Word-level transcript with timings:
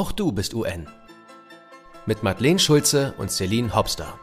Auch 0.00 0.12
du 0.12 0.32
bist 0.32 0.54
UN. 0.54 0.88
Mit 2.06 2.22
Madeleine 2.22 2.58
Schulze 2.58 3.12
und 3.18 3.30
Celine 3.30 3.74
Hopster. 3.74 4.18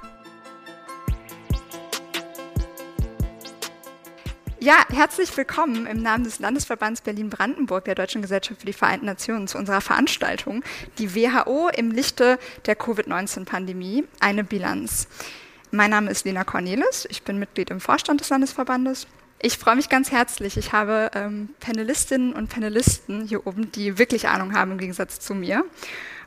Ja, 4.59 4.77
herzlich 4.89 5.37
willkommen 5.37 5.85
im 5.85 6.01
Namen 6.01 6.23
des 6.23 6.39
Landesverbands 6.39 7.01
Berlin-Brandenburg 7.01 7.85
der 7.85 7.93
Deutschen 7.93 8.23
Gesellschaft 8.23 8.61
für 8.61 8.65
die 8.65 8.73
Vereinten 8.73 9.05
Nationen 9.05 9.47
zu 9.47 9.59
unserer 9.59 9.81
Veranstaltung, 9.81 10.63
die 10.97 11.13
WHO 11.13 11.69
im 11.69 11.91
Lichte 11.91 12.39
der 12.65 12.75
Covid-19-Pandemie, 12.75 14.05
eine 14.19 14.43
Bilanz. 14.43 15.07
Mein 15.69 15.91
Name 15.91 16.09
ist 16.09 16.25
Lena 16.25 16.43
Cornelis, 16.43 17.05
ich 17.07 17.21
bin 17.21 17.37
Mitglied 17.37 17.69
im 17.69 17.81
Vorstand 17.81 18.21
des 18.21 18.29
Landesverbandes. 18.29 19.05
Ich 19.39 19.57
freue 19.57 19.75
mich 19.75 19.89
ganz 19.89 20.11
herzlich. 20.11 20.57
Ich 20.57 20.73
habe 20.73 21.11
ähm, 21.13 21.49
Panelistinnen 21.59 22.33
und 22.33 22.49
Panelisten 22.49 23.27
hier 23.27 23.45
oben, 23.45 23.71
die 23.71 23.99
wirklich 23.99 24.27
Ahnung 24.27 24.53
haben 24.53 24.71
im 24.71 24.77
Gegensatz 24.79 25.19
zu 25.19 25.35
mir. 25.35 25.63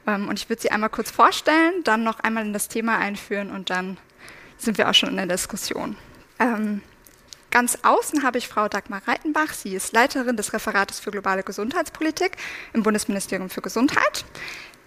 Ähm, 0.06 0.28
und 0.28 0.38
ich 0.38 0.48
würde 0.48 0.62
sie 0.62 0.70
einmal 0.70 0.91
kurz 0.91 1.10
vorstellen, 1.10 1.83
dann 1.84 2.05
noch 2.05 2.20
einmal 2.20 2.46
in 2.46 2.52
das 2.52 2.69
Thema 2.69 2.98
einführen 2.98 3.50
und 3.50 3.70
dann 3.70 3.98
sind 4.59 4.78
wir 4.78 4.88
auch 4.88 4.95
schon 4.95 5.09
in 5.09 5.16
der 5.16 5.27
Diskussion. 5.27 5.96
Ähm, 6.38 6.83
Ganz 7.50 7.78
außen 7.83 8.23
habe 8.23 8.38
ich 8.38 8.46
Frau 8.46 8.69
Dagmar 8.69 9.02
Reitenbach. 9.09 9.52
Sie 9.55 9.74
ist 9.74 9.92
Leiterin 9.92 10.36
des 10.36 10.52
Referates 10.52 11.00
für 11.00 11.11
globale 11.11 11.42
Gesundheitspolitik 11.42 12.36
im 12.72 12.84
Bundesministerium 12.84 13.50
für 13.50 13.61
Gesundheit. 13.61 14.24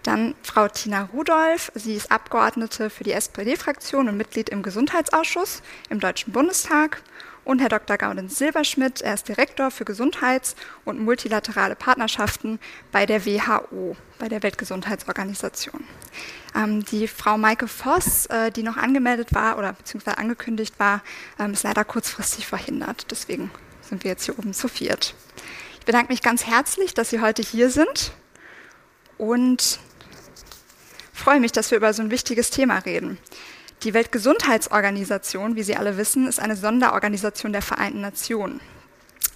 Dann 0.04 0.34
Frau 0.44 0.70
Tina 0.70 1.10
Rudolph. 1.13 1.74
Sie 1.76 1.94
ist 1.94 2.10
Abgeordnete 2.10 2.90
für 2.90 3.04
die 3.04 3.12
SPD-Fraktion 3.12 4.08
und 4.08 4.16
Mitglied 4.16 4.48
im 4.48 4.63
Gesundheitsausschuss 4.63 5.62
im 5.90 5.99
Deutschen 5.99 6.32
Bundestag. 6.32 7.02
Und 7.46 7.60
Herr 7.60 7.70
Dr. 7.70 7.98
Gaudenz 7.98 8.38
Silberschmidt. 8.38 9.02
Er 9.02 9.16
ist 9.16 9.28
Direktor 9.28 9.70
für 9.70 9.84
Gesundheits- 9.84 10.56
und 10.86 11.00
multilaterale 11.00 11.76
Partnerschaften 11.76 12.60
bei 12.92 13.06
der 13.06 13.26
WHO, 13.26 13.98
bei 14.18 14.30
der 14.30 14.44
Weltgesundheitsorganisation. 14.44 15.84
Ähm, 16.55 16.85
die 16.85 17.08
Frau 17.08 17.38
Maike 17.38 17.68
Voss, 17.68 18.27
äh, 18.27 18.52
die 18.52 18.63
noch 18.63 18.77
angemeldet 18.77 19.34
war 19.34 19.58
oder 19.58 19.74
beziehungsweise 19.74 20.18
angekündigt 20.18 20.80
war, 20.80 21.02
ähm, 21.38 21.54
ist 21.54 21.63
leider 21.63 21.84
kurzfristig 21.84 22.48
verhindert. 22.48 23.08
Deswegen 23.12 23.52
sind 23.82 24.04
wir 24.05 24.12
jetzt 24.12 24.24
hier 24.26 24.40
oben 24.40 24.54
zu 24.54 24.70
viert. 24.70 25.13
Ich 25.80 25.85
bedanke 25.85 26.13
mich 26.13 26.22
ganz 26.22 26.46
herzlich, 26.46 26.94
dass 26.94 27.10
Sie 27.10 27.20
heute 27.20 27.41
hier 27.41 27.70
sind 27.70 28.13
und 29.18 29.80
freue 31.12 31.41
mich, 31.41 31.52
dass 31.52 31.72
wir 31.72 31.78
über 31.78 31.94
so 31.94 32.02
ein 32.02 32.12
wichtiges 32.12 32.52
Thema 32.52 32.78
reden. 32.80 33.18
Die 33.84 33.93
Weltgesundheitsorganisation, 33.93 35.57
wie 35.57 35.63
Sie 35.63 35.76
alle 35.76 35.98
wissen, 35.98 36.27
ist 36.27 36.39
eine 36.39 36.55
Sonderorganisation 36.55 37.51
der 37.51 37.62
Vereinten 37.62 37.99
Nationen. 37.99 38.62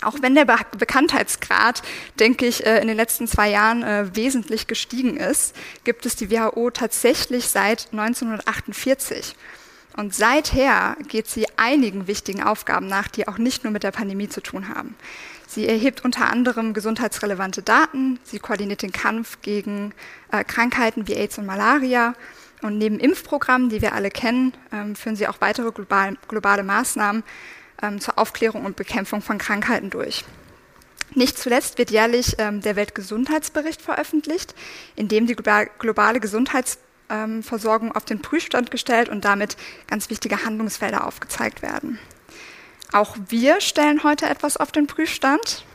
Auch 0.01 0.15
wenn 0.21 0.35
der 0.35 0.45
Be 0.45 0.55
Bekanntheitsgrad, 0.77 1.81
denke 2.19 2.45
ich, 2.45 2.65
äh, 2.65 2.79
in 2.79 2.87
den 2.87 2.95
letzten 2.95 3.27
zwei 3.27 3.49
Jahren 3.49 3.83
äh, 3.83 4.15
wesentlich 4.15 4.67
gestiegen 4.67 5.17
ist, 5.17 5.55
gibt 5.83 6.05
es 6.05 6.15
die 6.15 6.31
WHO 6.31 6.69
tatsächlich 6.69 7.47
seit 7.47 7.89
1948. 7.91 9.35
Und 9.97 10.13
seither 10.13 10.95
geht 11.07 11.27
sie 11.27 11.47
einigen 11.57 12.07
wichtigen 12.07 12.43
Aufgaben 12.43 12.87
nach, 12.87 13.07
die 13.07 13.27
auch 13.27 13.39
nicht 13.39 13.63
nur 13.63 13.73
mit 13.73 13.83
der 13.83 13.91
Pandemie 13.91 14.29
zu 14.29 14.41
tun 14.41 14.69
haben. 14.69 14.95
Sie 15.47 15.67
erhebt 15.67 16.05
unter 16.05 16.29
anderem 16.29 16.73
gesundheitsrelevante 16.73 17.63
Daten, 17.63 18.19
sie 18.23 18.37
koordiniert 18.37 18.83
den 18.83 18.91
Kampf 18.91 19.41
gegen 19.41 19.93
äh, 20.31 20.43
Krankheiten 20.43 21.07
wie 21.07 21.15
AIDS 21.15 21.37
und 21.37 21.47
Malaria. 21.47 22.13
Und 22.61 22.77
neben 22.77 22.99
Impfprogrammen, 22.99 23.69
die 23.69 23.81
wir 23.81 23.93
alle 23.93 24.09
kennen, 24.09 24.53
ähm, 24.71 24.95
führen 24.95 25.15
sie 25.15 25.27
auch 25.27 25.41
weitere 25.41 25.71
global, 25.71 26.17
globale 26.27 26.63
Maßnahmen, 26.63 27.23
ähm, 27.81 28.01
zur 28.01 28.17
Aufklärung 28.17 28.65
und 28.65 28.75
Bekämpfung 28.75 29.21
von 29.21 29.37
Krankheiten 29.37 29.89
durch. 29.89 30.25
Nicht 31.13 31.37
zuletzt 31.37 31.77
wird 31.77 31.91
jährlich 31.91 32.35
ähm, 32.37 32.61
der 32.61 32.75
Weltgesundheitsbericht 32.75 33.81
veröffentlicht, 33.81 34.55
in 34.95 35.07
dem 35.07 35.27
die 35.27 35.35
globale 35.35 36.19
Gesundheitsversorgung 36.19 37.91
auf 37.93 38.05
den 38.05 38.21
Prüfstand 38.21 38.71
gestellt 38.71 39.09
und 39.09 39.23
damit 39.23 39.55
ganz 39.87 40.09
wichtige 40.09 40.43
Handlungsfelder 40.43 41.05
aufgezeigt 41.05 41.61
werden. 41.61 41.99
Auch 42.91 43.17
wir 43.29 43.61
stellen 43.61 44.03
heute 44.03 44.27
etwas 44.27 44.57
auf 44.57 44.71
den 44.71 44.87
Prüfstand. 44.87 45.65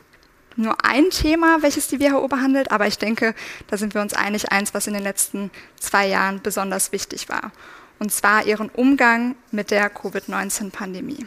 Nur 0.55 0.85
ein 0.85 1.09
Thema, 1.09 1.61
welches 1.61 1.87
die 1.87 1.99
WHO 1.99 2.27
behandelt, 2.27 2.71
aber 2.71 2.87
ich 2.87 2.97
denke, 2.97 3.33
da 3.67 3.77
sind 3.77 3.93
wir 3.93 4.01
uns 4.01 4.13
einig, 4.13 4.51
eins, 4.51 4.73
was 4.73 4.87
in 4.87 4.93
den 4.93 5.03
letzten 5.03 5.49
zwei 5.79 6.07
Jahren 6.07 6.41
besonders 6.41 6.91
wichtig 6.91 7.29
war. 7.29 7.51
Und 7.99 8.11
zwar 8.11 8.45
ihren 8.45 8.69
Umgang 8.69 9.35
mit 9.51 9.71
der 9.71 9.89
Covid-19-Pandemie. 9.89 11.25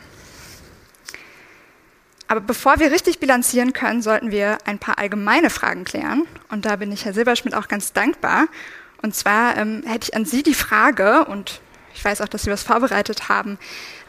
Aber 2.28 2.40
bevor 2.40 2.80
wir 2.80 2.90
richtig 2.90 3.20
bilanzieren 3.20 3.72
können, 3.72 4.02
sollten 4.02 4.30
wir 4.30 4.58
ein 4.64 4.78
paar 4.78 4.98
allgemeine 4.98 5.50
Fragen 5.50 5.84
klären. 5.84 6.26
Und 6.50 6.64
da 6.64 6.76
bin 6.76 6.90
ich 6.92 7.04
Herr 7.04 7.12
Silberschmidt 7.12 7.54
auch 7.54 7.68
ganz 7.68 7.92
dankbar. 7.92 8.46
Und 9.02 9.14
zwar 9.14 9.56
ähm, 9.56 9.82
hätte 9.86 10.08
ich 10.08 10.16
an 10.16 10.24
Sie 10.24 10.42
die 10.42 10.54
Frage, 10.54 11.24
und 11.26 11.60
ich 11.94 12.04
weiß 12.04 12.20
auch, 12.20 12.28
dass 12.28 12.42
Sie 12.42 12.50
was 12.50 12.64
vorbereitet 12.64 13.28
haben, 13.28 13.58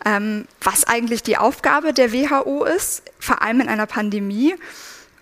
ähm, 0.06 0.47
was 0.61 0.85
eigentlich 0.85 1.22
die 1.22 1.38
Aufgabe 1.38 1.94
der 1.94 2.11
WHO 2.11 2.66
ist, 2.66 3.03
vor 3.19 3.41
allem 3.41 3.61
in 3.61 3.69
einer 3.69 3.85
Pandemie, 3.85 4.56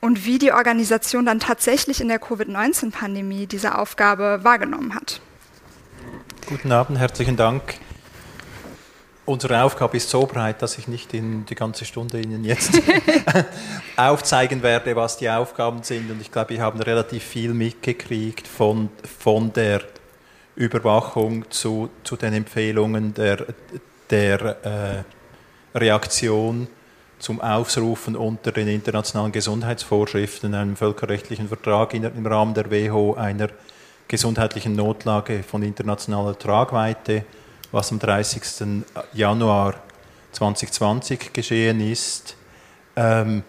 und 0.02 0.26
wie 0.26 0.38
die 0.38 0.52
Organisation 0.52 1.26
dann 1.26 1.40
tatsächlich 1.40 2.02
in 2.02 2.08
der 2.08 2.20
Covid-19-Pandemie 2.20 3.48
diese 3.48 3.78
Aufgabe 3.78 4.40
wahrgenommen 4.44 4.96
hat. 4.96 5.22
Guten 6.48 6.72
Abend, 6.72 7.00
herzlichen 7.00 7.38
Dank. 7.38 7.80
Unsere 9.26 9.64
Aufgabe 9.64 9.98
ist 9.98 10.12
so 10.12 10.28
breit, 10.28 10.62
dass 10.62 10.78
ich 10.78 10.88
nicht 10.88 11.12
in 11.16 11.48
die 11.48 11.56
ganze 11.56 11.84
Stunde 11.84 12.22
Ihnen 12.22 12.44
jetzt 12.44 12.80
aufzeigen 13.98 14.62
werde, 14.62 14.96
was 14.96 15.18
die 15.18 15.30
Aufgaben 15.30 15.82
sind. 15.82 16.12
Und 16.12 16.22
ich 16.22 16.32
glaube, 16.32 16.52
wir 16.52 16.62
haben 16.62 16.80
relativ 16.80 17.24
viel 17.24 17.56
mitgekriegt 17.56 18.48
von, 18.48 18.90
von 19.20 19.52
der 19.54 19.82
Überwachung 20.56 21.50
zu, 21.50 21.90
zu 22.04 22.16
den 22.16 22.34
Empfehlungen 22.34 23.16
der, 23.16 23.48
der 24.12 25.04
äh, 25.74 25.78
Reaktion 25.78 26.68
zum 27.26 27.42
Aufrufen 27.42 28.16
unter 28.16 28.52
den 28.52 28.68
internationalen 28.68 29.32
Gesundheitsvorschriften, 29.32 30.54
einem 30.54 30.76
völkerrechtlichen 30.76 31.48
Vertrag 31.48 31.96
im 31.96 32.28
Rahmen 32.28 32.54
der 32.54 32.70
WHO, 32.70 33.16
einer 33.16 33.50
gesundheitlichen 34.08 34.76
Notlage 34.76 35.42
von 35.42 35.64
internationaler 35.64 36.38
Tragweite 36.38 37.26
was 37.72 37.92
am 37.92 37.98
30. 37.98 38.84
Januar 39.14 39.74
2020 40.34 41.34
geschehen 41.34 41.82
ist, 41.82 42.38
ähm, 42.96 43.42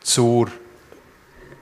zur 0.00 0.46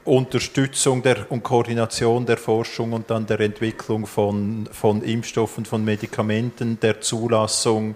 Unterstützung 0.05 1.03
der, 1.03 1.33
und 1.33 1.43
Koordination 1.43 2.27
der 2.27 2.37
Forschung 2.37 2.93
und 2.93 3.09
dann 3.09 3.27
der 3.27 3.41
Entwicklung 3.41 4.07
von, 4.07 4.69
von 4.71 5.03
Impfstoffen, 5.03 5.65
von 5.65 5.83
Medikamenten, 5.83 6.79
der 6.79 7.01
Zulassung 7.01 7.95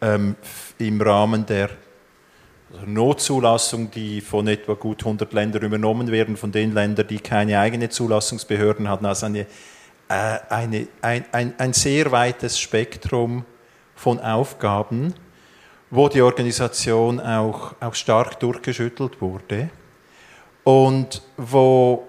ähm, 0.00 0.36
im 0.78 1.02
Rahmen 1.02 1.44
der 1.44 1.68
Notzulassung, 2.86 3.90
die 3.90 4.20
von 4.20 4.48
etwa 4.48 4.74
gut 4.74 5.02
100 5.02 5.32
Ländern 5.32 5.62
übernommen 5.62 6.10
werden, 6.10 6.36
von 6.36 6.52
den 6.52 6.72
Ländern, 6.72 7.06
die 7.06 7.20
keine 7.20 7.58
eigenen 7.58 7.90
Zulassungsbehörden 7.90 8.88
hatten, 8.88 9.06
also 9.06 9.26
eine 9.26 9.46
äh, 10.08 10.38
eine, 10.50 10.86
ein, 11.00 11.24
ein, 11.32 11.54
ein 11.58 11.72
sehr 11.72 12.12
weites 12.12 12.58
Spektrum 12.58 13.44
von 13.94 14.20
Aufgaben, 14.20 15.14
wo 15.90 16.08
die 16.08 16.20
Organisation 16.20 17.20
auch, 17.20 17.74
auch 17.80 17.94
stark 17.94 18.38
durchgeschüttelt 18.40 19.20
wurde. 19.20 19.70
Und 20.62 21.22
wo 21.36 22.06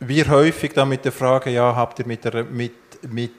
wir 0.00 0.28
häufig 0.28 0.72
dann 0.72 0.88
mit 0.88 1.04
der 1.04 1.12
Frage, 1.12 1.50
ja, 1.50 1.74
habt 1.74 1.98
ihr 2.00 2.06
mit, 2.06 2.24
der, 2.24 2.44
mit, 2.44 2.72
mit, 3.08 3.32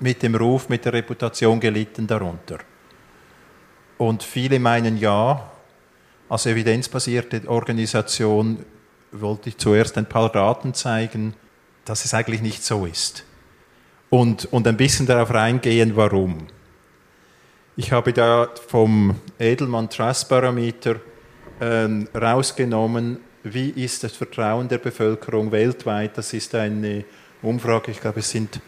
mit 0.00 0.22
dem 0.22 0.34
Ruf, 0.34 0.68
mit 0.68 0.84
der 0.84 0.94
Reputation 0.94 1.60
gelitten 1.60 2.06
darunter? 2.06 2.58
Und 3.98 4.22
viele 4.22 4.60
meinen 4.60 4.96
ja, 4.96 5.50
als 6.28 6.46
evidenzbasierte 6.46 7.42
Organisation 7.48 8.64
wollte 9.12 9.48
ich 9.48 9.58
zuerst 9.58 9.98
ein 9.98 10.06
paar 10.06 10.30
Daten 10.30 10.72
zeigen, 10.72 11.34
dass 11.84 12.04
es 12.04 12.14
eigentlich 12.14 12.42
nicht 12.42 12.64
so 12.64 12.86
ist. 12.86 13.24
Und, 14.10 14.46
und 14.52 14.66
ein 14.66 14.76
bisschen 14.76 15.06
darauf 15.06 15.32
reingehen, 15.32 15.96
warum. 15.96 16.46
Ich 17.76 17.92
habe 17.92 18.12
da 18.12 18.48
vom 18.68 19.16
Edelmann 19.38 19.90
Trust 19.90 20.28
Parameter 20.28 20.96
äh, 21.60 21.88
rausgenommen, 22.16 23.18
wie 23.42 23.70
ist 23.70 24.04
das 24.04 24.12
Vertrauen 24.12 24.68
der 24.68 24.78
Bevölkerung 24.78 25.52
weltweit. 25.52 26.16
Das 26.18 26.32
ist 26.32 26.54
eine 26.54 27.04
Umfrage, 27.42 27.90
ich 27.90 28.00
glaube, 28.00 28.20
es 28.20 28.30
sind 28.30 28.60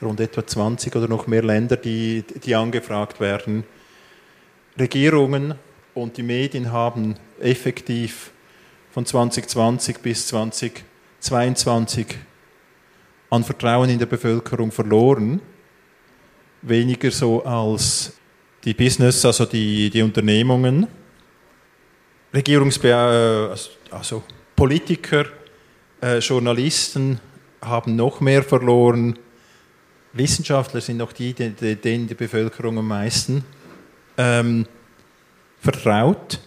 rund 0.00 0.20
etwa 0.20 0.46
20 0.46 0.94
oder 0.96 1.08
noch 1.08 1.26
mehr 1.26 1.42
Länder, 1.42 1.76
die, 1.76 2.24
die 2.44 2.54
angefragt 2.54 3.20
werden. 3.20 3.64
Regierungen 4.78 5.54
und 5.94 6.16
die 6.16 6.22
Medien 6.22 6.70
haben 6.70 7.16
effektiv 7.40 8.30
von 8.90 9.04
2020 9.04 9.98
bis 9.98 10.28
2022 10.28 12.06
an 13.30 13.44
Vertrauen 13.44 13.90
in 13.90 13.98
der 13.98 14.06
Bevölkerung 14.06 14.70
verloren. 14.70 15.40
Weniger 16.62 17.10
so 17.10 17.44
als 17.44 18.12
die 18.64 18.74
Business, 18.74 19.24
also 19.24 19.44
die, 19.44 19.90
die 19.90 20.02
Unternehmungen. 20.02 20.86
Regierungsbe 22.32 22.88
äh, 22.88 23.94
also 23.94 24.22
Politiker, 24.54 25.26
äh, 26.00 26.18
Journalisten 26.18 27.20
haben 27.60 27.96
noch 27.96 28.20
mehr 28.20 28.42
verloren. 28.42 29.18
Wissenschaftler 30.12 30.80
sind 30.80 30.96
noch 30.98 31.12
die, 31.12 31.32
denen 31.34 32.06
die 32.06 32.14
Bevölkerung 32.14 32.78
am 32.78 32.88
meisten 32.88 33.44
ähm, 34.18 34.66
vertraut. 35.60 36.40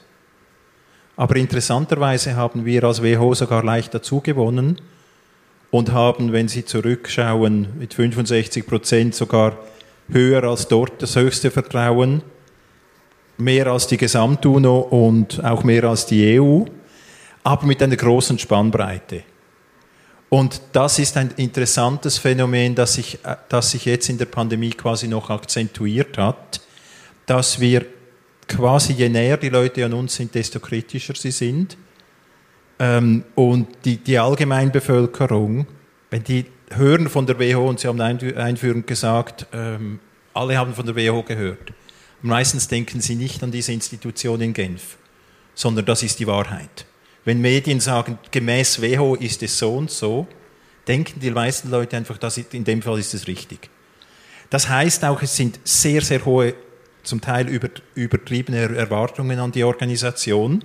Aber 1.15 1.35
interessanterweise 1.35 2.35
haben 2.35 2.65
wir 2.65 2.83
als 2.83 3.01
WHO 3.01 3.33
sogar 3.33 3.63
leicht 3.63 3.93
dazu 3.93 4.21
gewonnen 4.21 4.79
und 5.71 5.91
haben, 5.91 6.31
wenn 6.33 6.47
Sie 6.47 6.65
zurückschauen, 6.65 7.67
mit 7.79 7.93
65 7.93 8.65
Prozent 8.67 9.15
sogar 9.15 9.57
höher 10.09 10.43
als 10.43 10.67
dort 10.67 11.01
das 11.01 11.15
höchste 11.15 11.51
Vertrauen, 11.51 12.21
mehr 13.37 13.67
als 13.67 13.87
die 13.87 13.97
Gesamt-UNO 13.97 14.79
und 14.79 15.43
auch 15.43 15.63
mehr 15.63 15.85
als 15.85 16.05
die 16.05 16.39
EU, 16.39 16.63
aber 17.43 17.65
mit 17.65 17.81
einer 17.81 17.95
großen 17.95 18.37
Spannbreite. 18.37 19.23
Und 20.29 20.61
das 20.71 20.99
ist 20.99 21.17
ein 21.17 21.31
interessantes 21.37 22.17
Phänomen, 22.17 22.75
das 22.75 22.93
sich, 22.93 23.19
das 23.49 23.71
sich 23.71 23.85
jetzt 23.85 24.09
in 24.09 24.17
der 24.17 24.25
Pandemie 24.25 24.69
quasi 24.69 25.07
noch 25.07 25.29
akzentuiert 25.29 26.17
hat, 26.17 26.61
dass 27.31 27.61
wir 27.61 27.85
quasi, 28.45 28.91
je 28.91 29.07
näher 29.07 29.37
die 29.37 29.47
Leute 29.47 29.85
an 29.85 29.93
uns 29.93 30.15
sind, 30.15 30.35
desto 30.35 30.59
kritischer 30.59 31.15
sie 31.15 31.31
sind. 31.31 31.77
Ähm, 32.77 33.23
und 33.35 33.69
die, 33.85 33.95
die 33.95 34.19
Allgemeinbevölkerung, 34.19 35.65
wenn 36.09 36.23
die 36.25 36.47
hören 36.71 37.07
von 37.07 37.25
der 37.25 37.39
WHO, 37.39 37.69
und 37.69 37.79
Sie 37.79 37.87
haben 37.87 38.01
einführend 38.01 38.85
gesagt, 38.85 39.47
ähm, 39.53 40.01
alle 40.33 40.57
haben 40.57 40.73
von 40.73 40.85
der 40.85 40.93
WHO 40.97 41.23
gehört, 41.23 41.71
meistens 42.21 42.67
denken 42.67 42.99
sie 42.99 43.15
nicht 43.15 43.41
an 43.43 43.51
diese 43.51 43.71
Institution 43.71 44.41
in 44.41 44.51
Genf, 44.51 44.97
sondern 45.55 45.85
das 45.85 46.03
ist 46.03 46.19
die 46.19 46.27
Wahrheit. 46.27 46.85
Wenn 47.23 47.39
Medien 47.39 47.79
sagen, 47.79 48.19
gemäß 48.31 48.81
WHO 48.81 49.15
ist 49.15 49.41
es 49.41 49.57
so 49.57 49.73
und 49.77 49.89
so, 49.89 50.27
denken 50.85 51.21
die 51.21 51.31
meisten 51.31 51.71
Leute 51.71 51.95
einfach, 51.95 52.17
dass 52.17 52.37
in 52.37 52.65
dem 52.65 52.81
Fall 52.81 52.99
ist 52.99 53.13
es 53.13 53.25
richtig. 53.25 53.69
Das 54.49 54.67
heißt 54.67 55.05
auch, 55.05 55.21
es 55.21 55.33
sind 55.33 55.61
sehr, 55.63 56.01
sehr 56.01 56.25
hohe, 56.25 56.55
zum 57.03 57.21
Teil 57.21 57.47
übertriebene 57.95 58.75
Erwartungen 58.75 59.39
an 59.39 59.51
die 59.51 59.63
Organisation. 59.63 60.63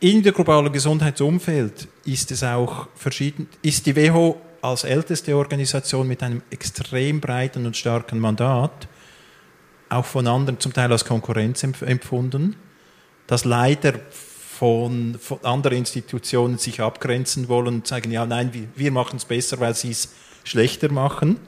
In 0.00 0.22
der 0.22 0.32
globalen 0.32 0.72
Gesundheitsumfeld 0.72 1.88
ist 2.04 2.30
es 2.30 2.44
auch 2.44 2.88
verschieden, 2.94 3.48
ist 3.62 3.86
die 3.86 3.96
WHO 3.96 4.40
als 4.62 4.84
älteste 4.84 5.36
Organisation 5.36 6.06
mit 6.06 6.22
einem 6.22 6.42
extrem 6.50 7.20
breiten 7.20 7.66
und 7.66 7.76
starken 7.76 8.18
Mandat 8.18 8.88
auch 9.88 10.04
von 10.04 10.26
anderen 10.26 10.60
zum 10.60 10.72
Teil 10.72 10.92
als 10.92 11.04
Konkurrenz 11.04 11.62
empfunden, 11.62 12.56
das 13.26 13.44
leider 13.44 13.94
von, 14.10 15.16
von 15.20 15.44
anderen 15.44 15.78
Institutionen 15.78 16.58
sich 16.58 16.80
abgrenzen 16.80 17.48
wollen 17.48 17.68
und 17.68 17.86
sagen, 17.86 18.10
ja, 18.10 18.26
nein, 18.26 18.52
wir, 18.52 18.68
wir 18.74 18.90
machen 18.90 19.16
es 19.16 19.24
besser, 19.24 19.60
weil 19.60 19.74
sie 19.74 19.90
es 19.90 20.12
schlechter 20.44 20.90
machen. 20.90 21.38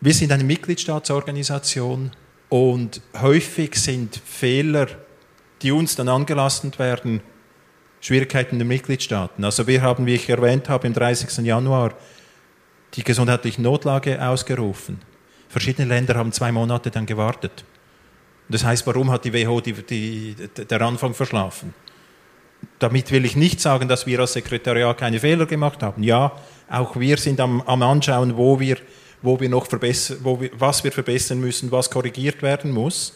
Wir 0.00 0.14
sind 0.14 0.32
eine 0.32 0.44
Mitgliedstaatsorganisation 0.44 2.10
und 2.48 3.00
häufig 3.20 3.74
sind 3.76 4.20
Fehler, 4.24 4.86
die 5.62 5.72
uns 5.72 5.96
dann 5.96 6.08
angelastet 6.08 6.78
werden, 6.78 7.20
Schwierigkeiten 8.00 8.58
der 8.58 8.66
Mitgliedstaaten. 8.66 9.44
Also 9.44 9.66
wir 9.66 9.82
haben, 9.82 10.06
wie 10.06 10.14
ich 10.14 10.28
erwähnt 10.28 10.68
habe, 10.68 10.86
im 10.86 10.94
30. 10.94 11.44
Januar 11.44 11.94
die 12.94 13.02
gesundheitliche 13.02 13.60
Notlage 13.60 14.24
ausgerufen. 14.24 15.00
Verschiedene 15.48 15.88
Länder 15.88 16.14
haben 16.14 16.32
zwei 16.32 16.52
Monate 16.52 16.90
dann 16.90 17.06
gewartet. 17.06 17.64
Das 18.48 18.64
heißt, 18.64 18.86
warum 18.86 19.10
hat 19.10 19.24
die 19.24 19.32
WHO 19.32 19.60
die, 19.60 19.72
die, 19.72 20.36
der 20.64 20.80
Anfang 20.80 21.12
verschlafen? 21.12 21.74
damit 22.78 23.10
will 23.10 23.24
ich 23.24 23.36
nicht 23.36 23.60
sagen, 23.60 23.88
dass 23.88 24.06
wir 24.06 24.20
als 24.20 24.32
Sekretariat 24.32 24.98
keine 24.98 25.18
Fehler 25.20 25.46
gemacht 25.46 25.82
haben. 25.82 26.02
Ja, 26.02 26.32
auch 26.70 26.98
wir 26.98 27.16
sind 27.16 27.40
am, 27.40 27.60
am 27.62 27.82
Anschauen, 27.82 28.36
wo 28.36 28.60
wir, 28.60 28.76
wo 29.22 29.38
wir 29.40 29.48
noch 29.48 29.66
verbessern, 29.66 30.18
wo 30.22 30.40
wir, 30.40 30.50
was 30.58 30.84
wir 30.84 30.92
verbessern 30.92 31.40
müssen, 31.40 31.70
was 31.70 31.90
korrigiert 31.90 32.42
werden 32.42 32.70
muss. 32.70 33.14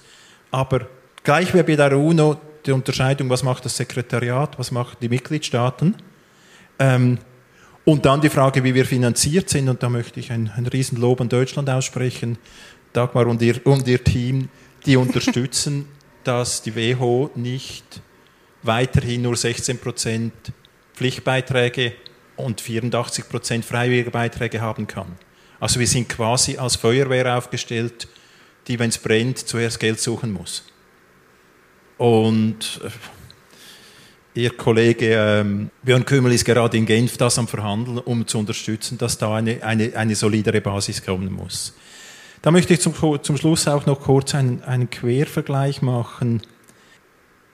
Aber 0.50 0.86
gleich 1.22 1.54
wie 1.54 1.62
bei 1.62 1.76
der 1.76 1.96
UNO 1.96 2.36
die 2.66 2.72
Unterscheidung, 2.72 3.28
was 3.28 3.42
macht 3.42 3.64
das 3.64 3.76
Sekretariat, 3.76 4.58
was 4.58 4.70
machen 4.70 4.96
die 5.00 5.08
Mitgliedstaaten. 5.08 5.96
Ähm, 6.78 7.18
und 7.84 8.04
dann 8.06 8.20
die 8.20 8.30
Frage, 8.30 8.62
wie 8.62 8.74
wir 8.74 8.84
finanziert 8.84 9.48
sind. 9.48 9.68
Und 9.68 9.82
da 9.82 9.88
möchte 9.88 10.20
ich 10.20 10.30
ein, 10.30 10.52
ein 10.56 10.66
Riesenlob 10.66 11.20
an 11.20 11.28
Deutschland 11.28 11.68
aussprechen. 11.68 12.38
Dagmar 12.92 13.26
und 13.26 13.42
ihr, 13.42 13.60
und 13.66 13.88
ihr 13.88 14.02
Team, 14.02 14.48
die 14.86 14.96
unterstützen, 14.96 15.88
dass 16.24 16.62
die 16.62 16.76
WHO 16.76 17.30
nicht 17.34 18.00
weiterhin 18.62 19.22
nur 19.22 19.36
16 19.36 19.78
Prozent 19.78 20.32
Pflichtbeiträge 20.94 21.94
und 22.36 22.60
84 22.60 23.28
Prozent 23.28 23.64
freiwillige 23.64 24.10
Beiträge 24.10 24.60
haben 24.60 24.86
kann. 24.86 25.16
Also 25.62 25.78
wir 25.78 25.86
sind 25.86 26.08
quasi 26.08 26.56
als 26.56 26.74
Feuerwehr 26.74 27.38
aufgestellt, 27.38 28.08
die, 28.66 28.80
wenn 28.80 28.88
es 28.88 28.98
brennt, 28.98 29.38
zuerst 29.38 29.78
Geld 29.78 30.00
suchen 30.00 30.32
muss. 30.32 30.64
Und 31.98 32.80
äh, 32.84 32.90
Ihr 34.34 34.56
Kollege 34.56 35.14
ähm, 35.14 35.70
Björn 35.84 36.04
Kümmel 36.04 36.32
ist 36.32 36.44
gerade 36.44 36.76
in 36.76 36.84
Genf 36.84 37.16
das 37.16 37.38
am 37.38 37.46
Verhandeln, 37.46 37.98
um 37.98 38.26
zu 38.26 38.38
unterstützen, 38.38 38.98
dass 38.98 39.18
da 39.18 39.36
eine, 39.36 39.62
eine, 39.62 39.94
eine 39.94 40.16
solidere 40.16 40.60
Basis 40.60 41.04
kommen 41.04 41.32
muss. 41.32 41.74
Da 42.40 42.50
möchte 42.50 42.74
ich 42.74 42.80
zum, 42.80 43.22
zum 43.22 43.36
Schluss 43.36 43.68
auch 43.68 43.86
noch 43.86 44.00
kurz 44.00 44.34
einen, 44.34 44.64
einen 44.64 44.90
Quervergleich 44.90 45.80
machen 45.80 46.42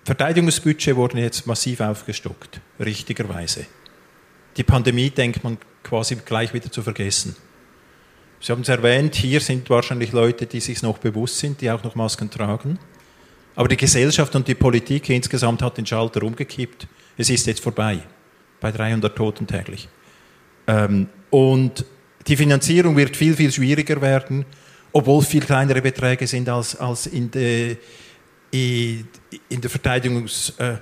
Verteidigungsbudget 0.04 0.96
wurden 0.96 1.18
jetzt 1.18 1.46
massiv 1.46 1.80
aufgestockt, 1.80 2.62
richtigerweise. 2.80 3.66
Die 4.56 4.62
Pandemie 4.62 5.10
denkt 5.10 5.44
man 5.44 5.58
quasi 5.82 6.16
gleich 6.16 6.54
wieder 6.54 6.72
zu 6.72 6.80
vergessen. 6.80 7.36
Sie 8.40 8.52
haben 8.52 8.62
es 8.62 8.68
erwähnt, 8.68 9.14
hier 9.16 9.40
sind 9.40 9.68
wahrscheinlich 9.68 10.12
Leute, 10.12 10.46
die 10.46 10.60
sich 10.60 10.82
noch 10.82 10.98
bewusst 10.98 11.38
sind, 11.38 11.60
die 11.60 11.70
auch 11.70 11.82
noch 11.82 11.94
Masken 11.94 12.30
tragen. 12.30 12.78
Aber 13.56 13.68
die 13.68 13.76
Gesellschaft 13.76 14.34
und 14.36 14.46
die 14.46 14.54
Politik 14.54 15.08
insgesamt 15.10 15.62
hat 15.62 15.78
den 15.78 15.86
Schalter 15.86 16.22
umgekippt. 16.22 16.86
Es 17.16 17.28
ist 17.30 17.46
jetzt 17.46 17.60
vorbei, 17.60 17.98
bei 18.60 18.70
300 18.70 19.16
Toten 19.16 19.46
täglich. 19.46 19.88
Ähm, 20.68 21.08
und 21.30 21.84
die 22.28 22.36
Finanzierung 22.36 22.96
wird 22.96 23.16
viel, 23.16 23.34
viel 23.34 23.50
schwieriger 23.50 24.00
werden, 24.00 24.44
obwohl 24.92 25.22
viel 25.22 25.40
kleinere 25.40 25.82
Beträge 25.82 26.26
sind 26.26 26.48
als, 26.48 26.76
als 26.76 27.06
in 27.06 27.30
der 27.30 27.76
in 28.50 29.60
der 29.60 29.68
Verteidigungs, 29.68 30.54
äh, 30.58 30.76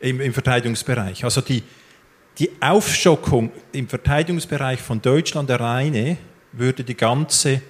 im, 0.00 0.20
im, 0.20 0.32
Verteidigungsbereich. 0.34 1.24
Also 1.24 1.40
die, 1.40 1.62
die 2.38 2.50
Aufstockung 2.60 3.50
im 3.72 3.88
Verteidigungsbereich 3.88 4.80
von 4.80 5.00
Deutschland 5.00 5.50
alleine 5.50 6.18
würde 6.58 6.84
die 6.84 6.96
ganze 6.96 7.62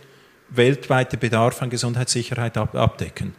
weltweite 0.48 1.16
Bedarf 1.16 1.62
an 1.62 1.70
Gesundheitssicherheit 1.70 2.56
ab, 2.56 2.74
abdecken. 2.74 3.34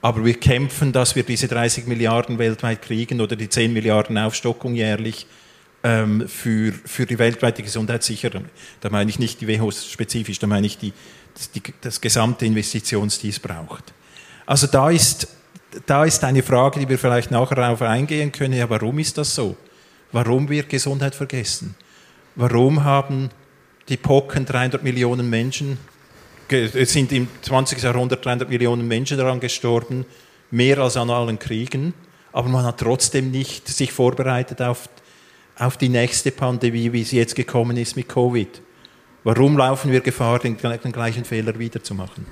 Aber 0.00 0.24
wir 0.24 0.34
kämpfen, 0.34 0.92
dass 0.92 1.16
wir 1.16 1.24
diese 1.24 1.48
30 1.48 1.86
Milliarden 1.86 2.38
weltweit 2.38 2.82
kriegen 2.82 3.20
oder 3.20 3.34
die 3.34 3.48
10 3.48 3.72
Milliarden 3.72 4.16
Aufstockung 4.16 4.74
jährlich 4.74 5.26
ähm, 5.82 6.28
für, 6.28 6.72
für 6.72 7.04
die 7.04 7.18
weltweite 7.18 7.62
Gesundheitssicherung. 7.62 8.44
Da 8.80 8.90
meine 8.90 9.10
ich 9.10 9.18
nicht 9.18 9.40
die 9.40 9.48
WHO 9.48 9.72
spezifisch, 9.72 10.38
da 10.38 10.46
meine 10.46 10.66
ich 10.66 10.78
die, 10.78 10.92
das, 11.34 11.50
die, 11.50 11.62
das 11.80 12.00
gesamte 12.00 12.46
Investitions, 12.46 13.18
die 13.18 13.30
es 13.30 13.40
braucht. 13.40 13.92
Also 14.46 14.68
da 14.68 14.90
ist, 14.90 15.28
da 15.86 16.04
ist 16.04 16.22
eine 16.22 16.42
Frage, 16.42 16.80
die 16.80 16.88
wir 16.88 16.98
vielleicht 16.98 17.32
nachher 17.32 17.56
darauf 17.56 17.82
eingehen 17.82 18.30
können. 18.30 18.54
Ja, 18.54 18.70
warum 18.70 18.98
ist 19.00 19.18
das 19.18 19.34
so? 19.34 19.56
Warum 20.12 20.48
wird 20.48 20.68
Gesundheit 20.68 21.14
vergessen? 21.14 21.74
Warum 22.34 22.84
haben 22.84 23.30
die 23.88 23.96
Pocken 23.96 24.44
300 24.44 24.82
Millionen 24.82 25.28
Menschen, 25.30 25.78
es 26.50 26.92
sind 26.92 27.12
im 27.12 27.28
20. 27.42 27.82
Jahrhundert 27.82 28.24
300 28.24 28.48
Millionen 28.48 28.86
Menschen 28.88 29.18
daran 29.18 29.40
gestorben, 29.40 30.06
mehr 30.50 30.78
als 30.78 30.96
an 30.96 31.10
allen 31.10 31.38
Kriegen, 31.38 31.94
aber 32.32 32.48
man 32.48 32.64
hat 32.64 32.80
trotzdem 32.80 33.30
nicht 33.30 33.68
sich 33.68 33.92
vorbereitet 33.92 34.62
auf, 34.62 34.88
auf 35.58 35.76
die 35.76 35.88
nächste 35.88 36.30
Pandemie, 36.30 36.92
wie 36.92 37.04
sie 37.04 37.16
jetzt 37.16 37.34
gekommen 37.34 37.76
ist 37.76 37.96
mit 37.96 38.08
Covid. 38.08 38.62
Warum 39.24 39.58
laufen 39.58 39.90
wir 39.90 40.00
Gefahr, 40.00 40.38
den, 40.38 40.56
den 40.56 40.92
gleichen 40.92 41.24
Fehler 41.24 41.58
wiederzumachen? 41.58 42.26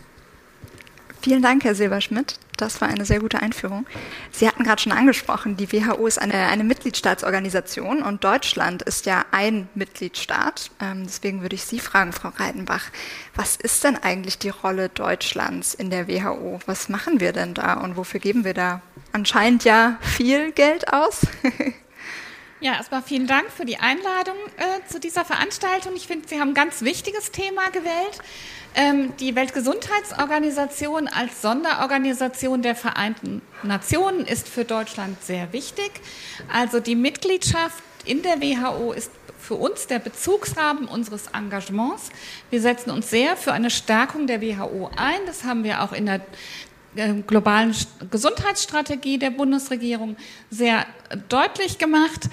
Vielen 1.26 1.42
Dank, 1.42 1.64
Herr 1.64 1.74
Silberschmidt. 1.74 2.38
Das 2.56 2.80
war 2.80 2.86
eine 2.86 3.04
sehr 3.04 3.18
gute 3.18 3.42
Einführung. 3.42 3.84
Sie 4.30 4.46
hatten 4.46 4.62
gerade 4.62 4.80
schon 4.80 4.92
angesprochen, 4.92 5.56
die 5.56 5.72
WHO 5.72 6.06
ist 6.06 6.22
eine, 6.22 6.34
eine 6.34 6.62
Mitgliedstaatsorganisation 6.62 8.04
und 8.04 8.22
Deutschland 8.22 8.82
ist 8.82 9.06
ja 9.06 9.24
ein 9.32 9.68
Mitgliedstaat. 9.74 10.70
Ähm, 10.80 11.02
deswegen 11.04 11.42
würde 11.42 11.56
ich 11.56 11.64
Sie 11.64 11.80
fragen, 11.80 12.12
Frau 12.12 12.28
Reitenbach, 12.28 12.92
was 13.34 13.56
ist 13.56 13.82
denn 13.82 13.96
eigentlich 13.96 14.38
die 14.38 14.50
Rolle 14.50 14.88
Deutschlands 14.88 15.74
in 15.74 15.90
der 15.90 16.06
WHO? 16.06 16.60
Was 16.66 16.88
machen 16.88 17.18
wir 17.18 17.32
denn 17.32 17.54
da 17.54 17.74
und 17.74 17.96
wofür 17.96 18.20
geben 18.20 18.44
wir 18.44 18.54
da 18.54 18.80
anscheinend 19.10 19.64
ja 19.64 19.98
viel 20.02 20.52
Geld 20.52 20.92
aus? 20.92 21.26
Ja, 22.60 22.72
erstmal 22.72 23.02
vielen 23.02 23.26
Dank 23.26 23.50
für 23.50 23.66
die 23.66 23.76
Einladung 23.76 24.36
äh, 24.56 24.88
zu 24.90 24.98
dieser 24.98 25.26
Veranstaltung. 25.26 25.94
Ich 25.94 26.06
finde, 26.06 26.26
Sie 26.26 26.40
haben 26.40 26.50
ein 26.50 26.54
ganz 26.54 26.80
wichtiges 26.80 27.30
Thema 27.30 27.68
gewählt. 27.68 28.18
Ähm, 28.74 29.12
die 29.20 29.34
Weltgesundheitsorganisation 29.34 31.06
als 31.06 31.42
Sonderorganisation 31.42 32.62
der 32.62 32.74
Vereinten 32.74 33.42
Nationen 33.62 34.24
ist 34.24 34.48
für 34.48 34.64
Deutschland 34.64 35.22
sehr 35.22 35.52
wichtig. 35.52 35.90
Also 36.50 36.80
die 36.80 36.94
Mitgliedschaft 36.94 37.82
in 38.06 38.22
der 38.22 38.40
WHO 38.40 38.92
ist 38.92 39.10
für 39.38 39.54
uns 39.54 39.86
der 39.86 39.98
Bezugsrahmen 39.98 40.88
unseres 40.88 41.26
Engagements. 41.34 42.08
Wir 42.50 42.60
setzen 42.60 42.90
uns 42.90 43.10
sehr 43.10 43.36
für 43.36 43.52
eine 43.52 43.70
Stärkung 43.70 44.26
der 44.26 44.40
WHO 44.40 44.90
ein. 44.96 45.20
Das 45.26 45.44
haben 45.44 45.62
wir 45.62 45.82
auch 45.82 45.92
in 45.92 46.06
der 46.06 46.20
globalen 47.26 47.74
Gesundheitsstrategie 48.10 49.18
der 49.18 49.30
Bundesregierung 49.30 50.16
sehr 50.50 50.86
deutlich 51.28 51.78
gemacht. 51.78 52.28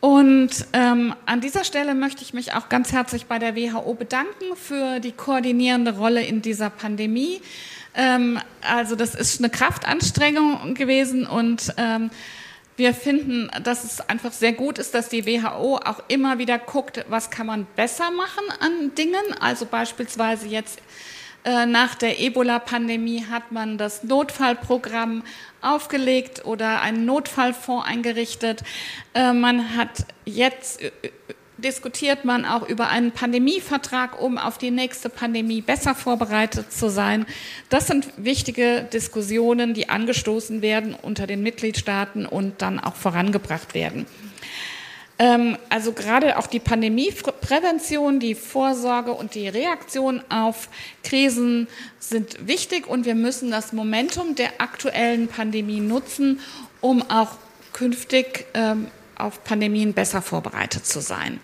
Und 0.00 0.50
ähm, 0.72 1.14
an 1.26 1.40
dieser 1.40 1.62
Stelle 1.62 1.94
möchte 1.94 2.22
ich 2.22 2.34
mich 2.34 2.54
auch 2.54 2.68
ganz 2.68 2.92
herzlich 2.92 3.26
bei 3.26 3.38
der 3.38 3.54
WHO 3.54 3.94
bedanken 3.94 4.56
für 4.56 4.98
die 4.98 5.12
koordinierende 5.12 5.96
Rolle 5.96 6.24
in 6.24 6.42
dieser 6.42 6.70
Pandemie. 6.70 7.40
Ähm, 7.94 8.40
also 8.62 8.96
das 8.96 9.14
ist 9.14 9.40
eine 9.40 9.48
Kraftanstrengung 9.48 10.74
gewesen 10.74 11.24
und 11.26 11.72
ähm, 11.76 12.10
wir 12.76 12.94
finden, 12.94 13.50
dass 13.62 13.84
es 13.84 14.00
einfach 14.00 14.32
sehr 14.32 14.52
gut 14.52 14.78
ist, 14.78 14.94
dass 14.94 15.08
die 15.08 15.26
WHO 15.26 15.76
auch 15.76 16.02
immer 16.08 16.38
wieder 16.38 16.58
guckt, 16.58 17.04
was 17.08 17.30
kann 17.30 17.46
man 17.46 17.66
besser 17.76 18.10
machen 18.10 18.44
an 18.60 18.94
Dingen. 18.96 19.22
Also 19.40 19.66
beispielsweise 19.66 20.48
jetzt 20.48 20.80
nach 21.66 21.94
der 21.94 22.20
Ebola-Pandemie 22.20 23.26
hat 23.30 23.50
man 23.50 23.78
das 23.78 24.04
Notfallprogramm 24.04 25.24
aufgelegt 25.60 26.44
oder 26.44 26.80
einen 26.82 27.04
Notfallfonds 27.04 27.86
eingerichtet. 27.86 28.62
Äh, 29.14 29.32
man 29.32 29.76
hat 29.76 30.06
jetzt 30.24 30.82
äh, 30.82 30.90
diskutiert 31.58 32.24
man 32.24 32.44
auch 32.44 32.68
über 32.68 32.88
einen 32.88 33.12
Pandemievertrag, 33.12 34.20
um 34.20 34.36
auf 34.36 34.58
die 34.58 34.70
nächste 34.70 35.08
Pandemie 35.08 35.60
besser 35.62 35.94
vorbereitet 35.94 36.72
zu 36.72 36.90
sein. 36.90 37.24
Das 37.68 37.86
sind 37.86 38.08
wichtige 38.16 38.82
Diskussionen, 38.92 39.72
die 39.72 39.88
angestoßen 39.88 40.60
werden 40.60 40.96
unter 41.00 41.26
den 41.26 41.42
Mitgliedstaaten 41.42 42.26
und 42.26 42.62
dann 42.62 42.80
auch 42.80 42.96
vorangebracht 42.96 43.74
werden. 43.74 44.06
Ähm, 45.22 45.56
also 45.68 45.92
gerade 45.92 46.36
auch 46.36 46.48
die 46.48 46.58
Pandemieprävention, 46.58 48.18
die 48.18 48.34
Vorsorge 48.34 49.12
und 49.12 49.36
die 49.36 49.46
Reaktion 49.46 50.20
auf 50.28 50.68
Krisen 51.04 51.68
sind 52.00 52.48
wichtig 52.48 52.88
und 52.88 53.06
wir 53.06 53.14
müssen 53.14 53.52
das 53.52 53.72
Momentum 53.72 54.34
der 54.34 54.60
aktuellen 54.60 55.28
Pandemie 55.28 55.78
nutzen, 55.78 56.40
um 56.80 57.08
auch 57.08 57.36
künftig 57.72 58.46
ähm, 58.54 58.88
auf 59.14 59.44
Pandemien 59.44 59.92
besser 59.92 60.22
vorbereitet 60.22 60.86
zu 60.86 61.00
sein. 61.00 61.38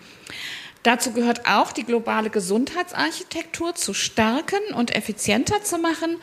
Dazu 0.83 1.13
gehört 1.13 1.47
auch, 1.47 1.71
die 1.71 1.85
globale 1.85 2.29
Gesundheitsarchitektur 2.29 3.75
zu 3.75 3.93
stärken 3.93 4.73
und 4.73 4.93
effizienter 4.93 5.63
zu 5.63 5.77
machen. 5.77 6.17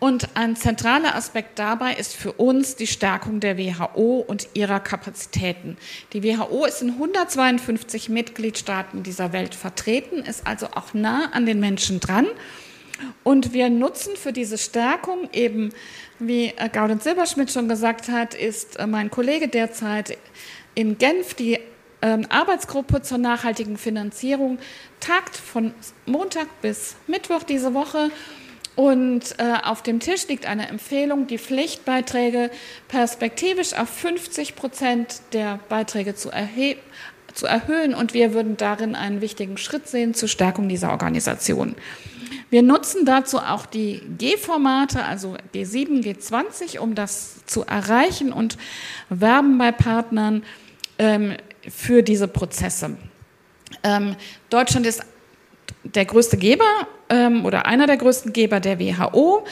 Und 0.00 0.36
ein 0.36 0.54
zentraler 0.54 1.16
Aspekt 1.16 1.58
dabei 1.58 1.94
ist 1.94 2.14
für 2.14 2.32
uns 2.32 2.76
die 2.76 2.86
Stärkung 2.86 3.40
der 3.40 3.58
WHO 3.58 4.24
und 4.26 4.48
ihrer 4.54 4.78
Kapazitäten. 4.78 5.76
Die 6.12 6.22
WHO 6.22 6.66
ist 6.66 6.82
in 6.82 6.90
152 6.90 8.08
Mitgliedstaaten 8.08 9.02
dieser 9.02 9.32
Welt 9.32 9.56
vertreten, 9.56 10.18
ist 10.18 10.46
also 10.46 10.68
auch 10.74 10.94
nah 10.94 11.30
an 11.32 11.46
den 11.46 11.58
Menschen 11.58 11.98
dran. 11.98 12.28
Und 13.24 13.52
wir 13.52 13.70
nutzen 13.70 14.16
für 14.16 14.32
diese 14.32 14.58
Stärkung 14.58 15.28
eben, 15.32 15.70
wie 16.18 16.52
Gaudenz 16.72 17.04
Silberschmidt 17.04 17.50
schon 17.50 17.68
gesagt 17.68 18.08
hat, 18.08 18.34
ist 18.34 18.76
äh, 18.76 18.86
mein 18.86 19.10
Kollege 19.10 19.48
derzeit 19.48 20.16
in 20.74 20.98
Genf 20.98 21.34
die 21.34 21.58
ähm, 22.02 22.26
Arbeitsgruppe 22.28 23.02
zur 23.02 23.18
nachhaltigen 23.18 23.76
Finanzierung 23.76 24.58
tagt 25.00 25.36
von 25.36 25.74
Montag 26.06 26.46
bis 26.60 26.96
Mittwoch 27.06 27.42
diese 27.42 27.74
Woche. 27.74 28.10
Und 28.78 29.34
äh, 29.40 29.54
auf 29.64 29.82
dem 29.82 29.98
Tisch 29.98 30.28
liegt 30.28 30.46
eine 30.46 30.68
Empfehlung, 30.68 31.26
die 31.26 31.38
Pflichtbeiträge 31.38 32.48
perspektivisch 32.86 33.74
auf 33.74 33.88
50 33.88 34.54
Prozent 34.54 35.20
der 35.32 35.58
Beiträge 35.68 36.14
zu, 36.14 36.30
zu 37.34 37.46
erhöhen. 37.46 37.92
Und 37.92 38.14
wir 38.14 38.34
würden 38.34 38.56
darin 38.56 38.94
einen 38.94 39.20
wichtigen 39.20 39.58
Schritt 39.58 39.88
sehen 39.88 40.14
zur 40.14 40.28
Stärkung 40.28 40.68
dieser 40.68 40.92
Organisation. 40.92 41.74
Wir 42.50 42.62
nutzen 42.62 43.04
dazu 43.04 43.38
auch 43.38 43.66
die 43.66 44.00
G-Formate, 44.16 45.04
also 45.04 45.36
G7, 45.52 46.04
G20, 46.04 46.78
um 46.78 46.94
das 46.94 47.44
zu 47.46 47.64
erreichen 47.64 48.32
und 48.32 48.58
werben 49.08 49.58
bei 49.58 49.72
Partnern 49.72 50.44
ähm, 51.00 51.34
für 51.68 52.04
diese 52.04 52.28
Prozesse. 52.28 52.96
Ähm, 53.82 54.14
Deutschland 54.50 54.86
ist 54.86 55.02
der 55.82 56.04
größte 56.04 56.36
Geber 56.36 56.86
ähm, 57.10 57.44
oder 57.44 57.66
einer 57.66 57.86
der 57.86 57.96
größten 57.96 58.32
Geber 58.32 58.60
der 58.60 58.78
WHO. 58.78 59.44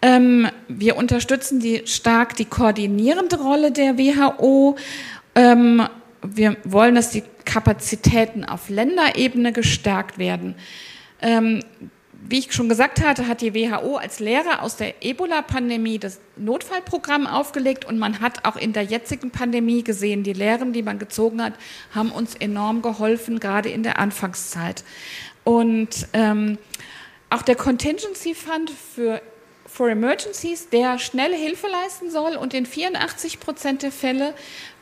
Ähm, 0.00 0.48
wir 0.68 0.96
unterstützen 0.96 1.60
die, 1.60 1.82
stark 1.86 2.36
die 2.36 2.44
koordinierende 2.44 3.40
Rolle 3.40 3.70
der 3.70 3.98
WHO. 3.98 4.76
Ähm, 5.34 5.86
wir 6.22 6.56
wollen, 6.64 6.94
dass 6.94 7.10
die 7.10 7.22
Kapazitäten 7.44 8.44
auf 8.44 8.68
Länderebene 8.68 9.52
gestärkt 9.52 10.18
werden. 10.18 10.54
Ähm, 11.20 11.60
wie 12.28 12.38
ich 12.38 12.52
schon 12.52 12.68
gesagt 12.68 13.04
hatte, 13.04 13.26
hat 13.26 13.40
die 13.40 13.54
WHO 13.54 13.96
als 13.96 14.20
Lehrer 14.20 14.62
aus 14.62 14.76
der 14.76 15.04
Ebola-Pandemie 15.04 15.98
das 15.98 16.20
Notfallprogramm 16.36 17.26
aufgelegt 17.26 17.84
und 17.84 17.98
man 17.98 18.20
hat 18.20 18.44
auch 18.44 18.56
in 18.56 18.72
der 18.72 18.84
jetzigen 18.84 19.30
Pandemie 19.30 19.82
gesehen, 19.82 20.22
die 20.22 20.32
Lehren, 20.32 20.72
die 20.72 20.82
man 20.82 20.98
gezogen 20.98 21.42
hat, 21.42 21.54
haben 21.94 22.12
uns 22.12 22.34
enorm 22.36 22.80
geholfen, 22.80 23.40
gerade 23.40 23.68
in 23.70 23.82
der 23.82 23.98
Anfangszeit. 23.98 24.84
Und 25.44 26.06
ähm, 26.12 26.58
auch 27.32 27.42
der 27.42 27.56
Contingency 27.56 28.34
Fund 28.34 28.70
für 28.94 29.22
for 29.66 29.88
Emergencies, 29.88 30.68
der 30.68 30.98
schnelle 30.98 31.34
Hilfe 31.34 31.66
leisten 31.66 32.10
soll 32.10 32.36
und 32.36 32.52
in 32.52 32.66
84 32.66 33.40
Prozent 33.40 33.82
der 33.82 33.92
Fälle 33.92 34.34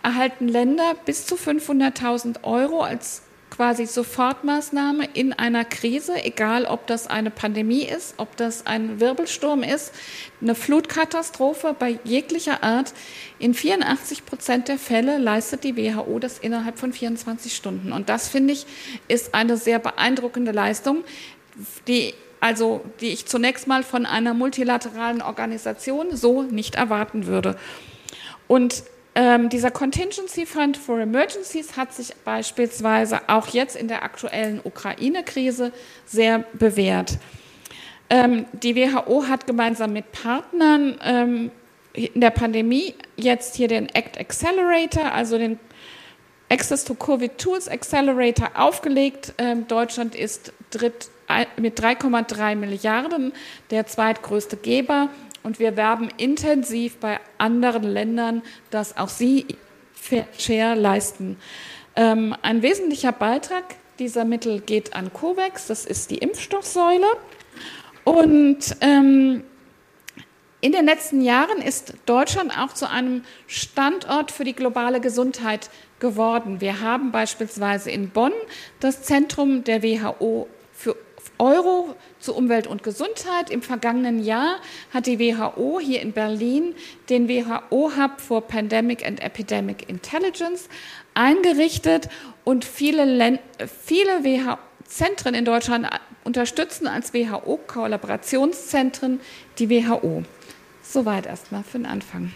erhalten 0.02 0.48
Länder 0.48 0.94
bis 1.04 1.26
zu 1.26 1.36
500.000 1.36 2.42
Euro 2.42 2.82
als 2.82 3.22
quasi 3.50 3.86
Sofortmaßnahme 3.86 5.08
in 5.12 5.32
einer 5.32 5.64
Krise, 5.64 6.24
egal 6.24 6.64
ob 6.64 6.88
das 6.88 7.06
eine 7.06 7.30
Pandemie 7.30 7.82
ist, 7.82 8.14
ob 8.16 8.36
das 8.36 8.66
ein 8.66 9.00
Wirbelsturm 9.00 9.62
ist, 9.62 9.92
eine 10.40 10.54
Flutkatastrophe 10.56 11.76
bei 11.78 11.98
jeglicher 12.04 12.64
Art. 12.64 12.94
In 13.38 13.54
84 13.54 14.26
Prozent 14.26 14.68
der 14.68 14.78
Fälle 14.78 15.18
leistet 15.18 15.62
die 15.62 15.76
WHO 15.76 16.18
das 16.18 16.38
innerhalb 16.38 16.78
von 16.78 16.92
24 16.92 17.54
Stunden. 17.54 17.92
Und 17.92 18.08
das, 18.08 18.28
finde 18.28 18.54
ich, 18.54 18.66
ist 19.08 19.34
eine 19.34 19.56
sehr 19.56 19.78
beeindruckende 19.78 20.52
Leistung, 20.52 21.04
die 21.86 22.14
also 22.40 22.80
die 23.00 23.08
ich 23.10 23.26
zunächst 23.26 23.66
mal 23.66 23.82
von 23.82 24.06
einer 24.06 24.34
multilateralen 24.34 25.22
Organisation 25.22 26.16
so 26.16 26.42
nicht 26.42 26.74
erwarten 26.74 27.26
würde. 27.26 27.56
Und 28.48 28.82
ähm, 29.14 29.48
dieser 29.48 29.70
Contingency 29.70 30.46
Fund 30.46 30.76
for 30.76 30.98
Emergencies 30.98 31.76
hat 31.76 31.92
sich 31.92 32.14
beispielsweise 32.24 33.20
auch 33.28 33.48
jetzt 33.48 33.76
in 33.76 33.88
der 33.88 34.02
aktuellen 34.02 34.60
Ukraine-Krise 34.62 35.72
sehr 36.06 36.44
bewährt. 36.52 37.18
Ähm, 38.08 38.46
die 38.52 38.76
WHO 38.76 39.24
hat 39.28 39.46
gemeinsam 39.46 39.92
mit 39.92 40.12
Partnern 40.12 40.98
ähm, 41.04 41.50
in 41.92 42.20
der 42.20 42.30
Pandemie 42.30 42.94
jetzt 43.16 43.56
hier 43.56 43.68
den 43.68 43.88
ACT 43.94 44.18
Accelerator, 44.18 45.12
also 45.12 45.38
den 45.38 45.58
Access 46.48 46.84
to 46.84 46.94
Covid 46.94 47.36
Tools 47.38 47.68
Accelerator 47.68 48.50
aufgelegt. 48.54 49.34
Ähm, 49.38 49.66
Deutschland 49.68 50.14
ist 50.14 50.52
dritt, 50.70 51.08
mit 51.56 51.80
3,3 51.80 52.54
Milliarden 52.56 53.32
der 53.70 53.86
zweitgrößte 53.86 54.56
Geber 54.56 55.08
und 55.42 55.58
wir 55.58 55.76
werben 55.76 56.08
intensiv 56.16 56.98
bei 56.98 57.18
anderen 57.38 57.84
Ländern, 57.84 58.42
dass 58.70 58.96
auch 58.96 59.08
sie 59.08 59.46
Fair 59.94 60.26
Share 60.38 60.74
leisten. 60.74 61.36
Ähm, 61.96 62.34
ein 62.42 62.62
wesentlicher 62.62 63.12
Beitrag 63.12 63.64
dieser 63.98 64.24
Mittel 64.24 64.60
geht 64.60 64.94
an 64.94 65.12
COVAX, 65.12 65.66
das 65.66 65.84
ist 65.84 66.10
die 66.10 66.18
Impfstoffsäule. 66.18 67.06
Und 68.04 68.76
ähm, 68.80 69.44
in 70.62 70.72
den 70.72 70.84
letzten 70.84 71.22
Jahren 71.22 71.62
ist 71.62 71.94
Deutschland 72.06 72.56
auch 72.58 72.72
zu 72.72 72.88
einem 72.88 73.22
Standort 73.46 74.30
für 74.30 74.44
die 74.44 74.54
globale 74.54 75.00
Gesundheit 75.00 75.70
geworden. 76.00 76.60
Wir 76.60 76.80
haben 76.80 77.12
beispielsweise 77.12 77.90
in 77.90 78.10
Bonn 78.10 78.32
das 78.80 79.02
Zentrum 79.02 79.64
der 79.64 79.82
WHO 79.82 80.48
Euro 81.40 81.96
zu 82.20 82.34
Umwelt 82.34 82.66
und 82.66 82.82
Gesundheit. 82.82 83.48
Im 83.50 83.62
vergangenen 83.62 84.22
Jahr 84.22 84.56
hat 84.92 85.06
die 85.06 85.18
WHO 85.18 85.80
hier 85.80 86.02
in 86.02 86.12
Berlin 86.12 86.74
den 87.08 87.26
WHO-Hub 87.28 88.20
for 88.20 88.46
Pandemic 88.46 89.06
and 89.06 89.20
Epidemic 89.20 89.88
Intelligence 89.88 90.68
eingerichtet 91.14 92.10
und 92.44 92.66
viele, 92.66 93.38
viele 93.82 94.22
WHO-Zentren 94.22 95.34
in 95.34 95.46
Deutschland 95.46 95.88
unterstützen 96.24 96.86
als 96.86 97.14
WHO-Kollaborationszentren 97.14 99.20
die 99.58 99.70
WHO. 99.70 100.24
Soweit 100.82 101.24
erstmal 101.26 101.64
für 101.64 101.78
den 101.78 101.86
Anfang. 101.86 102.32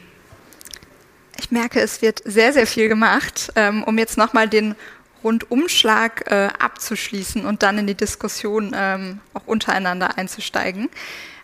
Ich 1.39 1.51
merke, 1.51 1.81
es 1.81 2.01
wird 2.01 2.23
sehr, 2.25 2.55
sehr 2.55 2.67
viel 2.67 2.89
gemacht, 2.89 3.53
ähm, 3.57 3.85
um 3.85 3.99
jetzt 3.99 4.17
nochmal 4.17 4.49
den 4.49 4.75
Rundumschlag 5.25 6.31
äh, 6.31 6.49
abzuschließen 6.59 7.45
und 7.47 7.62
dann 7.62 7.78
in 7.78 7.87
die 7.87 7.95
Diskussion 7.95 8.73
ähm, 8.76 9.21
auch 9.33 9.47
untereinander 9.47 10.19
einzusteigen, 10.19 10.90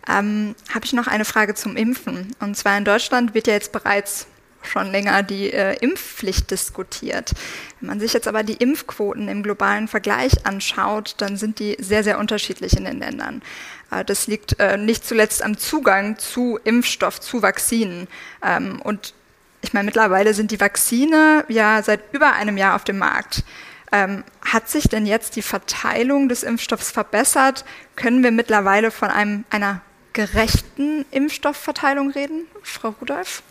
ähm, 0.08 0.54
habe 0.72 0.84
ich 0.84 0.92
noch 0.92 1.06
eine 1.06 1.24
Frage 1.24 1.54
zum 1.54 1.76
Impfen. 1.76 2.34
Und 2.40 2.56
zwar 2.56 2.76
in 2.78 2.84
Deutschland 2.84 3.34
wird 3.34 3.46
ja 3.46 3.54
jetzt 3.54 3.72
bereits 3.72 4.26
schon 4.62 4.90
länger 4.90 5.22
die 5.22 5.52
äh, 5.52 5.76
Impfpflicht 5.80 6.50
diskutiert. 6.50 7.32
Wenn 7.80 7.88
man 7.88 8.00
sich 8.00 8.12
jetzt 8.12 8.28
aber 8.28 8.42
die 8.42 8.54
Impfquoten 8.54 9.28
im 9.28 9.42
globalen 9.42 9.88
Vergleich 9.88 10.46
anschaut, 10.46 11.14
dann 11.18 11.36
sind 11.36 11.58
die 11.58 11.76
sehr, 11.80 12.04
sehr 12.04 12.18
unterschiedlich 12.18 12.76
in 12.76 12.84
den 12.84 12.98
Ländern. 12.98 13.42
Äh, 13.90 14.04
das 14.04 14.26
liegt 14.26 14.58
äh, 14.58 14.76
nicht 14.76 15.06
zuletzt 15.06 15.42
am 15.42 15.56
Zugang 15.56 16.18
zu 16.18 16.58
Impfstoff, 16.64 17.20
zu 17.20 17.42
Vakzinen. 17.42 18.06
Ähm, 18.42 18.80
und 18.82 19.14
ich 19.62 19.72
meine, 19.72 19.86
mittlerweile 19.86 20.34
sind 20.34 20.50
die 20.50 20.60
Vakzine 20.60 21.44
ja 21.48 21.82
seit 21.82 22.00
über 22.12 22.32
einem 22.32 22.56
Jahr 22.56 22.76
auf 22.76 22.84
dem 22.84 22.98
Markt. 22.98 23.44
Ähm, 23.92 24.24
hat 24.40 24.68
sich 24.68 24.88
denn 24.88 25.06
jetzt 25.06 25.36
die 25.36 25.42
Verteilung 25.42 26.28
des 26.28 26.42
Impfstoffs 26.42 26.90
verbessert? 26.90 27.64
Können 27.96 28.22
wir 28.22 28.30
mittlerweile 28.30 28.90
von 28.90 29.08
einem, 29.08 29.44
einer 29.50 29.80
gerechten 30.12 31.04
Impfstoffverteilung 31.10 32.10
reden, 32.10 32.46
Frau 32.62 32.94
Rudolph? 33.00 33.42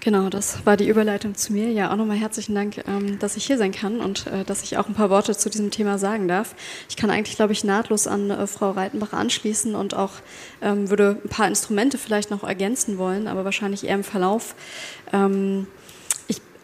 Genau, 0.00 0.28
das 0.28 0.66
war 0.66 0.76
die 0.76 0.88
Überleitung 0.88 1.34
zu 1.36 1.52
mir. 1.52 1.70
Ja, 1.70 1.90
auch 1.90 1.96
nochmal 1.96 2.16
herzlichen 2.16 2.54
Dank, 2.54 2.82
ähm, 2.86 3.18
dass 3.18 3.36
ich 3.36 3.46
hier 3.46 3.56
sein 3.56 3.72
kann 3.72 4.00
und 4.00 4.26
äh, 4.26 4.44
dass 4.44 4.62
ich 4.62 4.76
auch 4.76 4.88
ein 4.88 4.94
paar 4.94 5.10
Worte 5.10 5.36
zu 5.36 5.48
diesem 5.48 5.70
Thema 5.70 5.98
sagen 5.98 6.28
darf. 6.28 6.54
Ich 6.88 6.96
kann 6.96 7.10
eigentlich, 7.10 7.36
glaube 7.36 7.52
ich, 7.52 7.64
nahtlos 7.64 8.06
an 8.06 8.30
äh, 8.30 8.46
Frau 8.46 8.72
Reitenbach 8.72 9.12
anschließen 9.12 9.74
und 9.74 9.94
auch 9.94 10.12
ähm, 10.60 10.90
würde 10.90 11.20
ein 11.24 11.28
paar 11.28 11.48
Instrumente 11.48 11.98
vielleicht 11.98 12.30
noch 12.30 12.44
ergänzen 12.44 12.98
wollen, 12.98 13.26
aber 13.26 13.44
wahrscheinlich 13.44 13.84
eher 13.84 13.94
im 13.94 14.04
Verlauf. 14.04 14.54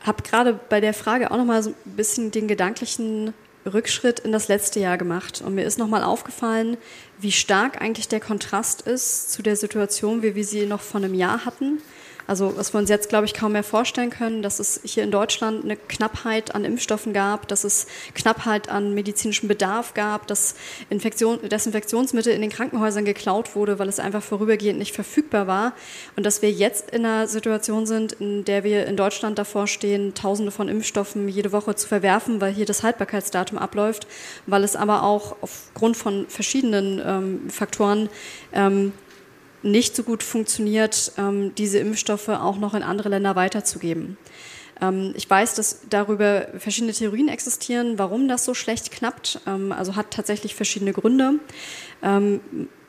Habe 0.04 0.22
gerade 0.22 0.58
bei 0.68 0.80
der 0.80 0.94
Frage 0.94 1.30
auch 1.30 1.36
nochmal 1.36 1.62
so 1.62 1.70
ein 1.70 1.96
bisschen 1.96 2.30
den 2.30 2.48
gedanklichen 2.48 3.34
Rückschritt 3.64 4.20
in 4.20 4.32
das 4.32 4.48
letzte 4.48 4.80
Jahr 4.80 4.98
gemacht. 4.98 5.42
Und 5.44 5.54
mir 5.54 5.64
ist 5.64 5.78
nochmal 5.78 6.02
aufgefallen, 6.02 6.76
wie 7.18 7.32
stark 7.32 7.80
eigentlich 7.80 8.08
der 8.08 8.20
Kontrast 8.20 8.82
ist 8.82 9.32
zu 9.32 9.42
der 9.42 9.56
Situation, 9.56 10.22
wie 10.22 10.34
wir 10.34 10.44
sie 10.44 10.66
noch 10.66 10.80
vor 10.80 11.00
einem 11.00 11.14
Jahr 11.14 11.44
hatten. 11.44 11.78
Also 12.26 12.56
was 12.56 12.72
wir 12.74 12.78
uns 12.78 12.88
jetzt, 12.88 13.08
glaube 13.08 13.26
ich, 13.26 13.34
kaum 13.34 13.52
mehr 13.52 13.62
vorstellen 13.62 14.10
können, 14.10 14.42
dass 14.42 14.58
es 14.58 14.80
hier 14.84 15.02
in 15.02 15.10
Deutschland 15.10 15.64
eine 15.64 15.76
Knappheit 15.76 16.54
an 16.54 16.64
Impfstoffen 16.64 17.12
gab, 17.12 17.48
dass 17.48 17.64
es 17.64 17.86
Knappheit 18.14 18.68
an 18.68 18.94
medizinischem 18.94 19.48
Bedarf 19.48 19.94
gab, 19.94 20.26
dass 20.26 20.54
Infektion, 20.90 21.40
Desinfektionsmittel 21.48 22.32
in 22.32 22.40
den 22.40 22.50
Krankenhäusern 22.50 23.04
geklaut 23.04 23.54
wurde, 23.54 23.78
weil 23.78 23.88
es 23.88 23.98
einfach 23.98 24.22
vorübergehend 24.22 24.78
nicht 24.78 24.94
verfügbar 24.94 25.46
war. 25.46 25.72
Und 26.16 26.24
dass 26.24 26.42
wir 26.42 26.50
jetzt 26.50 26.90
in 26.90 27.04
einer 27.04 27.26
Situation 27.26 27.86
sind, 27.86 28.12
in 28.12 28.44
der 28.44 28.64
wir 28.64 28.86
in 28.86 28.96
Deutschland 28.96 29.38
davor 29.38 29.66
stehen, 29.66 30.14
Tausende 30.14 30.52
von 30.52 30.68
Impfstoffen 30.68 31.28
jede 31.28 31.52
Woche 31.52 31.74
zu 31.74 31.88
verwerfen, 31.88 32.40
weil 32.40 32.52
hier 32.52 32.66
das 32.66 32.82
Haltbarkeitsdatum 32.82 33.58
abläuft, 33.58 34.06
weil 34.46 34.64
es 34.64 34.76
aber 34.76 35.02
auch 35.02 35.36
aufgrund 35.40 35.96
von 35.96 36.26
verschiedenen 36.28 37.00
ähm, 37.04 37.50
Faktoren 37.50 38.08
ähm, 38.52 38.92
nicht 39.62 39.96
so 39.96 40.02
gut 40.02 40.22
funktioniert, 40.22 41.12
ähm, 41.18 41.54
diese 41.56 41.78
Impfstoffe 41.78 42.28
auch 42.28 42.58
noch 42.58 42.74
in 42.74 42.82
andere 42.82 43.08
Länder 43.08 43.36
weiterzugeben. 43.36 44.16
Ähm, 44.80 45.12
ich 45.16 45.28
weiß, 45.28 45.54
dass 45.54 45.80
darüber 45.88 46.48
verschiedene 46.58 46.92
Theorien 46.92 47.28
existieren, 47.28 47.98
warum 47.98 48.28
das 48.28 48.44
so 48.44 48.54
schlecht 48.54 48.90
klappt. 48.90 49.40
Ähm, 49.46 49.72
also 49.72 49.96
hat 49.96 50.10
tatsächlich 50.10 50.54
verschiedene 50.54 50.92
Gründe. 50.92 51.34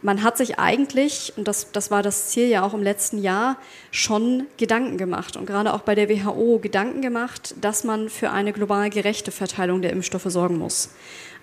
Man 0.03 0.21
hat 0.21 0.37
sich 0.37 0.59
eigentlich, 0.59 1.31
und 1.37 1.47
das, 1.47 1.71
das 1.71 1.89
war 1.89 2.03
das 2.03 2.27
Ziel 2.27 2.47
ja 2.47 2.65
auch 2.65 2.73
im 2.73 2.83
letzten 2.83 3.21
Jahr, 3.21 3.57
schon 3.89 4.47
Gedanken 4.57 4.97
gemacht 4.97 5.37
und 5.37 5.45
gerade 5.45 5.73
auch 5.73 5.79
bei 5.81 5.95
der 5.95 6.09
WHO 6.09 6.59
Gedanken 6.59 7.01
gemacht, 7.01 7.55
dass 7.61 7.85
man 7.85 8.09
für 8.09 8.29
eine 8.31 8.51
global 8.51 8.89
gerechte 8.89 9.31
Verteilung 9.31 9.81
der 9.81 9.93
Impfstoffe 9.93 10.25
sorgen 10.27 10.57
muss. 10.57 10.89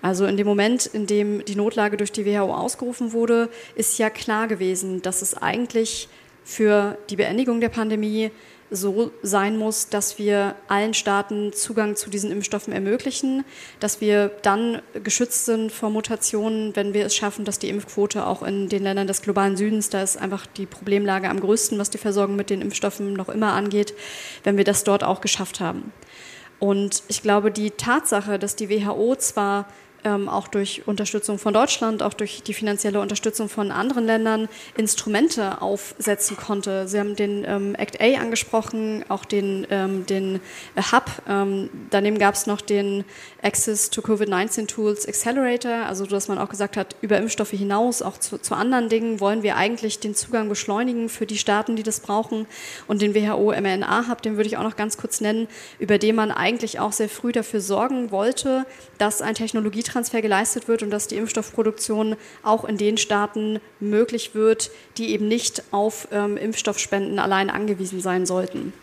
Also 0.01 0.25
in 0.25 0.37
dem 0.37 0.47
Moment, 0.47 0.85
in 0.87 1.05
dem 1.05 1.45
die 1.45 1.55
Notlage 1.55 1.97
durch 1.97 2.11
die 2.11 2.25
WHO 2.25 2.53
ausgerufen 2.53 3.13
wurde, 3.13 3.49
ist 3.75 3.99
ja 3.99 4.09
klar 4.09 4.47
gewesen, 4.47 5.01
dass 5.01 5.21
es 5.21 5.35
eigentlich 5.35 6.09
für 6.43 6.97
die 7.09 7.15
Beendigung 7.15 7.61
der 7.61 7.69
Pandemie 7.69 8.31
so 8.73 9.11
sein 9.21 9.57
muss, 9.57 9.89
dass 9.89 10.17
wir 10.17 10.55
allen 10.69 10.93
Staaten 10.93 11.51
Zugang 11.51 11.97
zu 11.97 12.09
diesen 12.09 12.31
Impfstoffen 12.31 12.71
ermöglichen, 12.71 13.43
dass 13.81 13.99
wir 13.99 14.31
dann 14.43 14.81
geschützt 15.03 15.45
sind 15.45 15.73
vor 15.73 15.89
Mutationen, 15.89 16.73
wenn 16.77 16.93
wir 16.93 17.05
es 17.05 17.13
schaffen, 17.13 17.43
dass 17.43 17.59
die 17.59 17.67
Impfquote 17.67 18.25
auch 18.25 18.41
in 18.41 18.69
den 18.69 18.83
Ländern 18.83 19.07
des 19.07 19.21
globalen 19.21 19.57
Südens, 19.57 19.89
da 19.89 20.01
ist 20.01 20.17
einfach 20.17 20.45
die 20.45 20.65
Problemlage 20.65 21.29
am 21.29 21.41
größten, 21.41 21.77
was 21.77 21.89
die 21.89 21.97
Versorgung 21.97 22.37
mit 22.37 22.49
den 22.49 22.61
Impfstoffen 22.61 23.11
noch 23.11 23.27
immer 23.27 23.51
angeht, 23.51 23.93
wenn 24.45 24.55
wir 24.55 24.63
das 24.63 24.85
dort 24.85 25.03
auch 25.03 25.19
geschafft 25.19 25.59
haben. 25.59 25.91
Und 26.57 27.03
ich 27.09 27.21
glaube, 27.21 27.51
die 27.51 27.71
Tatsache, 27.71 28.39
dass 28.39 28.55
die 28.55 28.69
WHO 28.69 29.15
zwar 29.17 29.67
ähm, 30.03 30.29
auch 30.29 30.47
durch 30.47 30.87
Unterstützung 30.87 31.37
von 31.37 31.53
Deutschland, 31.53 32.03
auch 32.03 32.13
durch 32.13 32.43
die 32.43 32.53
finanzielle 32.53 32.99
Unterstützung 32.99 33.49
von 33.49 33.71
anderen 33.71 34.05
Ländern 34.05 34.49
Instrumente 34.77 35.61
aufsetzen 35.61 36.37
konnte. 36.37 36.87
Sie 36.87 36.99
haben 36.99 37.15
den 37.15 37.43
ähm, 37.47 37.75
Act 37.75 38.01
A 38.01 38.19
angesprochen, 38.19 39.05
auch 39.09 39.25
den, 39.25 39.67
ähm, 39.69 40.05
den 40.05 40.39
äh, 40.75 40.81
Hub. 40.91 41.05
Ähm, 41.27 41.69
daneben 41.89 42.17
gab 42.19 42.35
es 42.35 42.47
noch 42.47 42.61
den 42.61 43.03
Access 43.41 43.89
to 43.89 44.01
COVID-19 44.01 44.67
Tools 44.67 45.07
Accelerator, 45.07 45.85
also 45.85 46.05
dass 46.05 46.27
man 46.27 46.37
auch 46.37 46.49
gesagt 46.49 46.77
hat, 46.77 46.95
über 47.01 47.17
Impfstoffe 47.17 47.51
hinaus, 47.51 48.01
auch 48.01 48.17
zu, 48.17 48.37
zu 48.37 48.55
anderen 48.55 48.89
Dingen, 48.89 49.19
wollen 49.19 49.43
wir 49.43 49.55
eigentlich 49.57 49.99
den 49.99 50.15
Zugang 50.15 50.49
beschleunigen 50.49 51.09
für 51.09 51.25
die 51.25 51.37
Staaten, 51.37 51.75
die 51.75 51.83
das 51.83 51.99
brauchen. 51.99 52.47
Und 52.87 53.01
den 53.01 53.15
WHO 53.15 53.51
mRNA 53.51 54.07
Hub, 54.09 54.21
den 54.21 54.37
würde 54.37 54.47
ich 54.47 54.57
auch 54.57 54.63
noch 54.63 54.75
ganz 54.75 54.97
kurz 54.97 55.21
nennen, 55.21 55.47
über 55.79 55.97
den 55.97 56.15
man 56.15 56.31
eigentlich 56.31 56.79
auch 56.79 56.91
sehr 56.91 57.09
früh 57.09 57.31
dafür 57.31 57.61
sorgen 57.61 58.11
wollte, 58.11 58.65
dass 58.97 59.21
ein 59.21 59.35
Technologie 59.35 59.83
Technologietransfer 59.91 60.21
geleistet 60.21 60.67
wird 60.67 60.83
und 60.83 60.89
dass 60.89 61.07
die 61.07 61.17
Impfstoffproduktion 61.17 62.15
auch 62.43 62.65
in 62.65 62.77
den 62.77 62.97
Staaten 62.97 63.59
möglich 63.79 64.33
wird, 64.33 64.71
die 64.97 65.11
eben 65.11 65.27
nicht 65.27 65.63
auf 65.71 66.07
ähm, 66.11 66.37
Impfstoffspenden 66.37 67.19
allein 67.19 67.49
angewiesen 67.49 68.01
sein 68.01 68.25
sollten. 68.25 68.73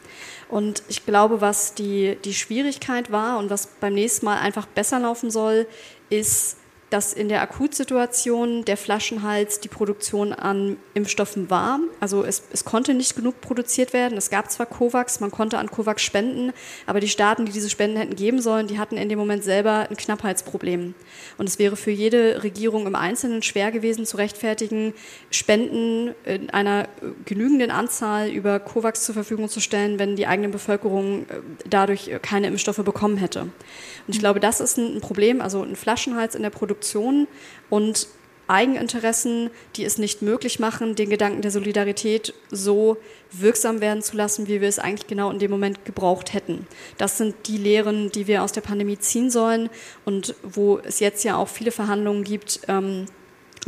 Und 0.48 0.82
ich 0.88 1.04
glaube, 1.04 1.40
was 1.40 1.74
die, 1.74 2.16
die 2.24 2.34
Schwierigkeit 2.34 3.12
war 3.12 3.38
und 3.38 3.50
was 3.50 3.66
beim 3.80 3.94
nächsten 3.94 4.26
Mal 4.26 4.38
einfach 4.38 4.66
besser 4.66 4.98
laufen 4.98 5.30
soll, 5.30 5.66
ist 6.10 6.57
dass 6.90 7.12
in 7.12 7.28
der 7.28 7.42
Akutsituation 7.42 8.64
der 8.64 8.78
Flaschenhals 8.78 9.60
die 9.60 9.68
Produktion 9.68 10.32
an 10.32 10.78
Impfstoffen 10.94 11.50
war. 11.50 11.80
Also 12.00 12.24
es, 12.24 12.42
es, 12.50 12.64
konnte 12.64 12.94
nicht 12.94 13.14
genug 13.14 13.40
produziert 13.40 13.92
werden. 13.92 14.16
Es 14.16 14.30
gab 14.30 14.50
zwar 14.50 14.66
COVAX, 14.66 15.20
man 15.20 15.30
konnte 15.30 15.58
an 15.58 15.70
COVAX 15.70 16.02
spenden, 16.02 16.52
aber 16.86 17.00
die 17.00 17.08
Staaten, 17.08 17.44
die 17.44 17.52
diese 17.52 17.68
Spenden 17.68 17.98
hätten 17.98 18.16
geben 18.16 18.40
sollen, 18.40 18.68
die 18.68 18.78
hatten 18.78 18.96
in 18.96 19.08
dem 19.08 19.18
Moment 19.18 19.44
selber 19.44 19.86
ein 19.90 19.96
Knappheitsproblem. 19.96 20.94
Und 21.36 21.48
es 21.48 21.58
wäre 21.58 21.76
für 21.76 21.90
jede 21.90 22.42
Regierung 22.42 22.86
im 22.86 22.94
Einzelnen 22.94 23.42
schwer 23.42 23.70
gewesen 23.70 24.06
zu 24.06 24.16
rechtfertigen, 24.16 24.94
Spenden 25.30 26.14
in 26.24 26.48
einer 26.50 26.88
genügenden 27.26 27.70
Anzahl 27.70 28.28
über 28.30 28.60
COVAX 28.60 29.04
zur 29.04 29.14
Verfügung 29.14 29.48
zu 29.50 29.60
stellen, 29.60 29.98
wenn 29.98 30.16
die 30.16 30.26
eigene 30.26 30.48
Bevölkerung 30.48 31.22
äh, 31.28 31.40
dadurch 31.68 32.10
keine 32.22 32.46
Impfstoffe 32.46 32.78
bekommen 32.78 33.18
hätte. 33.18 33.42
Und 33.42 34.14
ich 34.14 34.20
glaube, 34.20 34.40
das 34.40 34.60
ist 34.60 34.78
ein 34.78 35.00
Problem, 35.00 35.42
also 35.42 35.62
ein 35.62 35.76
Flaschenhals 35.76 36.34
in 36.34 36.42
der 36.42 36.50
Produktion 36.50 36.77
Produktion 36.78 37.26
und 37.70 38.08
Eigeninteressen, 38.46 39.50
die 39.76 39.84
es 39.84 39.98
nicht 39.98 40.22
möglich 40.22 40.58
machen, 40.58 40.94
den 40.94 41.10
Gedanken 41.10 41.42
der 41.42 41.50
Solidarität 41.50 42.32
so 42.50 42.96
wirksam 43.30 43.82
werden 43.82 44.00
zu 44.00 44.16
lassen, 44.16 44.48
wie 44.48 44.62
wir 44.62 44.68
es 44.68 44.78
eigentlich 44.78 45.06
genau 45.06 45.30
in 45.30 45.38
dem 45.38 45.50
Moment 45.50 45.84
gebraucht 45.84 46.32
hätten. 46.32 46.66
Das 46.96 47.18
sind 47.18 47.34
die 47.46 47.58
Lehren, 47.58 48.10
die 48.10 48.26
wir 48.26 48.42
aus 48.42 48.52
der 48.52 48.62
Pandemie 48.62 48.98
ziehen 48.98 49.30
sollen 49.30 49.68
und 50.06 50.34
wo 50.42 50.78
es 50.78 50.98
jetzt 50.98 51.24
ja 51.24 51.36
auch 51.36 51.48
viele 51.48 51.72
Verhandlungen 51.72 52.24
gibt, 52.24 52.60
ähm, 52.68 53.04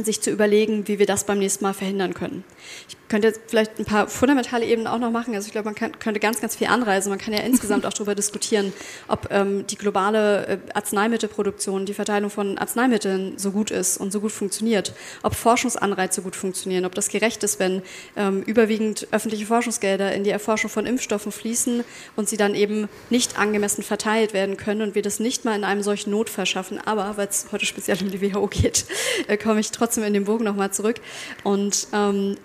sich 0.03 0.23
zu 0.23 0.31
überlegen, 0.31 0.89
wie 0.89 0.99
wir 0.99 1.07
das 1.07 1.25
beim 1.25 1.41
nächsten 1.41 1.65
Mal 1.65 1.75
verhindern 1.75 2.15
können. 2.15 2.43
Ich 2.89 2.97
könnte 3.11 3.29
jetzt 3.29 3.41
vielleicht 3.49 3.79
ein 3.79 3.85
paar 3.85 4.09
fundamentale 4.09 4.65
Ebenen 4.65 4.87
auch 4.87 4.99
noch 4.99 5.11
machen. 5.11 5.35
Also 5.35 5.47
ich 5.47 5.53
glaube, 5.53 5.67
man 5.67 5.75
kann, 5.75 5.99
könnte 5.99 6.21
ganz, 6.21 6.41
ganz 6.41 6.57
viel 6.57 6.69
anreisen. 6.69 7.11
Man 7.11 7.19
kann 7.19 7.35
ja 7.35 7.41
insgesamt 7.41 7.85
auch 7.87 7.93
darüber 7.93 8.15
diskutieren, 8.15 8.73
ob 9.09 9.29
ähm, 9.31 9.67
die 9.67 9.77
globale 9.77 10.47
äh, 10.47 10.59
Arzneimittelproduktion, 10.73 11.87
die 11.87 11.93
Verteilung 11.93 12.31
von 12.31 12.57
Arzneimitteln 12.57 13.37
so 13.37 13.51
gut 13.51 13.73
ist 13.73 13.99
und 13.99 14.13
so 14.13 14.21
gut 14.21 14.31
funktioniert, 14.31 14.95
ob 15.23 15.35
Forschungsanreize 15.35 16.23
gut 16.23 16.37
funktionieren, 16.37 16.85
ob 16.85 16.95
das 16.95 17.09
gerecht 17.09 17.43
ist, 17.43 17.59
wenn 17.59 17.83
ähm, 18.17 18.43
überwiegend 18.43 19.09
öffentliche 19.11 19.45
Forschungsgelder 19.45 20.15
in 20.15 20.23
die 20.23 20.31
Erforschung 20.31 20.71
von 20.71 20.87
Impfstoffen 20.87 21.33
fließen 21.33 21.83
und 22.15 22.29
sie 22.29 22.37
dann 22.37 22.55
eben 22.55 22.89
nicht 23.11 23.39
angemessen 23.39 23.83
verteilt 23.83 24.33
werden 24.35 24.57
können 24.57 24.83
und 24.83 24.95
wir 24.95 25.03
das 25.03 25.19
nicht 25.19 25.45
mal 25.45 25.57
in 25.57 25.65
einem 25.65 25.83
solchen 25.83 26.13
Notfall 26.13 26.47
schaffen. 26.47 26.79
Aber, 26.85 27.17
weil 27.17 27.27
es 27.27 27.47
heute 27.51 27.67
speziell 27.67 27.99
um 28.01 28.11
die 28.11 28.23
WHO 28.23 28.47
geht, 28.47 28.87
äh, 29.27 29.37
komme 29.37 29.59
ich 29.59 29.73
trotzdem 29.73 30.05
in 30.05 30.15
den 30.15 30.27
Bogen 30.27 30.45
nochmal 30.45 30.73
zurück 30.73 31.01
und 31.43 31.89
ähm, 31.93 32.37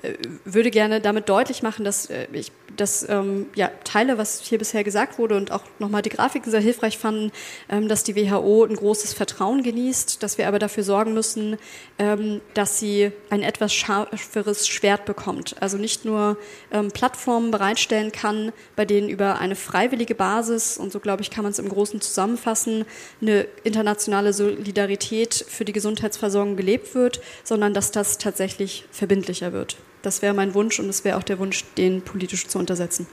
würde 0.55 0.71
gerne 0.71 1.01
damit 1.01 1.29
deutlich 1.29 1.61
machen, 1.61 1.85
dass 1.85 2.09
äh, 2.09 2.27
ich 2.33 2.51
das 2.75 3.07
ähm, 3.09 3.47
ja, 3.55 3.69
teile, 3.83 4.17
was 4.17 4.41
hier 4.41 4.57
bisher 4.57 4.83
gesagt 4.83 5.17
wurde 5.17 5.37
und 5.37 5.51
auch 5.51 5.63
nochmal 5.79 6.01
die 6.01 6.09
Grafiken 6.09 6.51
sehr 6.51 6.59
hilfreich 6.59 6.97
fanden, 6.97 7.31
ähm, 7.69 7.87
dass 7.87 8.03
die 8.03 8.15
WHO 8.15 8.65
ein 8.65 8.75
großes 8.75 9.13
Vertrauen 9.13 9.63
genießt, 9.63 10.21
dass 10.23 10.37
wir 10.37 10.47
aber 10.47 10.59
dafür 10.59 10.83
sorgen 10.83 11.13
müssen, 11.13 11.57
ähm, 11.99 12.41
dass 12.53 12.79
sie 12.79 13.11
ein 13.29 13.43
etwas 13.43 13.73
schärferes 13.73 14.67
Schwert 14.67 15.05
bekommt. 15.05 15.55
Also 15.61 15.77
nicht 15.77 16.05
nur 16.05 16.37
ähm, 16.71 16.91
Plattformen 16.91 17.51
bereitstellen 17.51 18.11
kann, 18.11 18.51
bei 18.75 18.85
denen 18.85 19.09
über 19.09 19.39
eine 19.39 19.55
freiwillige 19.55 20.15
Basis, 20.15 20.77
und 20.77 20.91
so 20.91 20.99
glaube 20.99 21.21
ich, 21.21 21.31
kann 21.31 21.43
man 21.43 21.51
es 21.51 21.59
im 21.59 21.69
Großen 21.69 22.01
zusammenfassen, 22.01 22.85
eine 23.21 23.47
internationale 23.63 24.33
Solidarität 24.33 25.45
für 25.47 25.65
die 25.65 25.73
Gesundheitsversorgung 25.73 26.55
gelebt 26.55 26.95
wird, 26.95 27.21
sondern 27.43 27.73
dass 27.73 27.91
das 27.91 28.17
tatsächlich 28.17 28.85
verbindlicher 28.91 29.53
wird. 29.53 29.77
Das 30.05 30.21
wäre 30.21 30.35
mein 30.35 30.53
Wunsch 30.53 30.79
und 30.79 30.87
es 30.87 31.03
wäre 31.03 31.17
auch 31.17 31.23
der 31.23 31.39
Wunsch, 31.39 31.63
den 31.77 32.03
politisch 32.03 32.47
zu 32.47 32.59
untersetzen. 32.59 33.07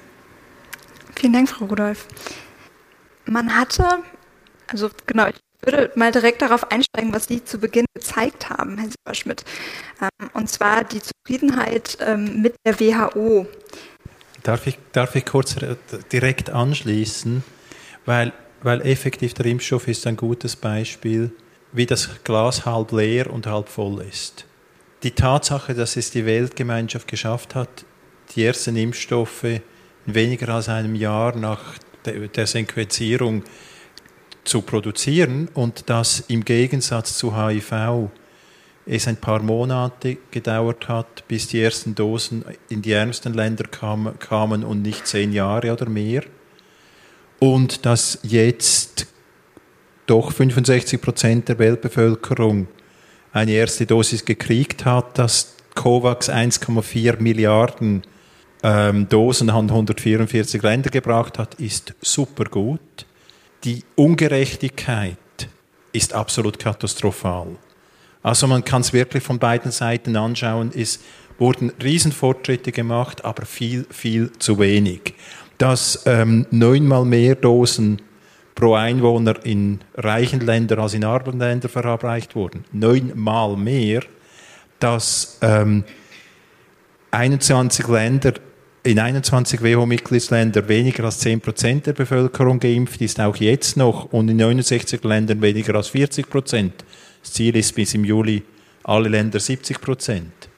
Vielen 1.16 1.32
Dank, 1.32 1.48
Frau 1.48 1.64
Rudolph. 1.64 2.06
Man 3.24 3.56
hatte, 3.56 4.00
also 4.66 4.90
genau, 5.06 5.28
ich 5.28 5.36
würde 5.62 5.90
mal 5.94 6.12
direkt 6.12 6.42
darauf 6.42 6.70
einsteigen, 6.70 7.14
was 7.14 7.28
Sie 7.28 7.42
zu 7.42 7.56
Beginn 7.56 7.86
gezeigt 7.94 8.50
haben, 8.50 8.76
Herr 8.76 8.90
Silberschmidt. 8.90 9.42
Ähm, 10.02 10.28
und 10.34 10.50
zwar 10.50 10.84
die 10.84 11.00
Zufriedenheit 11.00 11.96
ähm, 12.00 12.42
mit 12.42 12.56
der 12.66 12.78
WHO. 12.78 13.46
Darf 14.42 14.66
ich, 14.66 14.78
darf 14.92 15.14
ich 15.14 15.24
kurz 15.24 15.56
direkt 16.12 16.50
anschließen, 16.50 17.42
weil, 18.04 18.34
weil 18.62 18.82
effektiv 18.82 19.32
der 19.32 19.46
Impfstoff 19.46 19.88
ist 19.88 20.06
ein 20.06 20.18
gutes 20.18 20.56
Beispiel, 20.56 21.32
wie 21.72 21.86
das 21.86 22.22
Glas 22.22 22.66
halb 22.66 22.92
leer 22.92 23.32
und 23.32 23.46
halb 23.46 23.70
voll 23.70 24.02
ist. 24.02 24.44
Die 25.02 25.10
Tatsache, 25.10 25.74
dass 25.74 25.96
es 25.96 26.12
die 26.12 26.24
Weltgemeinschaft 26.26 27.08
geschafft 27.08 27.56
hat, 27.56 27.84
die 28.34 28.44
ersten 28.44 28.76
Impfstoffe 28.76 29.44
in 29.44 29.62
weniger 30.06 30.48
als 30.50 30.68
einem 30.68 30.94
Jahr 30.94 31.36
nach 31.36 31.60
der 32.04 32.46
Sequenzierung 32.46 33.42
zu 34.44 34.62
produzieren 34.62 35.48
und 35.54 35.88
dass 35.90 36.20
im 36.28 36.44
Gegensatz 36.44 37.16
zu 37.16 37.36
HIV 37.36 38.10
es 38.86 39.06
ein 39.06 39.16
paar 39.16 39.42
Monate 39.42 40.18
gedauert 40.30 40.88
hat, 40.88 41.26
bis 41.28 41.48
die 41.48 41.60
ersten 41.62 41.94
Dosen 41.94 42.44
in 42.68 42.82
die 42.82 42.92
ärmsten 42.92 43.34
Länder 43.34 43.64
kam, 43.64 44.18
kamen 44.18 44.64
und 44.64 44.82
nicht 44.82 45.06
zehn 45.06 45.32
Jahre 45.32 45.72
oder 45.72 45.88
mehr. 45.88 46.22
Und 47.38 47.86
dass 47.86 48.18
jetzt 48.22 49.06
doch 50.06 50.32
65 50.32 51.00
Prozent 51.00 51.48
der 51.48 51.58
Weltbevölkerung 51.58 52.68
eine 53.32 53.52
erste 53.52 53.86
Dosis 53.86 54.24
gekriegt 54.24 54.84
hat, 54.84 55.18
dass 55.18 55.56
COVAX 55.74 56.28
1,4 56.28 57.20
Milliarden 57.20 58.02
ähm, 58.62 59.08
Dosen 59.08 59.50
an 59.50 59.70
144 59.70 60.62
Länder 60.62 60.90
gebracht 60.90 61.38
hat, 61.38 61.54
ist 61.54 61.94
super 62.00 62.44
gut. 62.44 63.06
Die 63.64 63.84
Ungerechtigkeit 63.96 65.16
ist 65.92 66.12
absolut 66.14 66.58
katastrophal. 66.58 67.56
Also 68.22 68.46
man 68.46 68.64
kann 68.64 68.82
es 68.82 68.92
wirklich 68.92 69.22
von 69.22 69.38
beiden 69.38 69.72
Seiten 69.72 70.16
anschauen. 70.16 70.70
Es 70.74 71.00
wurden 71.38 71.72
Riesenfortschritte 71.82 72.70
gemacht, 72.70 73.24
aber 73.24 73.46
viel, 73.46 73.86
viel 73.90 74.30
zu 74.38 74.58
wenig. 74.58 75.14
Dass 75.58 76.02
ähm, 76.06 76.46
neunmal 76.50 77.04
mehr 77.04 77.34
Dosen 77.34 78.00
pro 78.54 78.74
Einwohner 78.74 79.44
in 79.44 79.80
reichen 79.94 80.40
Ländern 80.40 80.80
als 80.80 80.94
in 80.94 81.04
armen 81.04 81.38
Ländern 81.38 81.70
verabreicht 81.70 82.34
wurden, 82.34 82.64
neunmal 82.72 83.56
mehr, 83.56 84.02
dass 84.78 85.38
ähm, 85.42 85.84
21 87.10 87.88
Länder 87.88 88.34
in 88.84 88.98
21 88.98 89.62
WHO-Mitgliedsländern 89.62 90.68
weniger 90.68 91.04
als 91.04 91.20
10 91.20 91.40
Prozent 91.40 91.86
der 91.86 91.92
Bevölkerung 91.92 92.58
geimpft 92.58 93.00
ist, 93.00 93.20
auch 93.20 93.36
jetzt 93.36 93.76
noch, 93.76 94.12
und 94.12 94.28
in 94.28 94.38
69 94.38 95.04
Ländern 95.04 95.40
weniger 95.40 95.76
als 95.76 95.88
40 95.88 96.28
Prozent. 96.28 96.84
Das 97.22 97.32
Ziel 97.32 97.54
ist 97.56 97.74
bis 97.74 97.94
im 97.94 98.04
Juli 98.04 98.42
alle 98.82 99.08
Länder 99.08 99.38
70 99.38 99.80
Prozent. 99.80 100.48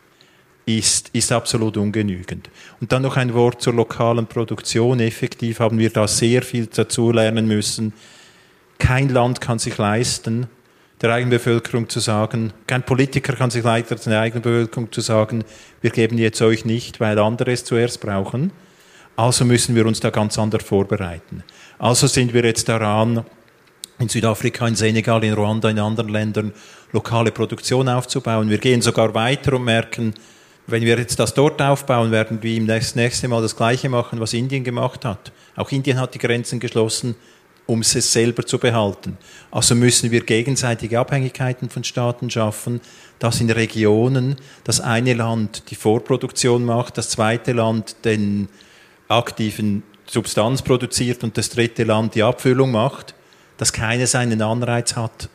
Ist, 0.66 1.10
ist 1.12 1.30
absolut 1.30 1.76
ungenügend. 1.76 2.48
Und 2.80 2.90
dann 2.90 3.02
noch 3.02 3.18
ein 3.18 3.34
Wort 3.34 3.60
zur 3.60 3.74
lokalen 3.74 4.26
Produktion. 4.26 4.98
Effektiv 5.00 5.60
haben 5.60 5.78
wir 5.78 5.90
da 5.90 6.08
sehr 6.08 6.42
viel 6.42 6.66
dazu 6.66 7.12
lernen 7.12 7.46
müssen. 7.46 7.92
Kein 8.78 9.10
Land 9.10 9.42
kann 9.42 9.58
sich 9.58 9.76
leisten, 9.76 10.46
der 11.02 11.12
eigenen 11.12 11.30
Bevölkerung 11.30 11.88
zu 11.90 12.00
sagen, 12.00 12.54
kein 12.66 12.82
Politiker 12.82 13.34
kann 13.34 13.50
sich 13.50 13.62
leisten, 13.62 14.08
der 14.08 14.20
eigenen 14.20 14.42
Bevölkerung 14.42 14.90
zu 14.90 15.02
sagen, 15.02 15.44
wir 15.82 15.90
geben 15.90 16.16
jetzt 16.16 16.40
euch 16.40 16.64
nicht, 16.64 16.98
weil 16.98 17.18
andere 17.18 17.52
es 17.52 17.64
zuerst 17.64 18.00
brauchen. 18.00 18.50
Also 19.16 19.44
müssen 19.44 19.74
wir 19.74 19.84
uns 19.86 20.00
da 20.00 20.10
ganz 20.10 20.38
anders 20.38 20.64
vorbereiten. 20.64 21.44
Also 21.78 22.06
sind 22.06 22.32
wir 22.32 22.44
jetzt 22.44 22.68
daran, 22.68 23.24
in 23.98 24.08
Südafrika, 24.08 24.66
in 24.66 24.74
Senegal, 24.74 25.22
in 25.22 25.34
Ruanda, 25.34 25.70
in 25.70 25.78
anderen 25.78 26.08
Ländern 26.08 26.52
lokale 26.92 27.30
Produktion 27.30 27.88
aufzubauen. 27.88 28.50
Wir 28.50 28.58
gehen 28.58 28.82
sogar 28.82 29.14
weiter 29.14 29.54
und 29.54 29.64
merken, 29.64 30.14
wenn 30.66 30.82
wir 30.82 30.98
jetzt 30.98 31.18
das 31.18 31.34
dort 31.34 31.60
aufbauen, 31.60 32.10
werden 32.10 32.42
wir 32.42 32.56
im 32.56 32.66
nächsten 32.66 33.30
Mal 33.30 33.42
das 33.42 33.56
Gleiche 33.56 33.88
machen, 33.88 34.20
was 34.20 34.32
Indien 34.32 34.64
gemacht 34.64 35.04
hat. 35.04 35.32
Auch 35.56 35.70
Indien 35.70 36.00
hat 36.00 36.14
die 36.14 36.18
Grenzen 36.18 36.60
geschlossen, 36.60 37.14
um 37.66 37.80
es 37.80 37.92
selber 37.92 38.44
zu 38.44 38.58
behalten. 38.58 39.16
Also 39.50 39.74
müssen 39.74 40.10
wir 40.10 40.20
gegenseitige 40.20 40.98
Abhängigkeiten 40.98 41.70
von 41.70 41.84
Staaten 41.84 42.30
schaffen, 42.30 42.80
dass 43.18 43.40
in 43.40 43.50
Regionen 43.50 44.36
das 44.64 44.80
eine 44.80 45.14
Land 45.14 45.70
die 45.70 45.74
Vorproduktion 45.74 46.64
macht, 46.64 46.98
das 46.98 47.10
zweite 47.10 47.52
Land 47.52 47.96
den 48.04 48.48
aktiven 49.08 49.82
Substanz 50.06 50.62
produziert 50.62 51.24
und 51.24 51.38
das 51.38 51.48
dritte 51.50 51.84
Land 51.84 52.14
die 52.14 52.22
Abfüllung 52.22 52.70
macht 52.70 53.14
dass 53.56 53.72
keines 53.72 54.14
einen 54.14 54.42
Anreiz 54.42 54.96
hat, 54.96 55.28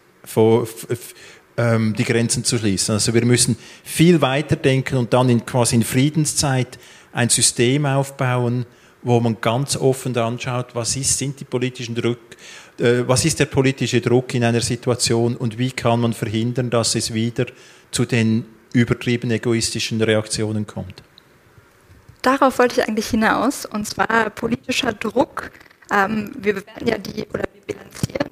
ähm, 1.60 1.94
die 1.94 2.06
Grenzen 2.06 2.46
zu 2.46 2.58
schließen. 2.58 2.94
Also 2.94 3.14
wir 3.14 3.26
müssen 3.26 3.58
viel 3.84 4.22
weiter 4.22 4.56
denken 4.56 4.96
und 4.96 5.14
dann 5.14 5.28
in, 5.28 5.46
quasi 5.46 5.76
in 5.76 5.84
Friedenszeit 5.84 6.80
ein 7.12 7.28
System 7.28 7.86
aufbauen, 7.86 8.66
wo 9.02 9.20
man 9.20 9.42
ganz 9.42 9.76
offen 9.76 10.16
anschaut, 10.18 10.74
was 10.74 10.96
ist, 10.96 11.18
sind 11.18 11.40
die 11.40 11.46
politischen 11.46 11.96
Druck, 11.96 12.20
äh, 12.80 13.04
was 13.06 13.26
ist 13.26 13.42
der 13.42 13.46
politische 13.46 14.00
Druck 14.00 14.34
in 14.34 14.44
einer 14.46 14.62
Situation 14.62 15.36
und 15.36 15.58
wie 15.58 15.72
kann 15.72 16.00
man 16.00 16.14
verhindern, 16.14 16.70
dass 16.70 16.96
es 16.96 17.14
wieder 17.14 17.46
zu 17.92 18.06
den 18.06 18.46
übertrieben 18.72 19.30
egoistischen 19.32 20.02
Reaktionen 20.02 20.66
kommt. 20.66 21.04
Darauf 22.22 22.60
wollte 22.60 22.80
ich 22.80 22.88
eigentlich 22.88 23.08
hinaus, 23.08 23.66
und 23.66 23.86
zwar 23.86 24.30
politischer 24.30 24.94
Druck. 24.94 25.52
Ähm, 25.92 26.32
wir 26.38 26.54
bewerten 26.54 26.88
ja 26.88 26.98
die, 26.98 27.24
oder 27.34 27.44
bilanzieren 27.66 28.30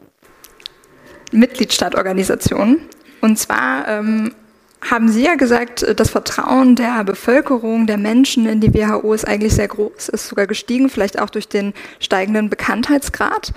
Mitgliedstaatorganisationen. 1.32 2.88
Und 3.22 3.38
zwar 3.38 3.88
ähm, 3.88 4.34
haben 4.82 5.10
Sie 5.10 5.24
ja 5.24 5.36
gesagt, 5.36 5.86
das 5.98 6.10
Vertrauen 6.12 6.76
der 6.76 7.04
Bevölkerung, 7.04 7.88
der 7.88 7.98
Menschen 7.98 8.48
in 8.48 8.62
die 8.62 8.74
WHO 8.74 9.14
ist 9.14 9.28
eigentlich 9.28 9.54
sehr 9.54 9.68
groß, 9.68 10.10
ist 10.10 10.28
sogar 10.28 10.48
gestiegen, 10.48 10.90
vielleicht 10.90 11.20
auch 11.20 11.30
durch 11.30 11.48
den 11.48 11.74
steigenden 12.00 12.50
Bekanntheitsgrad. 12.50 13.54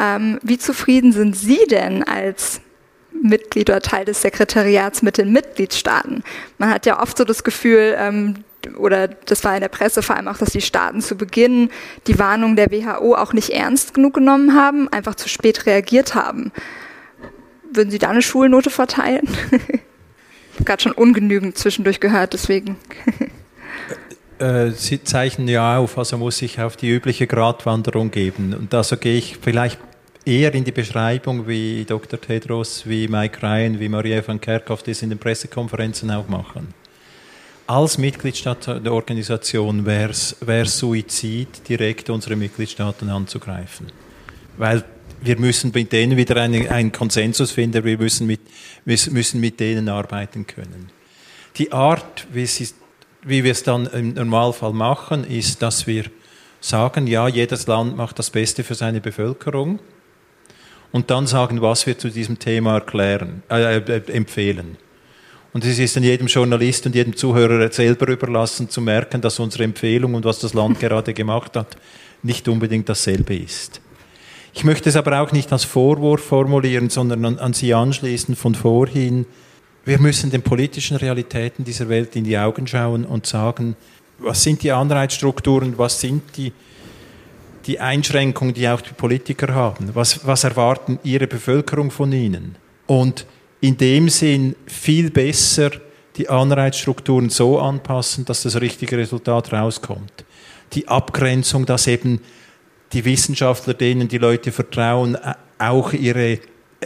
Ähm, 0.00 0.38
wie 0.42 0.58
zufrieden 0.58 1.12
sind 1.12 1.36
Sie 1.36 1.60
denn 1.70 2.02
als 2.02 2.60
Mitglied 3.12 3.70
oder 3.70 3.80
Teil 3.80 4.04
des 4.04 4.20
Sekretariats 4.22 5.02
mit 5.02 5.16
den 5.16 5.32
Mitgliedstaaten? 5.32 6.24
Man 6.58 6.70
hat 6.70 6.86
ja 6.86 7.00
oft 7.00 7.16
so 7.16 7.24
das 7.24 7.44
Gefühl, 7.44 7.94
ähm, 7.96 8.44
oder 8.76 9.08
das 9.08 9.44
war 9.44 9.54
in 9.54 9.60
der 9.60 9.68
Presse 9.68 10.02
vor 10.02 10.16
allem 10.16 10.28
auch, 10.28 10.38
dass 10.38 10.50
die 10.50 10.60
Staaten 10.60 11.00
zu 11.00 11.16
Beginn 11.16 11.70
die 12.06 12.18
Warnung 12.18 12.56
der 12.56 12.70
WHO 12.70 13.14
auch 13.14 13.32
nicht 13.32 13.50
ernst 13.50 13.94
genug 13.94 14.14
genommen 14.14 14.54
haben, 14.54 14.88
einfach 14.88 15.14
zu 15.14 15.28
spät 15.28 15.66
reagiert 15.66 16.14
haben. 16.14 16.50
Würden 17.74 17.90
Sie 17.90 17.98
da 17.98 18.10
eine 18.10 18.22
Schulnote 18.22 18.70
verteilen? 18.70 19.28
ich 19.50 20.54
habe 20.54 20.64
gerade 20.64 20.82
schon 20.82 20.92
ungenügend 20.92 21.58
zwischendurch 21.58 22.00
gehört, 22.00 22.32
deswegen. 22.32 22.76
Äh, 24.40 24.72
Sie 24.72 25.00
zeichnen 25.04 25.46
ja 25.46 25.78
auf, 25.78 25.96
also 25.96 26.18
muss 26.18 26.42
ich 26.42 26.60
auf 26.60 26.76
die 26.76 26.90
übliche 26.90 27.28
Gratwanderung 27.28 28.10
geben. 28.10 28.52
Und 28.52 28.74
also 28.74 28.96
gehe 28.96 29.16
ich 29.16 29.38
vielleicht 29.40 29.78
eher 30.24 30.52
in 30.54 30.64
die 30.64 30.72
Beschreibung, 30.72 31.46
wie 31.46 31.84
Dr. 31.84 32.20
Tedros, 32.20 32.82
wie 32.84 33.06
Mike 33.06 33.40
Ryan, 33.40 33.78
wie 33.78 33.88
Maria 33.88 34.26
van 34.26 34.40
Kerkhoff 34.40 34.82
das 34.82 35.02
in 35.02 35.10
den 35.10 35.20
Pressekonferenzen 35.20 36.10
auch 36.10 36.26
machen 36.26 36.74
als 37.66 37.98
Mitgliedstaat 37.98 38.84
der 38.84 38.92
Organisation 38.92 39.86
wäre 39.86 40.10
es 40.10 40.78
Suizid, 40.78 41.68
direkt 41.68 42.10
unsere 42.10 42.36
Mitgliedstaaten 42.36 43.08
anzugreifen. 43.08 43.86
Weil 44.56 44.84
wir 45.24 45.38
müssen 45.38 45.72
mit 45.74 45.92
denen 45.92 46.16
wieder 46.16 46.36
einen, 46.36 46.68
einen 46.68 46.92
Konsensus 46.92 47.50
finden, 47.50 47.84
wir 47.84 47.98
müssen 47.98 48.26
mit, 48.26 48.40
müssen 48.84 49.40
mit 49.40 49.58
denen 49.58 49.88
arbeiten 49.88 50.46
können. 50.46 50.90
Die 51.56 51.72
Art, 51.72 52.26
wie, 52.32 52.46
sie, 52.46 52.68
wie 53.22 53.42
wir 53.42 53.52
es 53.52 53.62
dann 53.62 53.86
im 53.86 54.14
Normalfall 54.14 54.72
machen, 54.72 55.24
ist, 55.24 55.62
dass 55.62 55.86
wir 55.86 56.04
sagen, 56.60 57.06
ja, 57.06 57.28
jedes 57.28 57.66
Land 57.66 57.96
macht 57.96 58.18
das 58.18 58.30
Beste 58.30 58.64
für 58.64 58.74
seine 58.74 59.00
Bevölkerung 59.00 59.78
und 60.92 61.10
dann 61.10 61.26
sagen, 61.26 61.60
was 61.60 61.86
wir 61.86 61.98
zu 61.98 62.10
diesem 62.10 62.38
Thema 62.38 62.74
erklären, 62.74 63.42
äh, 63.50 63.78
äh 63.78 64.02
empfehlen. 64.12 64.76
Und 65.52 65.64
es 65.64 65.78
ist 65.78 65.94
dann 65.94 66.02
jedem 66.02 66.26
Journalist 66.26 66.84
und 66.86 66.94
jedem 66.94 67.16
Zuhörer 67.16 67.70
selber 67.70 68.08
überlassen 68.08 68.68
zu 68.68 68.80
merken, 68.80 69.20
dass 69.20 69.38
unsere 69.38 69.64
Empfehlung 69.64 70.14
und 70.14 70.24
was 70.24 70.40
das 70.40 70.52
Land 70.52 70.80
gerade 70.80 71.14
gemacht 71.14 71.56
hat, 71.56 71.76
nicht 72.22 72.48
unbedingt 72.48 72.88
dasselbe 72.88 73.36
ist. 73.36 73.80
Ich 74.56 74.62
möchte 74.62 74.88
es 74.88 74.94
aber 74.94 75.20
auch 75.20 75.32
nicht 75.32 75.52
als 75.52 75.64
Vorwurf 75.64 76.22
formulieren, 76.22 76.88
sondern 76.88 77.24
an, 77.24 77.38
an 77.40 77.52
Sie 77.54 77.74
anschließen 77.74 78.36
von 78.36 78.54
vorhin. 78.54 79.26
Wir 79.84 79.98
müssen 79.98 80.30
den 80.30 80.42
politischen 80.42 80.96
Realitäten 80.96 81.64
dieser 81.64 81.88
Welt 81.88 82.14
in 82.14 82.22
die 82.22 82.38
Augen 82.38 82.68
schauen 82.68 83.04
und 83.04 83.26
sagen, 83.26 83.76
was 84.18 84.44
sind 84.44 84.62
die 84.62 84.70
Anreizstrukturen, 84.70 85.76
was 85.76 86.00
sind 86.00 86.22
die, 86.36 86.52
die 87.66 87.80
Einschränkungen, 87.80 88.54
die 88.54 88.68
auch 88.68 88.80
die 88.80 88.94
Politiker 88.94 89.52
haben? 89.52 89.90
Was, 89.94 90.24
was 90.24 90.44
erwarten 90.44 91.00
ihre 91.02 91.26
Bevölkerung 91.26 91.90
von 91.90 92.12
ihnen? 92.12 92.54
Und 92.86 93.26
in 93.60 93.76
dem 93.76 94.08
Sinn 94.08 94.54
viel 94.66 95.10
besser 95.10 95.72
die 96.16 96.28
Anreizstrukturen 96.28 97.28
so 97.28 97.58
anpassen, 97.58 98.24
dass 98.24 98.44
das 98.44 98.60
richtige 98.60 98.98
Resultat 98.98 99.52
rauskommt. 99.52 100.24
Die 100.74 100.86
Abgrenzung, 100.86 101.66
dass 101.66 101.88
eben 101.88 102.20
die 102.94 103.04
Wissenschaftler, 103.04 103.74
denen 103.74 104.08
die 104.08 104.18
Leute 104.18 104.52
vertrauen, 104.52 105.18
auch 105.58 105.92
ihre, 105.92 106.38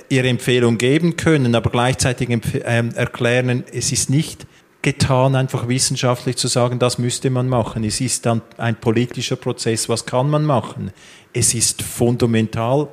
ihre 0.09 0.29
Empfehlung 0.29 0.79
geben 0.79 1.16
können, 1.16 1.55
aber 1.55 1.71
gleichzeitig 1.71 2.29
ähm, 2.64 2.90
erklären, 2.94 3.64
es 3.73 3.92
ist 3.92 4.11
nicht 4.11 4.47
getan, 4.83 5.35
einfach 5.35 5.68
wissenschaftlich 5.68 6.37
zu 6.37 6.49
sagen, 6.49 6.79
das 6.79 6.99
müsste 6.99 7.31
man 7.31 7.49
machen. 7.49 7.85
Es 7.85 8.01
ist 8.01 8.27
dann 8.27 8.42
ein 8.57 8.77
politischer 8.77 9.37
Prozess, 9.37 9.88
was 9.88 10.07
kann 10.07 10.31
man 10.31 10.44
machen? 10.44 10.92
Es 11.33 11.55
ist 11.55 11.83
fundamental 11.83 12.88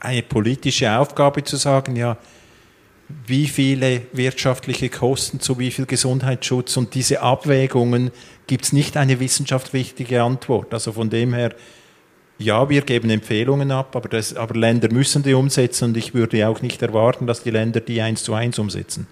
eine 0.00 0.22
politische 0.22 0.92
Aufgabe 0.98 1.44
zu 1.44 1.56
sagen, 1.56 1.96
ja, 1.96 2.18
wie 3.26 3.46
viele 3.46 4.02
wirtschaftliche 4.12 4.88
Kosten 4.88 5.40
zu 5.40 5.58
wie 5.58 5.70
viel 5.70 5.86
Gesundheitsschutz 5.86 6.76
und 6.76 6.94
diese 6.94 7.22
Abwägungen 7.22 8.10
gibt 8.46 8.64
es 8.64 8.72
nicht 8.72 8.96
eine 8.96 9.20
wissenschaftliche 9.20 10.22
Antwort. 10.22 10.72
Also 10.74 10.92
von 10.92 11.10
dem 11.10 11.34
her, 11.34 11.54
ja, 12.38 12.68
wir 12.68 12.82
geben 12.82 13.10
Empfehlungen 13.10 13.70
ab, 13.70 13.94
aber, 13.94 14.08
das, 14.08 14.36
aber 14.36 14.54
Länder 14.54 14.92
müssen 14.92 15.22
die 15.22 15.34
umsetzen 15.34 15.86
und 15.86 15.96
ich 15.96 16.14
würde 16.14 16.46
auch 16.48 16.62
nicht 16.62 16.82
erwarten, 16.82 17.26
dass 17.26 17.42
die 17.42 17.50
Länder 17.50 17.80
die 17.80 18.00
eins 18.00 18.24
zu 18.24 18.34
eins 18.34 18.58
umsetzen. 18.58 19.06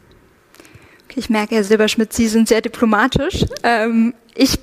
Ich 1.14 1.28
merke, 1.28 1.54
Herr 1.56 1.64
Silberschmidt, 1.64 2.12
Sie 2.12 2.26
sind 2.26 2.48
sehr 2.48 2.62
diplomatisch. 2.62 3.44
Ähm, 3.62 4.14
ich 4.34 4.58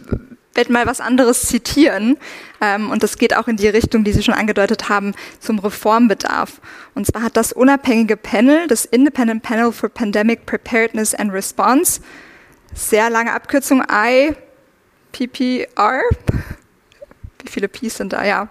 werde 0.55 0.73
mal 0.73 0.87
was 0.87 0.99
anderes 0.99 1.43
zitieren. 1.43 2.17
Ähm, 2.59 2.89
und 2.91 3.03
das 3.03 3.17
geht 3.17 3.35
auch 3.35 3.47
in 3.47 3.55
die 3.55 3.67
Richtung, 3.67 4.03
die 4.03 4.11
Sie 4.11 4.23
schon 4.23 4.33
angedeutet 4.33 4.89
haben, 4.89 5.13
zum 5.39 5.59
Reformbedarf. 5.59 6.59
Und 6.95 7.05
zwar 7.05 7.21
hat 7.21 7.37
das 7.37 7.53
unabhängige 7.53 8.17
Panel, 8.17 8.67
das 8.67 8.85
Independent 8.85 9.43
Panel 9.43 9.71
for 9.71 9.89
Pandemic 9.89 10.45
Preparedness 10.45 11.13
and 11.13 11.31
Response, 11.31 12.01
sehr 12.73 13.09
lange 13.09 13.31
Abkürzung 13.33 13.83
IPPR, 15.13 16.01
wie 17.43 17.51
viele 17.51 17.67
Ps 17.67 17.97
sind 17.97 18.13
da, 18.13 18.23
ja, 18.25 18.49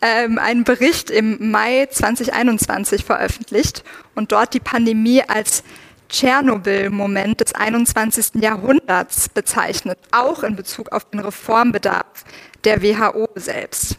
ähm, 0.00 0.38
einen 0.38 0.64
Bericht 0.64 1.10
im 1.10 1.50
Mai 1.50 1.86
2021 1.86 3.04
veröffentlicht 3.04 3.84
und 4.14 4.32
dort 4.32 4.54
die 4.54 4.60
Pandemie 4.60 5.22
als 5.22 5.62
Tschernobyl-Moment 6.08 7.40
des 7.40 7.54
21. 7.54 8.42
Jahrhunderts 8.42 9.30
bezeichnet, 9.30 9.98
auch 10.10 10.42
in 10.42 10.56
Bezug 10.56 10.92
auf 10.92 11.08
den 11.08 11.20
Reformbedarf 11.20 12.24
der 12.64 12.82
WHO 12.82 13.28
selbst. 13.34 13.96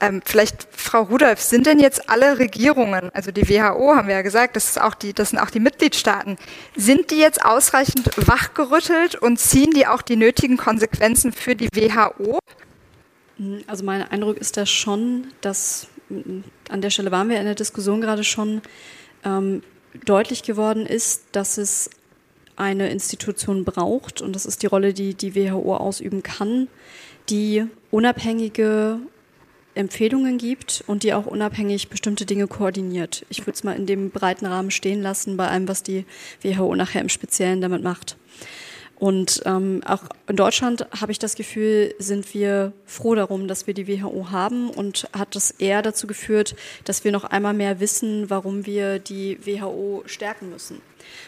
Ähm, 0.00 0.22
vielleicht, 0.24 0.66
Frau 0.72 1.02
Rudolph, 1.02 1.40
sind 1.40 1.66
denn 1.66 1.78
jetzt 1.78 2.10
alle 2.10 2.38
Regierungen, 2.38 3.10
also 3.14 3.30
die 3.30 3.48
WHO 3.48 3.94
haben 3.94 4.08
wir 4.08 4.16
ja 4.16 4.22
gesagt, 4.22 4.56
das, 4.56 4.70
ist 4.70 4.80
auch 4.80 4.94
die, 4.94 5.12
das 5.12 5.30
sind 5.30 5.38
auch 5.38 5.50
die 5.50 5.60
Mitgliedstaaten, 5.60 6.36
sind 6.74 7.10
die 7.10 7.18
jetzt 7.18 7.44
ausreichend 7.44 8.10
wachgerüttelt 8.26 9.14
und 9.14 9.38
ziehen 9.38 9.70
die 9.70 9.86
auch 9.86 10.02
die 10.02 10.16
nötigen 10.16 10.56
Konsequenzen 10.56 11.32
für 11.32 11.54
die 11.54 11.68
WHO? 11.68 12.38
Also 13.66 13.84
mein 13.84 14.02
Eindruck 14.02 14.38
ist 14.38 14.56
da 14.56 14.66
schon, 14.66 15.28
dass 15.40 15.88
an 16.68 16.80
der 16.80 16.90
Stelle 16.90 17.10
waren 17.10 17.28
wir 17.28 17.38
in 17.38 17.46
der 17.46 17.54
Diskussion 17.54 18.00
gerade 18.00 18.24
schon, 18.24 18.62
ähm, 19.24 19.62
deutlich 20.04 20.42
geworden 20.42 20.86
ist, 20.86 21.24
dass 21.32 21.58
es 21.58 21.90
eine 22.56 22.90
Institution 22.90 23.64
braucht, 23.64 24.22
und 24.22 24.34
das 24.34 24.46
ist 24.46 24.62
die 24.62 24.66
Rolle, 24.66 24.92
die 24.92 25.14
die 25.14 25.34
WHO 25.34 25.76
ausüben 25.76 26.22
kann, 26.22 26.68
die 27.28 27.66
unabhängige 27.90 28.98
Empfehlungen 29.74 30.38
gibt 30.38 30.84
und 30.86 31.02
die 31.02 31.14
auch 31.14 31.26
unabhängig 31.26 31.88
bestimmte 31.88 32.26
Dinge 32.26 32.46
koordiniert. 32.46 33.26
Ich 33.28 33.40
würde 33.40 33.52
es 33.52 33.64
mal 33.64 33.76
in 33.76 33.86
dem 33.86 34.10
breiten 34.10 34.46
Rahmen 34.46 34.70
stehen 34.70 35.02
lassen, 35.02 35.36
bei 35.36 35.48
allem, 35.48 35.66
was 35.66 35.82
die 35.82 36.04
WHO 36.42 36.74
nachher 36.76 37.00
im 37.00 37.08
Speziellen 37.08 37.60
damit 37.60 37.82
macht. 37.82 38.16
Und 38.96 39.42
ähm, 39.44 39.82
auch 39.86 40.04
in 40.28 40.36
Deutschland 40.36 40.86
habe 41.00 41.12
ich 41.12 41.18
das 41.18 41.34
Gefühl, 41.34 41.94
sind 41.98 42.32
wir 42.32 42.72
froh 42.86 43.14
darum, 43.14 43.48
dass 43.48 43.66
wir 43.66 43.74
die 43.74 43.88
WHO 43.88 44.30
haben. 44.30 44.70
Und 44.70 45.08
hat 45.12 45.34
das 45.34 45.50
eher 45.50 45.82
dazu 45.82 46.06
geführt, 46.06 46.54
dass 46.84 47.04
wir 47.04 47.12
noch 47.12 47.24
einmal 47.24 47.54
mehr 47.54 47.80
wissen, 47.80 48.30
warum 48.30 48.66
wir 48.66 48.98
die 48.98 49.38
WHO 49.44 50.04
stärken 50.06 50.50
müssen 50.50 50.80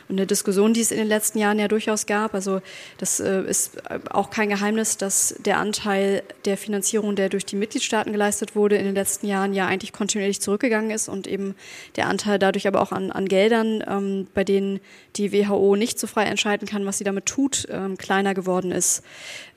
und 0.08 0.16
eine 0.16 0.26
Diskussion, 0.26 0.72
die 0.72 0.80
es 0.80 0.90
in 0.90 0.98
den 0.98 1.08
letzten 1.08 1.38
Jahren 1.38 1.58
ja 1.58 1.68
durchaus 1.68 2.06
gab. 2.06 2.34
Also 2.34 2.60
das 2.98 3.20
äh, 3.20 3.42
ist 3.42 3.76
äh, 3.88 3.98
auch 4.10 4.30
kein 4.30 4.48
Geheimnis, 4.48 4.96
dass 4.96 5.34
der 5.38 5.58
Anteil 5.58 6.22
der 6.44 6.56
Finanzierung, 6.56 7.16
der 7.16 7.28
durch 7.28 7.44
die 7.44 7.56
Mitgliedstaaten 7.56 8.12
geleistet 8.12 8.54
wurde, 8.54 8.76
in 8.76 8.84
den 8.84 8.94
letzten 8.94 9.26
Jahren 9.26 9.54
ja 9.54 9.66
eigentlich 9.66 9.92
kontinuierlich 9.92 10.40
zurückgegangen 10.40 10.90
ist 10.90 11.08
und 11.08 11.26
eben 11.26 11.54
der 11.96 12.08
Anteil 12.08 12.38
dadurch 12.38 12.66
aber 12.68 12.80
auch 12.80 12.92
an, 12.92 13.10
an 13.10 13.26
Geldern, 13.26 13.82
ähm, 13.86 14.26
bei 14.34 14.44
denen 14.44 14.80
die 15.16 15.32
WHO 15.32 15.76
nicht 15.76 15.98
so 15.98 16.06
frei 16.06 16.24
entscheiden 16.24 16.68
kann, 16.68 16.86
was 16.86 16.98
sie 16.98 17.04
damit 17.04 17.26
tut, 17.26 17.66
ähm, 17.70 17.96
kleiner 17.96 18.34
geworden 18.34 18.72
ist. 18.72 19.02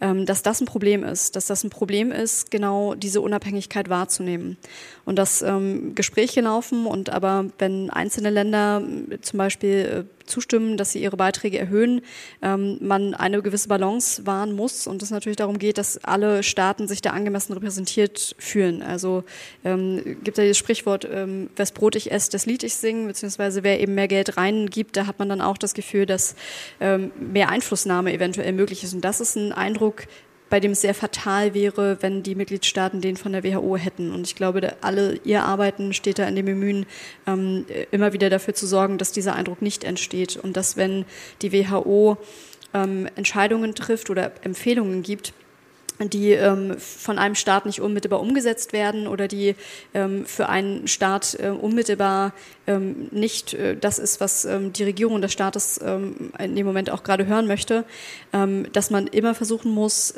Ähm, 0.02 0.26
dass 0.26 0.44
das 0.44 0.62
ein 0.62 0.66
Problem 0.66 1.04
ist, 1.04 1.36
dass 1.36 1.46
das 1.46 1.64
ein 1.64 1.70
Problem 1.70 2.12
ist, 2.12 2.52
genau 2.52 2.96
diese 2.96 3.22
Unabhängigkeit 3.22 3.90
wahrzunehmen. 3.90 4.58
Und 5.06 5.18
dass 5.18 5.42
ähm, 5.42 5.96
Gespräche 5.96 6.42
laufen 6.42 6.86
und 6.86 7.10
aber 7.10 7.46
wenn 7.58 7.90
einzelne 7.90 8.30
Länder 8.30 8.82
zum 9.22 9.38
Beispiel 9.38 10.06
äh, 10.08 10.09
zustimmen, 10.30 10.78
dass 10.78 10.92
sie 10.92 11.02
ihre 11.02 11.18
Beiträge 11.18 11.60
erhöhen, 11.60 12.02
ähm, 12.42 12.78
man 12.82 13.14
eine 13.14 13.42
gewisse 13.42 13.68
Balance 13.68 14.26
wahren 14.26 14.54
muss 14.54 14.88
und 14.88 15.02
es 15.02 15.12
natürlich 15.12 15.38
darum 15.38 15.60
geht, 15.60 15.78
dass 15.78 16.04
alle 16.04 16.44
Staaten 16.44 16.88
sich 16.88 17.02
da 17.02 17.12
angemessen 17.12 17.54
repräsentiert 17.54 18.36
fühlen. 18.38 18.82
Also 18.82 19.24
ähm, 19.66 20.18
gibt 20.24 20.38
ja 20.38 20.44
dieses 20.44 20.58
Sprichwort, 20.58 21.08
ähm, 21.12 21.50
wes 21.56 21.72
Brot 21.72 21.96
ich 21.96 22.12
esse, 22.12 22.32
das 22.32 22.46
Lied 22.46 22.64
ich 22.64 22.76
singe, 22.76 23.08
beziehungsweise 23.08 23.64
wer 23.64 23.80
eben 23.80 23.96
mehr 23.96 24.08
Geld 24.08 24.38
reingibt, 24.38 24.96
da 24.96 25.08
hat 25.08 25.20
man 25.20 25.30
dann 25.30 25.42
auch 25.42 25.58
das 25.58 25.74
Gefühl, 25.74 26.06
dass 26.06 26.36
ähm, 26.80 27.12
mehr 27.20 27.50
Einflussnahme 27.50 28.14
eventuell 28.14 28.54
möglich 28.54 28.84
ist. 28.84 28.94
Und 28.94 29.02
das 29.02 29.20
ist 29.20 29.36
ein 29.36 29.52
Eindruck, 29.52 30.06
bei 30.50 30.60
dem 30.60 30.72
es 30.72 30.82
sehr 30.82 30.94
fatal 30.94 31.54
wäre, 31.54 31.98
wenn 32.02 32.24
die 32.24 32.36
Mitgliedstaaten 32.36 33.02
den 33.02 33.18
von 33.18 33.32
der 33.32 33.44
WHO 33.44 33.78
hätten. 33.78 34.12
Und 34.12 34.28
ich 34.28 34.36
glaube, 34.36 34.76
alle 34.82 35.20
ihr 35.24 35.44
Arbeiten 35.44 35.94
steht 35.94 36.20
da 36.20 36.28
in 36.28 36.36
dem 36.36 36.46
Bemühen, 36.46 36.86
ähm, 37.28 37.66
immer 37.92 38.14
wieder 38.14 38.30
dafür 38.30 38.54
zu 38.54 38.68
sorgen, 38.68 38.98
dass 38.98 39.12
dieser 39.12 39.36
Eindruck 39.36 39.62
nicht 39.62 39.84
entsteht 39.84 40.38
und 40.38 40.58
dass, 40.58 40.78
wenn 40.78 41.06
die 41.42 41.54
WHO 41.54 42.18
ähm, 42.74 43.08
Entscheidungen 43.16 43.76
trifft 43.76 44.10
oder 44.10 44.32
Empfehlungen 44.44 45.04
gibt, 45.04 45.34
die 46.08 46.32
ähm, 46.32 46.78
von 46.80 47.20
einem 47.20 47.36
Staat 47.36 47.66
nicht 47.66 47.82
unmittelbar 47.82 48.22
umgesetzt 48.22 48.72
werden 48.72 49.08
oder 49.08 49.28
die 49.28 49.56
ähm, 49.94 50.26
für 50.26 50.48
einen 50.48 50.88
Staat 50.88 51.38
äh, 51.40 51.50
unmittelbar 51.50 52.34
ähm, 52.68 53.10
nicht 53.12 53.54
äh, 53.54 53.76
das 53.76 54.00
ist, 54.00 54.22
was 54.22 54.46
ähm, 54.46 54.72
die 54.72 54.84
Regierung 54.84 55.22
des 55.22 55.34
Staates 55.34 55.80
ähm, 55.84 56.32
in 56.40 56.56
dem 56.56 56.66
Moment 56.66 56.90
auch 56.90 57.04
gerade 57.04 57.26
hören 57.26 57.48
möchte, 57.48 57.84
ähm, 58.32 58.68
dass 58.72 58.92
man 58.92 59.08
immer 59.08 59.36
versuchen 59.36 59.72
muss, 59.72 60.14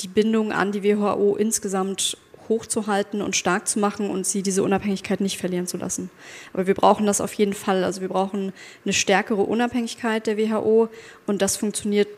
die 0.00 0.08
Bindung 0.08 0.52
an 0.52 0.72
die 0.72 0.82
WHO 0.82 1.36
insgesamt 1.36 2.16
hochzuhalten 2.48 3.22
und 3.22 3.36
stark 3.36 3.66
zu 3.68 3.78
machen 3.78 4.10
und 4.10 4.26
sie 4.26 4.42
diese 4.42 4.62
Unabhängigkeit 4.62 5.20
nicht 5.20 5.38
verlieren 5.38 5.66
zu 5.66 5.78
lassen. 5.78 6.10
Aber 6.52 6.66
wir 6.66 6.74
brauchen 6.74 7.06
das 7.06 7.20
auf 7.22 7.32
jeden 7.34 7.54
Fall. 7.54 7.84
Also 7.84 8.02
wir 8.02 8.08
brauchen 8.08 8.52
eine 8.84 8.92
stärkere 8.92 9.42
Unabhängigkeit 9.42 10.26
der 10.26 10.36
WHO 10.36 10.88
und 11.26 11.40
das 11.40 11.56
funktioniert 11.56 12.08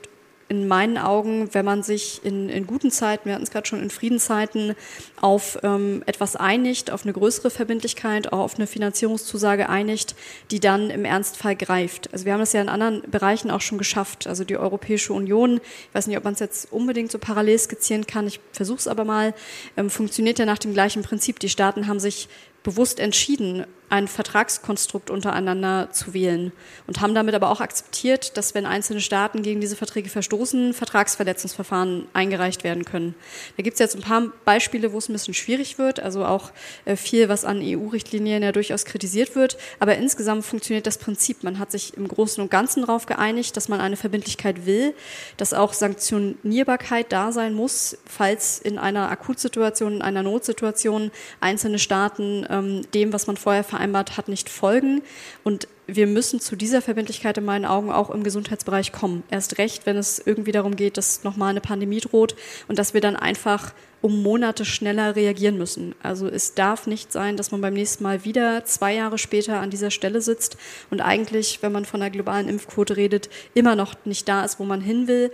in 0.52 0.68
meinen 0.68 0.98
Augen, 0.98 1.48
wenn 1.54 1.64
man 1.64 1.82
sich 1.82 2.20
in, 2.24 2.50
in 2.50 2.66
guten 2.66 2.90
Zeiten, 2.90 3.24
wir 3.24 3.32
hatten 3.32 3.44
es 3.44 3.50
gerade 3.50 3.66
schon 3.66 3.82
in 3.82 3.88
Friedenszeiten, 3.88 4.74
auf 5.18 5.58
ähm, 5.62 6.02
etwas 6.04 6.36
einigt, 6.36 6.90
auf 6.90 7.04
eine 7.04 7.14
größere 7.14 7.48
Verbindlichkeit, 7.48 8.34
auch 8.34 8.40
auf 8.40 8.56
eine 8.56 8.66
Finanzierungszusage 8.66 9.70
einigt, 9.70 10.14
die 10.50 10.60
dann 10.60 10.90
im 10.90 11.06
Ernstfall 11.06 11.56
greift. 11.56 12.12
Also 12.12 12.26
wir 12.26 12.34
haben 12.34 12.40
das 12.40 12.52
ja 12.52 12.60
in 12.60 12.68
anderen 12.68 13.00
Bereichen 13.10 13.50
auch 13.50 13.62
schon 13.62 13.78
geschafft. 13.78 14.26
Also 14.26 14.44
die 14.44 14.58
Europäische 14.58 15.14
Union, 15.14 15.56
ich 15.88 15.94
weiß 15.94 16.06
nicht, 16.06 16.18
ob 16.18 16.24
man 16.24 16.34
es 16.34 16.40
jetzt 16.40 16.70
unbedingt 16.70 17.10
so 17.10 17.18
parallel 17.18 17.58
skizzieren 17.58 18.06
kann, 18.06 18.26
ich 18.26 18.38
versuche 18.52 18.78
es 18.78 18.88
aber 18.88 19.06
mal, 19.06 19.32
ähm, 19.78 19.88
funktioniert 19.88 20.38
ja 20.38 20.44
nach 20.44 20.58
dem 20.58 20.74
gleichen 20.74 21.02
Prinzip. 21.02 21.38
Die 21.38 21.48
Staaten 21.48 21.86
haben 21.86 21.98
sich 21.98 22.28
bewusst 22.62 23.00
entschieden, 23.00 23.64
ein 23.92 24.08
Vertragskonstrukt 24.08 25.10
untereinander 25.10 25.90
zu 25.92 26.14
wählen 26.14 26.50
und 26.86 27.02
haben 27.02 27.14
damit 27.14 27.34
aber 27.34 27.50
auch 27.50 27.60
akzeptiert, 27.60 28.38
dass 28.38 28.54
wenn 28.54 28.64
einzelne 28.64 29.02
Staaten 29.02 29.42
gegen 29.42 29.60
diese 29.60 29.76
Verträge 29.76 30.08
verstoßen, 30.08 30.72
Vertragsverletzungsverfahren 30.72 32.06
eingereicht 32.14 32.64
werden 32.64 32.86
können. 32.86 33.14
Da 33.58 33.62
gibt 33.62 33.74
es 33.74 33.80
jetzt 33.80 33.94
ein 33.94 34.00
paar 34.00 34.32
Beispiele, 34.46 34.94
wo 34.94 34.98
es 34.98 35.10
ein 35.10 35.12
bisschen 35.12 35.34
schwierig 35.34 35.76
wird, 35.76 36.00
also 36.00 36.24
auch 36.24 36.52
äh, 36.86 36.96
viel, 36.96 37.28
was 37.28 37.44
an 37.44 37.60
EU-Richtlinien 37.62 38.42
ja 38.42 38.50
durchaus 38.50 38.86
kritisiert 38.86 39.36
wird, 39.36 39.58
aber 39.78 39.94
insgesamt 39.98 40.46
funktioniert 40.46 40.86
das 40.86 40.96
Prinzip. 40.96 41.44
Man 41.44 41.58
hat 41.58 41.70
sich 41.70 41.94
im 41.94 42.08
Großen 42.08 42.42
und 42.42 42.50
Ganzen 42.50 42.86
darauf 42.86 43.04
geeinigt, 43.04 43.58
dass 43.58 43.68
man 43.68 43.82
eine 43.82 43.98
Verbindlichkeit 43.98 44.64
will, 44.64 44.94
dass 45.36 45.52
auch 45.52 45.74
Sanktionierbarkeit 45.74 47.12
da 47.12 47.30
sein 47.30 47.52
muss, 47.52 47.98
falls 48.06 48.58
in 48.58 48.78
einer 48.78 49.10
Akutsituation, 49.10 49.96
in 49.96 50.02
einer 50.02 50.22
Notsituation 50.22 51.10
einzelne 51.40 51.78
Staaten 51.78 52.46
ähm, 52.48 52.90
dem, 52.94 53.12
was 53.12 53.26
man 53.26 53.36
vorher 53.36 53.64
vereinbart 53.64 53.81
hat, 54.16 54.28
nicht 54.28 54.48
folgen. 54.48 55.02
Und 55.44 55.68
wir 55.86 56.06
müssen 56.06 56.40
zu 56.40 56.56
dieser 56.56 56.82
Verbindlichkeit 56.82 57.38
in 57.38 57.44
meinen 57.44 57.64
Augen 57.64 57.90
auch 57.90 58.10
im 58.10 58.22
Gesundheitsbereich 58.22 58.92
kommen. 58.92 59.22
Erst 59.30 59.58
recht, 59.58 59.86
wenn 59.86 59.96
es 59.96 60.22
irgendwie 60.24 60.52
darum 60.52 60.76
geht, 60.76 60.96
dass 60.96 61.24
nochmal 61.24 61.50
eine 61.50 61.60
Pandemie 61.60 62.00
droht 62.00 62.36
und 62.68 62.78
dass 62.78 62.94
wir 62.94 63.00
dann 63.00 63.16
einfach 63.16 63.72
um 64.02 64.22
Monate 64.22 64.64
schneller 64.64 65.16
reagieren 65.16 65.56
müssen. 65.56 65.94
Also 66.02 66.26
es 66.26 66.54
darf 66.54 66.86
nicht 66.86 67.12
sein, 67.12 67.36
dass 67.36 67.52
man 67.52 67.60
beim 67.60 67.74
nächsten 67.74 68.02
Mal 68.02 68.24
wieder 68.24 68.64
zwei 68.64 68.94
Jahre 68.94 69.16
später 69.16 69.60
an 69.60 69.70
dieser 69.70 69.90
Stelle 69.90 70.20
sitzt 70.20 70.56
und 70.90 71.00
eigentlich, 71.00 71.62
wenn 71.62 71.72
man 71.72 71.84
von 71.84 72.02
einer 72.02 72.10
globalen 72.10 72.48
Impfquote 72.48 72.96
redet, 72.96 73.30
immer 73.54 73.76
noch 73.76 73.94
nicht 74.04 74.28
da 74.28 74.44
ist, 74.44 74.58
wo 74.58 74.64
man 74.64 74.80
hin 74.80 75.06
will 75.06 75.30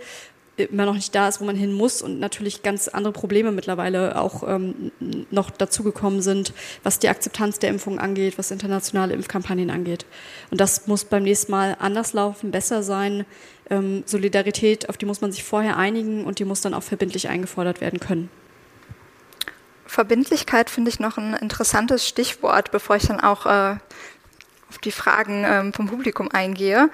immer 0.63 0.85
noch 0.85 0.95
nicht 0.95 1.13
da 1.15 1.27
ist, 1.27 1.41
wo 1.41 1.45
man 1.45 1.55
hin 1.55 1.73
muss 1.73 2.01
und 2.01 2.19
natürlich 2.19 2.63
ganz 2.63 2.87
andere 2.87 3.13
Probleme 3.13 3.51
mittlerweile 3.51 4.19
auch 4.19 4.43
ähm, 4.47 4.91
noch 5.31 5.49
dazugekommen 5.49 6.21
sind, 6.21 6.53
was 6.83 6.99
die 6.99 7.09
Akzeptanz 7.09 7.59
der 7.59 7.69
Impfung 7.69 7.99
angeht, 7.99 8.37
was 8.37 8.51
internationale 8.51 9.13
Impfkampagnen 9.13 9.69
angeht. 9.69 10.05
Und 10.51 10.61
das 10.61 10.87
muss 10.87 11.05
beim 11.05 11.23
nächsten 11.23 11.51
Mal 11.51 11.75
anders 11.79 12.13
laufen, 12.13 12.51
besser 12.51 12.83
sein. 12.83 13.25
Ähm, 13.69 14.03
Solidarität, 14.05 14.89
auf 14.89 14.97
die 14.97 15.05
muss 15.05 15.21
man 15.21 15.31
sich 15.31 15.43
vorher 15.43 15.77
einigen 15.77 16.25
und 16.25 16.39
die 16.39 16.45
muss 16.45 16.61
dann 16.61 16.73
auch 16.73 16.83
verbindlich 16.83 17.29
eingefordert 17.29 17.81
werden 17.81 17.99
können. 17.99 18.29
Verbindlichkeit 19.85 20.69
finde 20.69 20.89
ich 20.89 20.99
noch 20.99 21.17
ein 21.17 21.33
interessantes 21.33 22.07
Stichwort, 22.07 22.71
bevor 22.71 22.95
ich 22.95 23.07
dann 23.07 23.19
auch 23.19 23.45
äh, 23.45 23.77
auf 24.69 24.77
die 24.77 24.91
Fragen 24.91 25.43
ähm, 25.47 25.73
vom 25.73 25.87
Publikum 25.87 26.29
eingehe. 26.31 26.89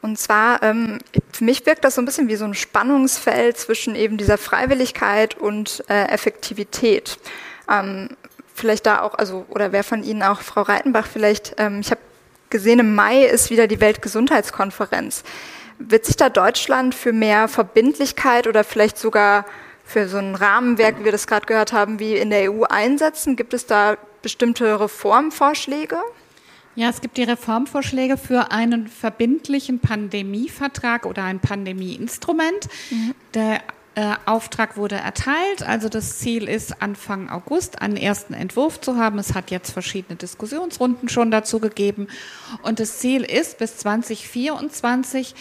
Und 0.00 0.18
zwar, 0.18 0.62
ähm, 0.62 0.98
für 1.32 1.44
mich 1.44 1.66
wirkt 1.66 1.84
das 1.84 1.96
so 1.96 2.02
ein 2.02 2.04
bisschen 2.04 2.28
wie 2.28 2.36
so 2.36 2.44
ein 2.44 2.54
Spannungsfeld 2.54 3.58
zwischen 3.58 3.94
eben 3.94 4.16
dieser 4.16 4.38
Freiwilligkeit 4.38 5.36
und 5.36 5.84
äh, 5.88 6.04
Effektivität. 6.04 7.18
Ähm, 7.68 8.08
vielleicht 8.54 8.86
da 8.86 9.02
auch, 9.02 9.14
also, 9.14 9.44
oder 9.48 9.72
wer 9.72 9.84
von 9.84 10.04
Ihnen 10.04 10.22
auch, 10.22 10.40
Frau 10.40 10.62
Reitenbach, 10.62 11.06
vielleicht, 11.06 11.54
ähm, 11.58 11.80
ich 11.80 11.90
habe 11.90 12.00
gesehen, 12.50 12.78
im 12.78 12.94
Mai 12.94 13.24
ist 13.24 13.50
wieder 13.50 13.66
die 13.66 13.80
Weltgesundheitskonferenz. 13.80 15.24
Wird 15.78 16.06
sich 16.06 16.16
da 16.16 16.28
Deutschland 16.28 16.94
für 16.94 17.12
mehr 17.12 17.48
Verbindlichkeit 17.48 18.46
oder 18.46 18.64
vielleicht 18.64 18.98
sogar 18.98 19.44
für 19.84 20.08
so 20.08 20.18
ein 20.18 20.34
Rahmenwerk, 20.34 21.00
wie 21.00 21.04
wir 21.04 21.12
das 21.12 21.26
gerade 21.26 21.46
gehört 21.46 21.72
haben, 21.72 21.98
wie 21.98 22.16
in 22.16 22.30
der 22.30 22.52
EU 22.52 22.64
einsetzen? 22.64 23.36
Gibt 23.36 23.54
es 23.54 23.66
da 23.66 23.96
bestimmte 24.22 24.80
Reformvorschläge? 24.80 25.96
Ja, 26.78 26.90
es 26.90 27.00
gibt 27.00 27.16
die 27.16 27.24
Reformvorschläge 27.24 28.16
für 28.16 28.52
einen 28.52 28.86
verbindlichen 28.86 29.80
Pandemievertrag 29.80 31.06
oder 31.06 31.24
ein 31.24 31.40
Pandemieinstrument. 31.40 32.68
Mhm. 32.90 33.14
Der 33.34 33.62
äh, 33.96 34.14
Auftrag 34.26 34.76
wurde 34.76 34.94
erteilt. 34.94 35.64
Also 35.66 35.88
das 35.88 36.20
Ziel 36.20 36.46
ist, 36.46 36.80
Anfang 36.80 37.30
August 37.30 37.82
einen 37.82 37.96
ersten 37.96 38.32
Entwurf 38.32 38.80
zu 38.80 38.96
haben. 38.96 39.18
Es 39.18 39.34
hat 39.34 39.50
jetzt 39.50 39.72
verschiedene 39.72 40.14
Diskussionsrunden 40.14 41.08
schon 41.08 41.32
dazu 41.32 41.58
gegeben. 41.58 42.06
Und 42.62 42.78
das 42.78 43.00
Ziel 43.00 43.24
ist, 43.24 43.58
bis 43.58 43.78
2024 43.78 45.34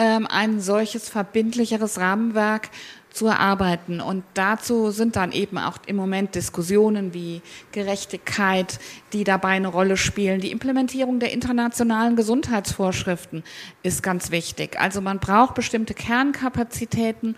ähm, 0.00 0.26
ein 0.30 0.60
solches 0.60 1.10
verbindlicheres 1.10 2.00
Rahmenwerk 2.00 2.70
zu 3.10 3.26
erarbeiten. 3.26 4.00
Und 4.00 4.24
dazu 4.32 4.92
sind 4.92 5.16
dann 5.16 5.30
eben 5.32 5.58
auch 5.58 5.76
im 5.84 5.96
Moment 5.96 6.34
Diskussionen 6.34 7.12
wie 7.12 7.42
Gerechtigkeit, 7.72 8.78
die 9.12 9.24
dabei 9.24 9.50
eine 9.50 9.68
Rolle 9.68 9.98
spielen. 9.98 10.40
Die 10.40 10.52
Implementierung 10.52 11.20
der 11.20 11.32
internationalen 11.32 12.16
Gesundheitsvorschriften 12.16 13.44
ist 13.82 14.02
ganz 14.02 14.30
wichtig. 14.30 14.80
Also 14.80 15.02
man 15.02 15.18
braucht 15.18 15.54
bestimmte 15.54 15.92
Kernkapazitäten, 15.92 17.36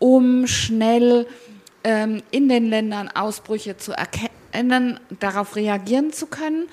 um 0.00 0.48
schnell 0.48 1.28
ähm, 1.84 2.22
in 2.32 2.48
den 2.48 2.66
Ländern 2.66 3.08
Ausbrüche 3.08 3.76
zu 3.76 3.92
erkennen, 3.92 4.98
darauf 5.20 5.54
reagieren 5.54 6.12
zu 6.12 6.26
können. 6.26 6.66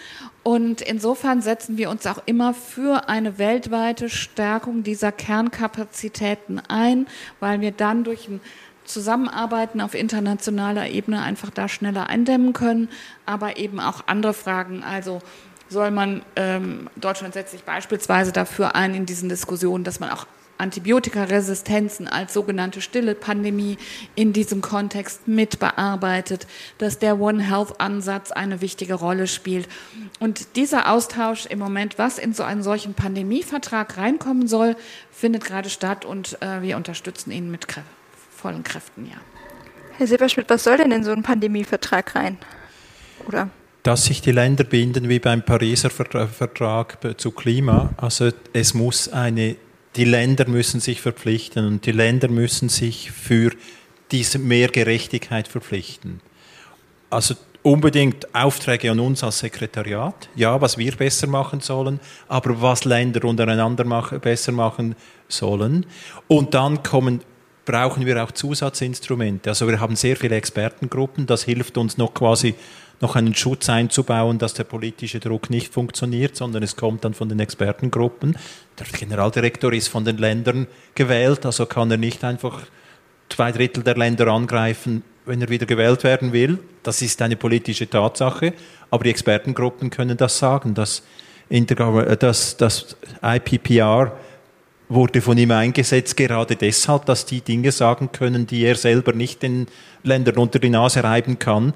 Und 0.49 0.81
insofern 0.81 1.43
setzen 1.43 1.77
wir 1.77 1.91
uns 1.91 2.07
auch 2.07 2.23
immer 2.25 2.55
für 2.55 3.07
eine 3.07 3.37
weltweite 3.37 4.09
Stärkung 4.09 4.81
dieser 4.81 5.11
Kernkapazitäten 5.11 6.59
ein, 6.67 7.05
weil 7.39 7.61
wir 7.61 7.69
dann 7.69 8.03
durch 8.03 8.27
ein 8.27 8.41
Zusammenarbeiten 8.83 9.79
auf 9.79 9.93
internationaler 9.93 10.89
Ebene 10.89 11.21
einfach 11.21 11.51
da 11.51 11.69
schneller 11.69 12.07
eindämmen 12.07 12.53
können, 12.53 12.89
aber 13.27 13.57
eben 13.57 13.79
auch 13.79 14.05
andere 14.07 14.33
Fragen. 14.33 14.81
Also 14.81 15.19
soll 15.69 15.91
man, 15.91 16.23
ähm, 16.35 16.89
Deutschland 16.95 17.35
setzt 17.35 17.51
sich 17.51 17.63
beispielsweise 17.63 18.31
dafür 18.31 18.73
ein 18.73 18.95
in 18.95 19.05
diesen 19.05 19.29
Diskussionen, 19.29 19.83
dass 19.83 19.99
man 19.99 20.09
auch 20.09 20.25
Antibiotikaresistenzen 20.59 22.07
als 22.07 22.33
sogenannte 22.33 22.81
stille 22.81 23.15
Pandemie 23.15 23.77
in 24.15 24.33
diesem 24.33 24.61
Kontext 24.61 25.27
mit 25.27 25.59
bearbeitet, 25.59 26.47
dass 26.77 26.99
der 26.99 27.19
One 27.19 27.41
Health 27.41 27.79
Ansatz 27.79 28.31
eine 28.31 28.61
wichtige 28.61 28.93
Rolle 28.93 29.27
spielt. 29.27 29.67
Und 30.19 30.55
dieser 30.55 30.91
Austausch 30.91 31.45
im 31.45 31.59
Moment, 31.59 31.97
was 31.97 32.17
in 32.17 32.33
so 32.33 32.43
einen 32.43 32.63
solchen 32.63 32.93
Pandemievertrag 32.93 33.97
reinkommen 33.97 34.47
soll, 34.47 34.75
findet 35.11 35.45
gerade 35.45 35.69
statt 35.69 36.05
und 36.05 36.41
äh, 36.41 36.61
wir 36.61 36.77
unterstützen 36.77 37.31
ihn 37.31 37.49
mit 37.51 37.67
Krä 37.67 37.81
vollen 38.35 38.63
Kräften, 38.63 39.05
ja. 39.05 39.17
Herr 39.97 40.07
Silberschmidt, 40.07 40.49
was 40.49 40.63
soll 40.63 40.77
denn 40.77 40.91
in 40.91 41.03
so 41.03 41.11
einen 41.11 41.23
Pandemievertrag 41.23 42.15
rein? 42.15 42.37
Oder? 43.27 43.49
dass 43.83 44.05
sich 44.05 44.21
die 44.21 44.31
Länder 44.31 44.65
binden 44.65 45.09
wie 45.09 45.19
beim 45.19 45.41
Pariser 45.41 45.89
Vertrag 45.89 46.97
zu 47.17 47.31
Klima. 47.31 47.91
Also 47.97 48.29
es 48.53 48.73
muss 48.73 49.09
eine 49.09 49.55
die 49.95 50.05
Länder 50.05 50.47
müssen 50.47 50.79
sich 50.79 51.01
verpflichten 51.01 51.65
und 51.65 51.85
die 51.85 51.91
Länder 51.91 52.27
müssen 52.27 52.69
sich 52.69 53.11
für 53.11 53.51
diese 54.11 54.39
mehr 54.39 54.69
Gerechtigkeit 54.69 55.47
verpflichten. 55.47 56.21
Also 57.09 57.35
unbedingt 57.63 58.33
Aufträge 58.33 58.91
an 58.91 58.99
uns 58.99 59.23
als 59.23 59.39
Sekretariat, 59.39 60.29
ja, 60.35 60.61
was 60.61 60.77
wir 60.77 60.95
besser 60.95 61.27
machen 61.27 61.59
sollen, 61.59 61.99
aber 62.27 62.61
was 62.61 62.85
Länder 62.85 63.25
untereinander 63.25 63.83
machen, 63.83 64.19
besser 64.19 64.51
machen 64.51 64.95
sollen. 65.27 65.85
Und 66.27 66.53
dann 66.53 66.83
kommen, 66.83 67.21
brauchen 67.65 68.05
wir 68.05 68.23
auch 68.23 68.31
Zusatzinstrumente. 68.31 69.49
Also 69.49 69.67
wir 69.67 69.79
haben 69.79 69.95
sehr 69.95 70.15
viele 70.15 70.35
Expertengruppen, 70.35 71.25
das 71.25 71.43
hilft 71.43 71.77
uns 71.77 71.97
noch 71.97 72.13
quasi 72.13 72.55
noch 73.01 73.15
einen 73.15 73.33
Schutz 73.35 73.69
einzubauen, 73.69 74.37
dass 74.39 74.53
der 74.53 74.65
politische 74.65 75.19
Druck 75.19 75.49
nicht 75.49 75.73
funktioniert, 75.73 76.35
sondern 76.35 76.63
es 76.63 76.75
kommt 76.75 77.05
dann 77.05 77.13
von 77.13 77.29
den 77.29 77.39
Expertengruppen. 77.39 78.37
Der 78.77 78.85
Generaldirektor 78.87 79.71
ist 79.73 79.87
von 79.87 80.05
den 80.05 80.17
Ländern 80.17 80.67
gewählt, 80.95 81.45
also 81.45 81.65
kann 81.65 81.91
er 81.91 81.97
nicht 81.97 82.23
einfach 82.23 82.61
zwei 83.29 83.51
Drittel 83.51 83.83
der 83.83 83.95
Länder 83.95 84.27
angreifen, 84.27 85.03
wenn 85.25 85.41
er 85.41 85.49
wieder 85.49 85.65
gewählt 85.65 86.03
werden 86.03 86.33
will. 86.33 86.59
Das 86.83 87.01
ist 87.01 87.21
eine 87.21 87.35
politische 87.35 87.89
Tatsache, 87.89 88.53
aber 88.89 89.03
die 89.03 89.11
Expertengruppen 89.11 89.89
können 89.89 90.17
das 90.17 90.39
sagen. 90.39 90.73
Das, 90.73 91.03
das, 91.49 92.57
das 92.57 92.97
IPPR 93.21 94.11
wurde 94.89 95.21
von 95.21 95.37
ihm 95.37 95.51
eingesetzt, 95.51 96.17
gerade 96.17 96.55
deshalb, 96.55 97.05
dass 97.05 97.25
die 97.25 97.41
Dinge 97.41 97.71
sagen 97.71 98.11
können, 98.11 98.47
die 98.47 98.63
er 98.63 98.75
selber 98.75 99.13
nicht 99.13 99.43
den 99.43 99.67
Ländern 100.03 100.37
unter 100.37 100.57
die 100.57 100.71
Nase 100.71 101.03
reiben 101.03 101.37
kann. 101.37 101.73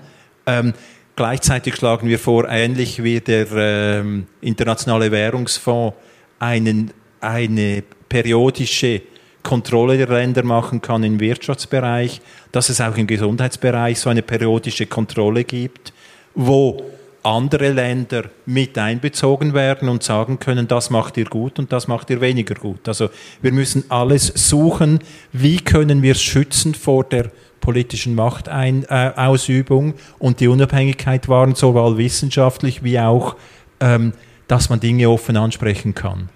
Ähm, 0.47 0.73
Gleichzeitig 1.15 1.75
schlagen 1.75 2.07
wir 2.07 2.17
vor, 2.17 2.49
ähnlich 2.49 3.03
wie 3.03 3.19
der 3.19 3.47
ähm, 3.51 4.25
Internationale 4.41 5.11
Währungsfonds 5.11 5.95
einen, 6.39 6.91
eine 7.21 7.83
periodische 8.09 9.03
Kontrolle 9.43 9.97
der 9.97 10.07
Länder 10.07 10.43
machen 10.43 10.81
kann 10.81 11.03
im 11.03 11.19
Wirtschaftsbereich, 11.19 12.19
dass 12.51 12.69
es 12.69 12.81
auch 12.81 12.97
im 12.97 13.05
Gesundheitsbereich 13.05 13.99
so 13.99 14.09
eine 14.09 14.23
periodische 14.23 14.87
Kontrolle 14.87 15.43
gibt, 15.43 15.93
wo 16.33 16.81
andere 17.21 17.69
Länder 17.69 18.23
mit 18.45 18.77
einbezogen 18.77 19.53
werden 19.53 19.89
und 19.89 20.03
sagen 20.03 20.39
können, 20.39 20.67
das 20.67 20.89
macht 20.89 21.17
ihr 21.17 21.25
gut 21.25 21.59
und 21.59 21.71
das 21.71 21.87
macht 21.87 22.09
ihr 22.09 22.21
weniger 22.21 22.55
gut. 22.55 22.87
Also 22.87 23.09
wir 23.41 23.51
müssen 23.51 23.85
alles 23.89 24.27
suchen, 24.35 24.99
wie 25.31 25.57
können 25.57 26.01
wir 26.01 26.15
schützen 26.15 26.73
vor 26.73 27.03
der 27.03 27.31
politischen 27.63 28.13
Machtausübung 28.13 29.93
äh, 29.93 29.95
und 30.19 30.41
die 30.41 30.49
Unabhängigkeit 30.49 31.29
wahren, 31.29 31.55
sowohl 31.55 31.97
wissenschaftlich 31.97 32.83
wie 32.83 32.99
auch, 32.99 33.37
ähm, 33.79 34.11
dass 34.49 34.69
man 34.69 34.81
Dinge 34.81 35.09
offen 35.09 35.37
ansprechen 35.37 35.95
kann. 35.95 36.27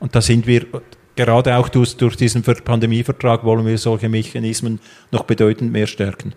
Und 0.00 0.16
da 0.16 0.22
sind 0.22 0.46
wir 0.46 0.66
gerade 1.16 1.56
auch 1.56 1.68
durch, 1.68 1.98
durch 1.98 2.16
diesen 2.16 2.42
Pandemievertrag 2.42 3.44
wollen 3.44 3.66
wir 3.66 3.76
solche 3.76 4.08
Mechanismen 4.08 4.80
noch 5.10 5.24
bedeutend 5.24 5.70
mehr 5.70 5.86
stärken. 5.86 6.32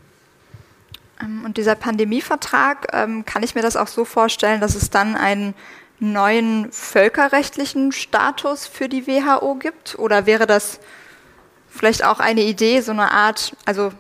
Ähm, 1.22 1.44
und 1.46 1.56
dieser 1.56 1.76
Pandemievertrag, 1.76 2.88
ähm, 2.92 3.24
kann 3.24 3.44
ich 3.44 3.56
mir 3.56 3.62
das 3.62 3.78
auch 3.78 3.88
so 3.88 4.04
vorstellen, 4.04 4.60
dass 4.60 4.76
es 4.76 4.90
dann 4.90 5.16
einen 5.16 5.54
neuen 6.00 6.70
völkerrechtlichen 6.74 7.94
Status 7.94 8.68
für 8.68 8.90
die 8.90 9.08
WHO 9.08 9.56
gibt? 9.56 9.98
Oder 9.98 10.26
wäre 10.26 10.48
das 10.48 10.82
vielleicht 11.70 12.04
auch 12.04 12.20
eine 12.20 12.44
Idee, 12.44 12.82
so 12.82 12.92
eine 12.92 13.12
Art, 13.12 13.56
also 13.66 13.94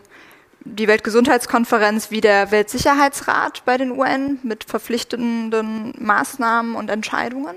die 0.65 0.87
Weltgesundheitskonferenz 0.87 2.11
wie 2.11 2.21
der 2.21 2.51
Weltsicherheitsrat 2.51 3.63
bei 3.65 3.77
den 3.77 3.91
UN 3.91 4.39
mit 4.43 4.63
verpflichtenden 4.63 5.93
Maßnahmen 5.99 6.75
und 6.75 6.89
Entscheidungen? 6.89 7.55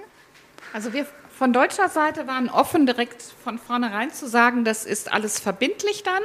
Also 0.73 0.93
wir 0.93 1.07
von 1.37 1.53
deutscher 1.53 1.91
Seite 1.91 2.27
waren 2.27 2.49
offen, 2.49 2.87
direkt 2.87 3.23
von 3.45 3.59
vornherein 3.59 4.11
zu 4.11 4.27
sagen, 4.27 4.65
das 4.65 4.87
ist 4.87 5.13
alles 5.13 5.39
verbindlich 5.39 6.03
dann. 6.03 6.23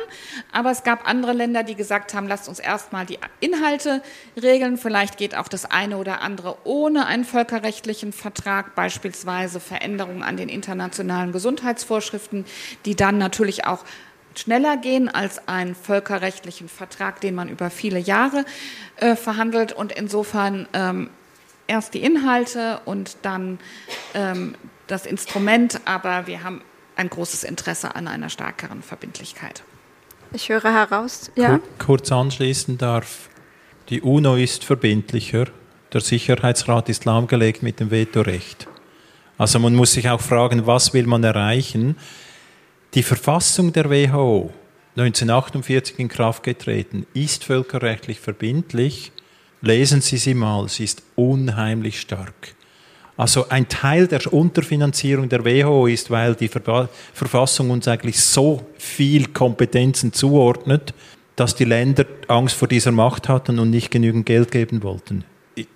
Aber 0.54 0.72
es 0.72 0.84
gab 0.84 1.06
andere 1.06 1.34
Länder, 1.34 1.64
die 1.64 1.76
gesagt 1.76 2.14
haben, 2.14 2.30
lasst 2.30 2.48
uns 2.48 2.60
erstmal 2.60 3.06
die 3.06 3.20
Inhalte 3.42 4.02
regeln. 4.42 4.78
Vielleicht 4.78 5.18
geht 5.18 5.36
auch 5.36 5.50
das 5.50 5.70
eine 5.70 5.98
oder 5.98 6.22
andere 6.22 6.56
ohne 6.64 7.08
einen 7.08 7.26
völkerrechtlichen 7.26 8.14
Vertrag, 8.14 8.74
beispielsweise 8.74 9.60
Veränderungen 9.60 10.24
an 10.24 10.38
den 10.38 10.48
internationalen 10.48 11.34
Gesundheitsvorschriften, 11.34 12.46
die 12.86 12.96
dann 12.96 13.18
natürlich 13.18 13.66
auch 13.66 13.84
schneller 14.36 14.78
gehen 14.78 15.10
als 15.10 15.48
einen 15.48 15.76
völkerrechtlichen 15.76 16.70
Vertrag, 16.70 17.22
den 17.22 17.36
man 17.36 17.50
über 17.50 17.70
viele 17.70 18.00
Jahre 18.00 18.46
äh, 18.98 19.16
verhandelt. 19.16 19.74
Und 19.74 19.92
insofern 19.92 20.68
ähm, 20.74 21.10
erst 21.68 21.94
die 21.94 22.02
Inhalte 22.02 22.80
und 22.86 23.18
dann 23.22 23.60
ähm, 24.14 24.56
das 24.88 25.06
Instrument. 25.06 25.82
Aber 25.86 26.28
wir 26.28 26.44
haben 26.44 26.62
ein 26.96 27.10
großes 27.10 27.44
Interesse 27.44 27.96
an 27.96 28.08
einer 28.08 28.30
stärkeren 28.30 28.84
Verbindlichkeit. 28.84 29.64
Ich 30.34 30.50
höre 30.50 30.72
heraus, 30.72 31.32
ja. 31.36 31.60
Kurz 31.78 32.12
anschließen 32.12 32.78
darf, 32.78 33.30
die 33.90 34.02
UNO 34.02 34.36
ist 34.36 34.64
verbindlicher, 34.64 35.48
der 35.92 36.00
Sicherheitsrat 36.00 36.88
ist 36.88 37.04
lahmgelegt 37.04 37.64
mit 37.64 37.82
dem 37.82 37.92
Vetorecht. 37.92 38.68
Also 39.38 39.60
man 39.60 39.76
muss 39.76 39.94
sich 39.94 40.10
auch 40.10 40.22
fragen, 40.22 40.68
was 40.68 40.94
will 40.94 41.08
man 41.08 41.24
erreichen? 41.24 41.98
Die 42.94 43.04
Verfassung 43.04 43.72
der 43.72 43.90
WHO, 43.90 44.52
1948 44.98 45.98
in 45.98 46.10
Kraft 46.10 46.44
getreten, 46.44 47.08
ist 47.14 47.46
völkerrechtlich 47.46 48.20
verbindlich. 48.20 49.14
Lesen 49.62 50.02
Sie 50.02 50.18
sie 50.18 50.34
mal, 50.34 50.68
sie 50.68 50.84
ist 50.84 51.02
unheimlich 51.16 52.02
stark. 52.02 52.54
Also 53.16 53.48
ein 53.48 53.70
Teil 53.70 54.08
der 54.08 54.34
Unterfinanzierung 54.34 55.30
der 55.30 55.46
WHO 55.46 55.88
ist, 55.88 56.12
weil 56.12 56.36
die 56.36 56.50
Verfassung 56.50 57.70
uns 57.70 57.88
eigentlich 57.88 58.20
so 58.20 58.66
viel 58.78 59.28
Kompetenzen 59.28 60.12
zuordnet, 60.12 60.94
dass 61.38 61.56
die 61.56 61.66
Länder 61.66 62.06
Angst 62.28 62.56
vor 62.56 62.68
dieser 62.68 62.92
Macht 62.92 63.30
hatten 63.30 63.60
und 63.60 63.70
nicht 63.70 63.90
genügend 63.90 64.26
Geld 64.26 64.52
geben 64.52 64.84
wollten, 64.84 65.24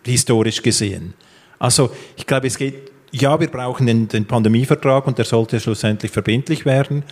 historisch 0.03 0.61
gesehen. 0.61 1.13
Also 1.59 1.91
ich 2.17 2.25
glaube, 2.25 2.47
es 2.47 2.57
geht, 2.57 2.91
ja, 3.15 3.39
wir 3.39 3.47
brauchen 3.47 3.87
den, 3.87 4.07
den 4.07 4.25
Pandemievertrag 4.25 5.07
und 5.07 5.17
der 5.17 5.25
sollte 5.25 5.59
schlussendlich 5.59 6.11
verbindlich 6.11 6.65
werden, 6.65 7.03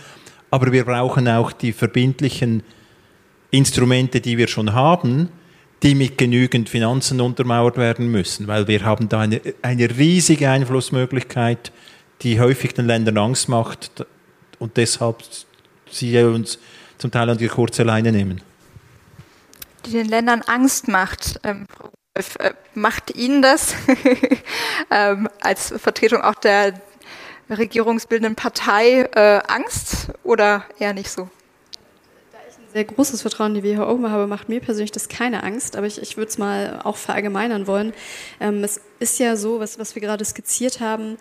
aber 0.50 0.70
wir 0.70 0.84
brauchen 0.84 1.28
auch 1.28 1.52
die 1.52 1.72
verbindlichen 1.72 2.62
Instrumente, 3.50 4.20
die 4.20 4.36
wir 4.36 4.48
schon 4.48 4.74
haben, 4.74 5.30
die 5.82 5.94
mit 5.94 6.18
genügend 6.18 6.68
Finanzen 6.68 7.20
untermauert 7.20 7.76
werden 7.76 8.10
müssen, 8.10 8.46
weil 8.46 8.68
wir 8.68 8.84
haben 8.84 9.08
da 9.08 9.20
eine, 9.20 9.40
eine 9.62 9.96
riesige 9.96 10.50
Einflussmöglichkeit, 10.50 11.72
die 12.22 12.38
häufig 12.38 12.74
den 12.74 12.86
Ländern 12.86 13.18
Angst 13.18 13.48
macht 13.48 14.04
und 14.58 14.76
deshalb 14.76 15.22
sie 15.90 16.18
uns 16.22 16.58
zum 16.98 17.10
Teil 17.10 17.30
an 17.30 17.38
die 17.38 17.48
kurze 17.48 17.82
Leine 17.82 18.12
nehmen. 18.12 18.40
Die 19.86 19.92
den 19.92 20.08
Ländern 20.08 20.42
Angst 20.42 20.88
macht. 20.88 21.40
Ähm, 21.44 21.66
äh, 21.82 21.93
macht 22.74 23.16
Ihnen 23.16 23.42
das 23.42 23.74
ähm, 24.90 25.28
als 25.40 25.74
Vertretung 25.76 26.22
auch 26.22 26.36
der 26.36 26.74
regierungsbildenden 27.50 28.36
Partei 28.36 29.08
äh, 29.14 29.40
Angst 29.46 30.08
oder 30.22 30.64
eher 30.78 30.94
nicht 30.94 31.10
so? 31.10 31.28
sehr 32.74 32.84
großes 32.84 33.22
Vertrauen 33.22 33.54
in 33.54 33.62
die 33.62 33.76
WHO 33.76 34.02
habe, 34.08 34.26
macht 34.26 34.48
mir 34.48 34.60
persönlich 34.60 34.90
das 34.90 35.08
keine 35.08 35.44
Angst, 35.44 35.76
aber 35.76 35.86
ich, 35.86 36.02
ich 36.02 36.16
würde 36.16 36.28
es 36.28 36.38
mal 36.38 36.80
auch 36.82 36.96
verallgemeinern 36.96 37.68
wollen. 37.68 37.92
Ähm, 38.40 38.64
es 38.64 38.80
ist 38.98 39.20
ja 39.20 39.36
so, 39.36 39.60
was, 39.60 39.78
was 39.78 39.94
wir 39.94 40.02
gerade 40.02 40.24
skizziert 40.24 40.80
haben, 40.80 41.16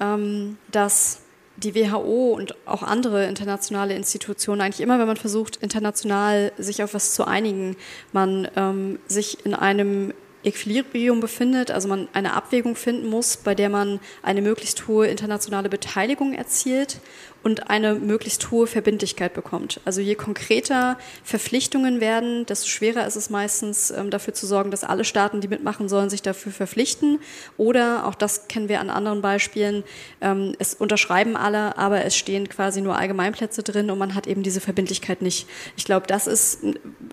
ähm, 0.00 0.56
dass 0.72 1.18
die 1.56 1.74
WHO 1.74 2.32
und 2.32 2.56
auch 2.66 2.82
andere 2.82 3.26
internationale 3.26 3.94
Institutionen 3.94 4.62
eigentlich 4.62 4.80
immer, 4.80 4.98
wenn 4.98 5.06
man 5.06 5.18
versucht, 5.18 5.56
international 5.56 6.52
sich 6.56 6.82
auf 6.82 6.94
was 6.94 7.12
zu 7.12 7.26
einigen, 7.26 7.76
man 8.12 8.48
ähm, 8.56 8.98
sich 9.06 9.44
in 9.44 9.54
einem 9.54 10.14
Equilibrium 10.44 11.20
befindet, 11.20 11.70
also 11.70 11.88
man 11.88 12.08
eine 12.12 12.34
Abwägung 12.34 12.76
finden 12.76 13.08
muss, 13.08 13.36
bei 13.36 13.54
der 13.54 13.68
man 13.68 14.00
eine 14.22 14.42
möglichst 14.42 14.86
hohe 14.86 15.06
internationale 15.06 15.68
Beteiligung 15.68 16.34
erzielt 16.34 17.00
und 17.44 17.68
eine 17.68 17.94
möglichst 17.94 18.50
hohe 18.50 18.66
Verbindlichkeit 18.66 19.34
bekommt. 19.34 19.78
Also 19.84 20.00
je 20.00 20.14
konkreter 20.14 20.96
Verpflichtungen 21.22 22.00
werden, 22.00 22.46
desto 22.46 22.68
schwerer 22.68 23.06
ist 23.06 23.16
es 23.16 23.28
meistens 23.28 23.90
ähm, 23.90 24.10
dafür 24.10 24.32
zu 24.32 24.46
sorgen, 24.46 24.70
dass 24.70 24.82
alle 24.82 25.04
Staaten, 25.04 25.42
die 25.42 25.48
mitmachen 25.48 25.90
sollen, 25.90 26.08
sich 26.08 26.22
dafür 26.22 26.52
verpflichten. 26.52 27.20
Oder, 27.58 28.06
auch 28.06 28.14
das 28.14 28.48
kennen 28.48 28.70
wir 28.70 28.80
an 28.80 28.88
anderen 28.88 29.20
Beispielen, 29.20 29.84
ähm, 30.22 30.54
es 30.58 30.74
unterschreiben 30.74 31.36
alle, 31.36 31.76
aber 31.76 32.04
es 32.06 32.16
stehen 32.16 32.48
quasi 32.48 32.80
nur 32.80 32.96
Allgemeinplätze 32.96 33.62
drin 33.62 33.90
und 33.90 33.98
man 33.98 34.14
hat 34.14 34.26
eben 34.26 34.42
diese 34.42 34.62
Verbindlichkeit 34.62 35.20
nicht. 35.20 35.46
Ich 35.76 35.84
glaube, 35.84 36.06
das 36.06 36.26
ist 36.26 36.60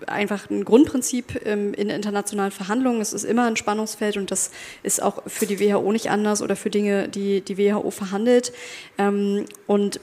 einfach 0.06 0.48
ein 0.48 0.64
Grundprinzip 0.64 1.44
ähm, 1.44 1.74
in 1.74 1.90
internationalen 1.90 2.52
Verhandlungen. 2.52 3.02
Es 3.02 3.12
ist 3.12 3.24
immer 3.24 3.46
ein 3.46 3.56
Spannungsfeld 3.56 4.16
und 4.16 4.30
das 4.30 4.50
ist 4.82 5.02
auch 5.02 5.22
für 5.26 5.44
die 5.44 5.60
WHO 5.60 5.92
nicht 5.92 6.08
anders 6.08 6.40
oder 6.40 6.56
für 6.56 6.70
Dinge, 6.70 7.08
die 7.08 7.42
die 7.42 7.58
WHO 7.58 7.90
verhandelt. 7.90 8.52
Und 9.66 10.00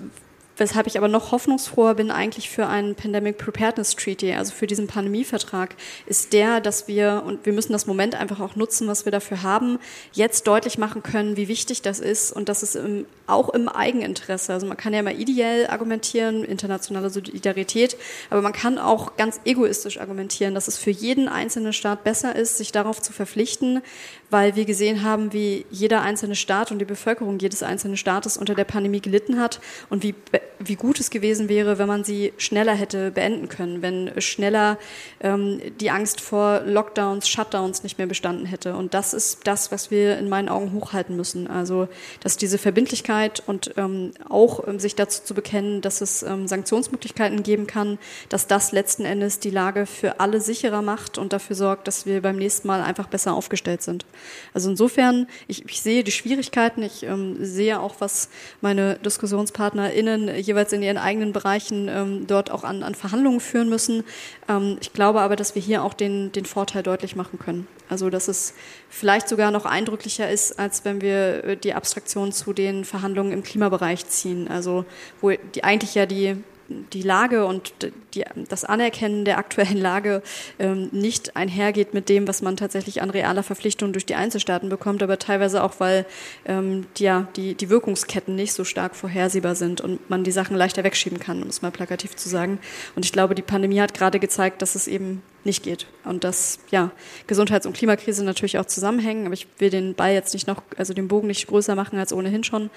Weshalb 0.59 0.87
ich 0.87 0.97
aber 0.97 1.07
noch 1.07 1.31
hoffnungsfroher 1.31 1.95
bin 1.95 2.11
eigentlich 2.11 2.49
für 2.49 2.67
einen 2.67 2.93
Pandemic 2.93 3.37
Preparedness 3.37 3.95
Treaty, 3.95 4.33
also 4.33 4.53
für 4.53 4.67
diesen 4.67 4.87
Pandemievertrag, 4.87 5.75
ist 6.05 6.33
der, 6.33 6.59
dass 6.59 6.87
wir, 6.87 7.23
und 7.25 7.45
wir 7.45 7.53
müssen 7.53 7.71
das 7.71 7.87
Moment 7.87 8.13
einfach 8.13 8.41
auch 8.41 8.55
nutzen, 8.55 8.87
was 8.87 9.05
wir 9.05 9.11
dafür 9.11 9.41
haben, 9.41 9.79
jetzt 10.11 10.47
deutlich 10.47 10.77
machen 10.77 11.01
können, 11.01 11.37
wie 11.37 11.47
wichtig 11.47 11.81
das 11.81 11.99
ist 11.99 12.31
und 12.33 12.49
dass 12.49 12.61
es 12.61 12.75
im, 12.75 13.05
auch 13.29 13.49
im 13.49 13.69
Eigeninteresse, 13.69 14.53
also 14.53 14.67
man 14.67 14.77
kann 14.77 14.93
ja 14.93 14.99
immer 14.99 15.13
ideell 15.13 15.67
argumentieren, 15.67 16.43
internationale 16.43 17.09
Solidarität, 17.09 17.97
aber 18.29 18.41
man 18.41 18.53
kann 18.53 18.77
auch 18.77 19.15
ganz 19.17 19.39
egoistisch 19.45 19.99
argumentieren, 19.99 20.55
dass 20.55 20.67
es 20.67 20.77
für 20.77 20.91
jeden 20.91 21.27
einzelnen 21.27 21.73
Staat 21.73 22.03
besser 22.03 22.35
ist, 22.35 22.57
sich 22.57 22.71
darauf 22.71 23.01
zu 23.01 23.13
verpflichten, 23.13 23.81
weil 24.29 24.55
wir 24.55 24.65
gesehen 24.65 25.03
haben, 25.03 25.33
wie 25.33 25.65
jeder 25.71 26.01
einzelne 26.01 26.35
Staat 26.35 26.71
und 26.71 26.79
die 26.79 26.85
Bevölkerung 26.85 27.39
jedes 27.39 27.63
einzelnen 27.63 27.97
Staates 27.97 28.37
unter 28.37 28.55
der 28.55 28.63
Pandemie 28.63 29.01
gelitten 29.01 29.39
hat 29.39 29.59
und 29.89 30.03
wie, 30.03 30.13
wie 30.59 30.75
gut 30.75 30.99
es 30.99 31.09
gewesen 31.09 31.49
wäre, 31.49 31.79
wenn 31.79 31.87
man 31.87 32.03
sie 32.03 32.33
schneller 32.37 32.73
hätte 32.73 33.11
beenden 33.11 33.49
können, 33.49 33.81
wenn 33.81 34.11
schneller 34.21 34.77
ähm, 35.21 35.61
die 35.79 35.89
Angst 35.89 36.21
vor 36.21 36.61
Lockdowns, 36.65 37.27
Shutdowns 37.27 37.83
nicht 37.83 37.97
mehr 37.97 38.07
bestanden 38.07 38.45
hätte. 38.45 38.75
Und 38.75 38.93
das 38.93 39.13
ist 39.13 39.41
das, 39.45 39.71
was 39.71 39.91
wir 39.91 40.17
in 40.17 40.29
meinen 40.29 40.49
Augen 40.49 40.73
hochhalten 40.73 41.15
müssen. 41.15 41.47
Also, 41.47 41.87
dass 42.21 42.37
diese 42.37 42.57
Verbindlichkeit 42.57 43.18
und 43.47 43.73
ähm, 43.77 44.11
auch 44.27 44.67
ähm, 44.67 44.79
sich 44.79 44.95
dazu 44.95 45.23
zu 45.23 45.33
bekennen, 45.33 45.81
dass 45.81 46.01
es 46.01 46.23
ähm, 46.23 46.47
Sanktionsmöglichkeiten 46.47 47.43
geben 47.43 47.67
kann, 47.67 47.97
dass 48.29 48.47
das 48.47 48.71
letzten 48.71 49.05
Endes 49.05 49.39
die 49.39 49.49
Lage 49.49 49.85
für 49.85 50.19
alle 50.19 50.41
sicherer 50.41 50.81
macht 50.81 51.17
und 51.17 51.33
dafür 51.33 51.55
sorgt, 51.55 51.87
dass 51.87 52.05
wir 52.05 52.21
beim 52.21 52.37
nächsten 52.37 52.67
Mal 52.67 52.81
einfach 52.81 53.07
besser 53.07 53.33
aufgestellt 53.33 53.81
sind. 53.81 54.05
Also 54.53 54.69
insofern, 54.69 55.27
ich, 55.47 55.65
ich 55.65 55.81
sehe 55.81 56.03
die 56.03 56.11
Schwierigkeiten, 56.11 56.81
ich 56.83 57.03
ähm, 57.03 57.37
sehe 57.43 57.79
auch, 57.79 57.95
was 57.99 58.29
meine 58.61 58.95
DiskussionspartnerInnen 58.99 60.35
jeweils 60.37 60.71
in 60.73 60.81
ihren 60.81 60.97
eigenen 60.97 61.33
Bereichen 61.33 61.87
ähm, 61.89 62.27
dort 62.27 62.51
auch 62.51 62.63
an, 62.63 62.83
an 62.83 62.95
Verhandlungen 62.95 63.39
führen 63.39 63.69
müssen. 63.69 64.03
Ähm, 64.49 64.77
ich 64.81 64.91
glaube 64.91 65.21
aber, 65.21 65.35
dass 65.35 65.55
wir 65.55 65.61
hier 65.61 65.83
auch 65.83 65.93
den, 65.93 66.31
den 66.33 66.45
Vorteil 66.45 66.83
deutlich 66.83 67.15
machen 67.15 67.39
können. 67.39 67.67
Also 67.87 68.09
dass 68.09 68.27
es 68.27 68.53
vielleicht 68.89 69.29
sogar 69.29 69.51
noch 69.51 69.65
eindrücklicher 69.65 70.29
ist, 70.29 70.59
als 70.59 70.83
wenn 70.83 71.01
wir 71.01 71.43
äh, 71.45 71.57
die 71.57 71.73
Abstraktion 71.73 72.31
zu 72.33 72.51
den 72.51 72.83
Verhandlungen 72.83 73.31
im 73.31 73.43
Klimabereich 73.43 74.07
ziehen. 74.07 74.47
Also 74.49 74.83
wo 75.21 75.31
die 75.31 75.63
eigentlich 75.63 75.95
ja 75.95 76.05
die 76.05 76.35
die 76.69 77.01
Lage 77.01 77.45
und 77.45 77.73
die, 78.13 78.23
das 78.47 78.65
Anerkennen 78.65 79.25
der 79.25 79.37
aktuellen 79.37 79.77
Lage 79.77 80.21
ähm, 80.59 80.89
nicht 80.91 81.35
einhergeht 81.35 81.93
mit 81.93 82.09
dem, 82.09 82.27
was 82.27 82.41
man 82.41 82.57
tatsächlich 82.57 83.01
an 83.01 83.09
realer 83.09 83.43
Verpflichtung 83.43 83.91
durch 83.93 84.05
die 84.05 84.15
Einzelstaaten 84.15 84.69
bekommt, 84.69 85.03
aber 85.03 85.19
teilweise 85.19 85.63
auch, 85.63 85.79
weil 85.79 86.05
ähm, 86.45 86.85
die, 86.97 87.03
ja, 87.03 87.27
die, 87.35 87.55
die 87.55 87.69
Wirkungsketten 87.69 88.35
nicht 88.35 88.53
so 88.53 88.63
stark 88.63 88.95
vorhersehbar 88.95 89.55
sind 89.55 89.81
und 89.81 90.09
man 90.09 90.23
die 90.23 90.31
Sachen 90.31 90.55
leichter 90.55 90.83
wegschieben 90.83 91.19
kann, 91.19 91.41
um 91.41 91.49
es 91.49 91.61
mal 91.61 91.71
plakativ 91.71 92.15
zu 92.15 92.29
sagen. 92.29 92.59
Und 92.95 93.05
ich 93.05 93.11
glaube, 93.11 93.35
die 93.35 93.41
Pandemie 93.41 93.81
hat 93.81 93.93
gerade 93.93 94.19
gezeigt, 94.19 94.61
dass 94.61 94.75
es 94.75 94.87
eben 94.87 95.21
nicht 95.43 95.63
geht. 95.63 95.87
Und 96.03 96.23
dass 96.23 96.59
ja, 96.71 96.91
Gesundheits- 97.27 97.65
und 97.65 97.73
Klimakrise 97.73 98.23
natürlich 98.23 98.57
auch 98.57 98.65
zusammenhängen, 98.65 99.25
aber 99.25 99.33
ich 99.33 99.47
will 99.57 99.69
den 99.69 99.93
Ball 99.95 100.13
jetzt 100.13 100.33
nicht 100.33 100.47
noch, 100.47 100.61
also 100.77 100.93
den 100.93 101.07
Bogen 101.07 101.27
nicht 101.27 101.47
größer 101.47 101.75
machen 101.75 101.97
als 101.97 102.13
ohnehin 102.13 102.43
schon. 102.43 102.69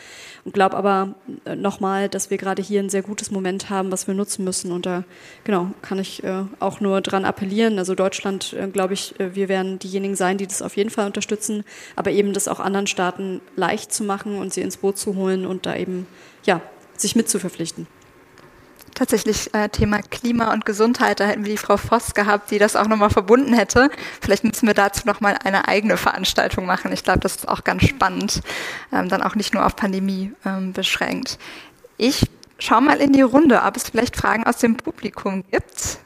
Und 0.45 0.55
glaube 0.55 0.77
aber 0.77 1.15
äh, 1.45 1.57
nochmal, 1.57 2.09
dass 2.09 2.31
wir 2.31 2.39
gerade 2.39 2.63
hier 2.63 2.81
ein 2.81 2.89
sehr 2.89 3.03
gutes 3.03 3.31
Moment 3.31 3.71
haben, 3.71 3.91
was 3.91 4.07
wir 4.07 4.15
nutzen 4.15 4.45
müssen. 4.45 4.73
Und 4.73 4.87
da, 4.87 5.05
genau, 5.45 5.71
kann 5.83 5.99
ich 5.99 6.23
äh, 6.25 6.45
auch 6.61 6.81
nur 6.81 7.01
dran 7.01 7.25
appellieren. 7.25 7.79
Also 7.79 7.95
Deutschland, 7.95 8.53
äh, 8.53 8.69
glaube 8.69 8.95
ich, 8.95 9.19
äh, 9.19 9.35
wir 9.35 9.49
werden 9.49 9.79
diejenigen 9.79 10.17
sein, 10.17 10.39
die 10.39 10.47
das 10.47 10.63
auf 10.63 10.77
jeden 10.77 10.91
Fall 10.91 11.07
unterstützen, 11.07 11.65
aber 11.97 12.11
eben 12.11 12.33
das 12.33 12.49
auch 12.49 12.61
anderen 12.61 12.87
Staaten 12.87 13.41
leicht 13.57 13.93
zu 13.93 14.05
machen 14.05 14.39
und 14.39 14.53
sie 14.53 14.61
ins 14.61 14.77
Boot 14.77 14.99
zu 14.99 15.17
holen 15.17 15.47
und 15.47 15.67
da 15.67 15.77
eben, 15.77 16.07
ja, 16.45 16.61
sich 16.97 17.17
mitzuverpflichten 17.17 17.87
tatsächlich 18.95 19.53
äh, 19.55 19.69
Thema 19.69 20.01
Klima 20.03 20.53
und 20.53 20.65
Gesundheit. 20.65 21.21
Da 21.21 21.25
hätten 21.25 21.45
wir 21.45 21.53
die 21.53 21.59
Frau 21.59 21.77
Voss 21.77 22.15
gehabt, 22.15 22.51
die 22.51 22.59
das 22.59 22.77
auch 22.77 22.89
nochmal 22.89 23.11
verbunden 23.11 23.53
hätte. 23.55 23.91
Vielleicht 24.21 24.45
müssen 24.45 24.67
wir 24.67 24.75
dazu 24.75 25.07
nochmal 25.07 25.39
eine 25.45 25.69
eigene 25.69 25.97
Veranstaltung 25.97 26.67
machen. 26.67 26.93
Ich 26.93 27.05
glaube, 27.05 27.21
das 27.21 27.37
ist 27.37 27.49
auch 27.49 27.65
ganz 27.65 27.85
spannend, 27.85 28.41
ähm, 28.93 29.09
dann 29.09 29.23
auch 29.23 29.35
nicht 29.35 29.55
nur 29.55 29.65
auf 29.67 29.77
Pandemie 29.77 30.33
ähm, 30.45 30.73
beschränkt. 30.73 31.39
Ich 31.97 32.27
schaue 32.59 32.81
mal 32.81 33.01
in 33.01 33.13
die 33.13 33.23
Runde, 33.23 33.63
ob 33.63 33.77
es 33.77 33.85
vielleicht 33.91 34.17
Fragen 34.17 34.45
aus 34.45 34.59
dem 34.59 34.77
Publikum 34.77 35.45
gibt. 35.51 35.99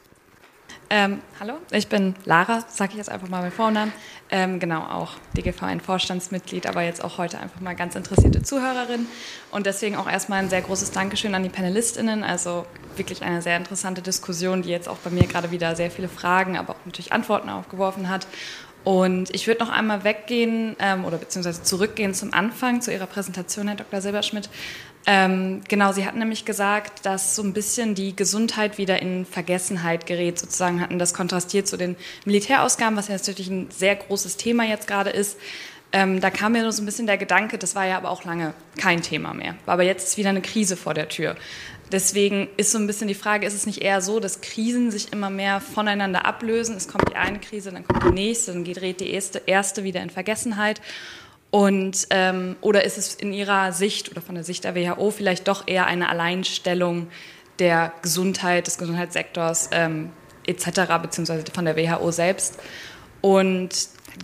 Ähm, 0.89 1.20
hallo, 1.41 1.55
ich 1.72 1.89
bin 1.89 2.14
Lara, 2.24 2.64
sage 2.68 2.93
ich 2.93 2.99
jetzt 2.99 3.11
einfach 3.11 3.28
mal 3.28 3.43
mit 3.43 3.53
Vornamen. 3.53 3.93
Ähm, 4.30 4.61
genau, 4.61 4.82
auch 4.82 5.14
DGV 5.37 5.64
ein 5.64 5.80
Vorstandsmitglied, 5.80 6.68
aber 6.68 6.82
jetzt 6.82 7.03
auch 7.03 7.18
heute 7.18 7.41
einfach 7.41 7.61
mal 7.61 7.74
ganz 7.74 7.97
interessierte 7.97 8.43
Zuhörerin. 8.43 9.07
Und 9.51 9.66
deswegen 9.66 9.97
auch 9.97 10.09
erstmal 10.09 10.39
ein 10.39 10.49
sehr 10.49 10.62
großes 10.62 10.93
Dankeschön 10.93 11.34
an 11.34 11.43
die 11.43 11.49
PanelistInnen. 11.49 12.22
Also 12.22 12.66
wirklich 12.95 13.22
eine 13.22 13.43
sehr 13.43 13.57
interessante 13.57 14.01
Diskussion, 14.01 14.62
die 14.62 14.68
jetzt 14.68 14.89
auch 14.89 14.99
bei 14.99 15.11
mir 15.11 15.26
gerade 15.26 15.51
wieder 15.51 15.74
sehr 15.74 15.91
viele 15.91 16.09
Fragen, 16.09 16.57
aber 16.57 16.74
auch 16.74 16.87
natürlich 16.87 17.12
Antworten 17.12 17.49
aufgeworfen 17.49 18.09
hat. 18.09 18.28
Und 18.84 19.34
ich 19.34 19.49
würde 19.49 19.64
noch 19.64 19.70
einmal 19.70 20.05
weggehen 20.05 20.76
ähm, 20.78 21.05
oder 21.05 21.18
beziehungsweise 21.18 21.64
zurückgehen 21.64 22.14
zum 22.14 22.32
Anfang, 22.32 22.80
zu 22.80 22.93
Ihrer 22.93 23.09
Präsentation, 23.09 23.66
Herr 23.66 23.76
Dr. 23.76 24.01
Silberschmidt. 24.01 24.49
Ähm, 25.09 25.62
genau, 25.68 25.92
Sie 25.92 26.04
hatten 26.04 26.18
nämlich 26.18 26.44
gesagt, 26.44 27.07
dass 27.07 27.36
so 27.36 27.42
ein 27.42 27.52
bisschen 27.52 27.94
die 27.94 28.16
Gesundheit 28.16 28.76
wieder 28.76 29.00
in 29.00 29.24
Vergessenheit 29.24 30.04
gerät, 30.04 30.38
sozusagen 30.38 30.80
hatten 30.80 30.98
das 30.98 31.14
kontrastiert 31.14 31.68
zu 31.68 31.76
den 31.76 31.94
Militärausgaben, 32.24 32.96
was 32.96 33.07
ja 33.07 33.14
natürlich 33.14 33.48
ein 33.48 33.70
sehr 33.70 33.94
großes 33.94 34.36
Thema 34.36 34.64
jetzt 34.64 34.88
gerade 34.88 35.11
ist. 35.11 35.38
Ähm, 35.92 36.20
da 36.20 36.30
kam 36.30 36.52
mir 36.52 36.62
nur 36.62 36.72
so 36.72 36.82
ein 36.82 36.86
bisschen 36.86 37.07
der 37.07 37.18
Gedanke, 37.18 37.57
das 37.57 37.76
war 37.76 37.86
ja 37.86 37.96
aber 37.96 38.11
auch 38.11 38.24
lange 38.24 38.52
kein 38.76 39.00
Thema 39.00 39.32
mehr. 39.32 39.54
Aber 39.66 39.84
jetzt 39.84 40.09
ist 40.09 40.16
wieder 40.18 40.30
eine 40.30 40.42
Krise 40.42 40.76
vor 40.76 40.92
der 40.92 41.09
Tür. 41.09 41.36
Deswegen 41.92 42.48
ist 42.57 42.72
so 42.72 42.78
ein 42.78 42.88
bisschen 42.88 43.07
die 43.07 43.14
Frage, 43.14 43.46
ist 43.46 43.54
es 43.54 43.64
nicht 43.64 43.82
eher 43.82 44.00
so, 44.00 44.18
dass 44.18 44.40
Krisen 44.40 44.90
sich 44.90 45.12
immer 45.12 45.30
mehr 45.30 45.61
voneinander 45.61 46.26
ablösen? 46.26 46.76
Es 46.76 46.88
kommt 46.88 47.09
die 47.09 47.14
eine 47.14 47.38
Krise, 47.38 47.70
dann 47.70 47.86
kommt 47.86 48.02
die 48.02 48.22
nächste, 48.22 48.52
dann 48.52 48.64
gerät 48.64 48.98
die 48.98 49.11
erste, 49.11 49.40
erste 49.46 49.84
wieder 49.84 50.02
in 50.02 50.11
Vergessenheit. 50.11 50.80
Und, 51.51 52.09
ähm, 52.11 52.57
oder 52.61 52.84
ist 52.84 52.99
es 52.99 53.14
in 53.14 53.32
Ihrer 53.32 53.72
Sicht 53.72 54.11
oder 54.11 54.20
von 54.20 54.34
der 54.34 54.44
Sicht 54.44 54.64
der 54.64 54.74
WHO 54.74 55.11
vielleicht 55.11 55.49
doch 55.49 55.66
eher 55.66 55.86
eine 55.86 56.09
Alleinstellung 56.09 57.09
der 57.59 57.92
Gesundheit, 58.03 58.66
des 58.66 58.78
Gesundheitssektors 58.78 59.70
ähm, 59.72 60.11
etc., 60.47 60.82
beziehungsweise 61.01 61.44
von 61.53 61.64
der 61.64 61.76
WHO 61.76 62.11
selbst? 62.11 62.59
Und 63.20 63.70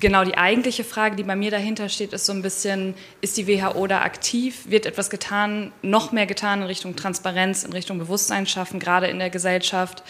genau 0.01 0.25
die 0.25 0.37
eigentliche 0.37 0.85
Frage, 0.85 1.16
die 1.16 1.23
bei 1.23 1.37
mir 1.37 1.51
dahinter 1.51 1.89
steht, 1.89 2.12
ist 2.12 2.27
so 2.27 2.33
ein 2.33 2.43
bisschen, 2.43 2.95
ist 3.20 3.37
die 3.37 3.47
WHO 3.47 3.87
da 3.87 4.03
aktiv? 4.03 4.64
Wird 4.68 4.87
etwas 4.87 5.11
getan, 5.11 5.73
noch 5.83 6.12
mehr 6.12 6.27
getan 6.27 6.61
in 6.61 6.66
Richtung 6.66 6.97
Transparenz, 6.97 7.64
in 7.64 7.73
Richtung 7.73 7.99
Bewusstsein 7.99 8.47
schaffen, 8.47 8.81
gerade 8.81 9.07
in 9.07 9.18
der 9.18 9.31
Gesellschaft? 9.31 10.03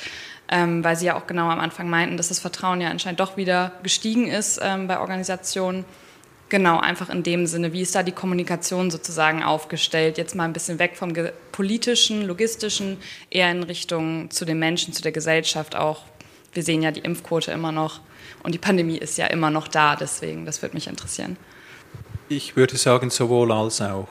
Ähm, 0.48 0.84
weil 0.84 0.96
Sie 0.96 1.06
ja 1.06 1.16
auch 1.16 1.26
genau 1.26 1.48
am 1.48 1.60
Anfang 1.60 1.88
meinten, 1.88 2.16
dass 2.16 2.28
das 2.28 2.40
Vertrauen 2.40 2.80
ja 2.80 2.90
anscheinend 2.90 3.20
doch 3.20 3.36
wieder 3.36 3.72
gestiegen 3.82 4.28
ist 4.28 4.60
ähm, 4.62 4.86
bei 4.88 4.98
Organisationen. 4.98 5.84
Genau, 6.52 6.78
einfach 6.78 7.08
in 7.08 7.22
dem 7.22 7.46
Sinne, 7.46 7.72
wie 7.72 7.80
ist 7.80 7.94
da 7.94 8.02
die 8.02 8.12
Kommunikation 8.12 8.90
sozusagen 8.90 9.42
aufgestellt? 9.42 10.18
Jetzt 10.18 10.34
mal 10.34 10.44
ein 10.44 10.52
bisschen 10.52 10.78
weg 10.78 10.98
vom 10.98 11.14
politischen, 11.50 12.26
logistischen, 12.26 12.98
eher 13.30 13.50
in 13.50 13.62
Richtung 13.62 14.30
zu 14.30 14.44
den 14.44 14.58
Menschen, 14.58 14.92
zu 14.92 15.00
der 15.00 15.12
Gesellschaft 15.12 15.74
auch. 15.74 16.02
Wir 16.52 16.62
sehen 16.62 16.82
ja 16.82 16.90
die 16.90 17.00
Impfquote 17.00 17.52
immer 17.52 17.72
noch 17.72 18.00
und 18.42 18.52
die 18.52 18.58
Pandemie 18.58 18.98
ist 18.98 19.16
ja 19.16 19.28
immer 19.28 19.48
noch 19.48 19.66
da, 19.66 19.96
deswegen, 19.96 20.44
das 20.44 20.60
würde 20.60 20.74
mich 20.74 20.88
interessieren. 20.88 21.38
Ich 22.28 22.54
würde 22.54 22.76
sagen, 22.76 23.08
sowohl 23.08 23.50
als 23.50 23.80
auch. 23.80 24.08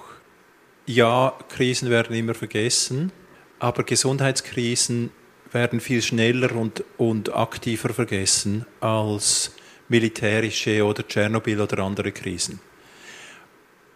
Ja, 0.88 1.34
Krisen 1.50 1.92
werden 1.92 2.16
immer 2.16 2.34
vergessen, 2.34 3.12
aber 3.60 3.84
Gesundheitskrisen 3.84 5.12
werden 5.52 5.80
viel 5.80 6.02
schneller 6.02 6.56
und, 6.56 6.84
und 6.98 7.36
aktiver 7.36 7.94
vergessen 7.94 8.66
als 8.80 9.52
militärische 9.92 10.84
oder 10.86 11.06
Tschernobyl 11.06 11.60
oder 11.60 11.80
andere 11.80 12.14
Krisen. 12.14 12.62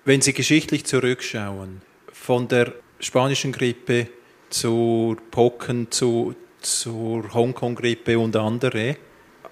Wenn 0.04 0.22
Sie 0.22 0.34
geschichtlich 0.34 0.86
zurückschauen, 0.86 1.82
von 2.12 2.48
der 2.48 2.74
spanischen 3.00 3.54
Grippe 3.54 4.10
zur 4.50 5.16
Pocken, 5.32 5.89
zu, 5.89 6.36
zur 6.60 7.34
Hongkong-Grippe 7.34 8.20
und 8.20 8.36
andere, 8.36 8.98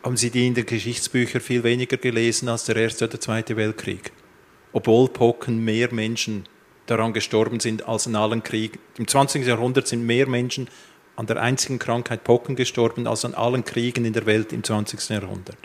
haben 0.04 0.18
Sie 0.18 0.30
die 0.30 0.46
in 0.46 0.54
den 0.54 0.66
Geschichtsbüchern 0.66 1.42
viel 1.42 1.64
weniger 1.64 1.96
gelesen 1.98 2.50
als 2.50 2.66
der 2.66 2.76
Erste 2.76 3.06
oder 3.06 3.20
Zweite 3.22 3.56
Weltkrieg. 3.56 4.12
Obwohl 4.74 5.08
Pocken 5.08 5.64
mehr 5.64 5.94
Menschen 5.94 6.44
daran 6.88 7.14
gestorben 7.14 7.62
sind 7.62 7.88
als 7.88 8.06
in 8.06 8.18
allen 8.18 8.44
Kriegen. 8.44 8.80
Im 8.98 9.08
20. 9.08 9.48
Jahrhundert 9.48 9.88
sind 9.88 10.06
mehr 10.06 10.28
Menschen 10.28 10.68
an 11.16 11.26
der 11.26 11.42
einzigen 11.42 11.80
Krankheit 11.80 12.26
Pocken 12.26 12.58
gestorben 12.58 13.08
als 13.08 13.24
an 13.24 13.34
allen 13.34 13.64
Kriegen 13.64 14.04
in 14.04 14.14
der 14.14 14.26
Welt 14.26 14.52
im 14.52 14.64
20. 14.64 15.10
Jahrhundert. 15.10 15.58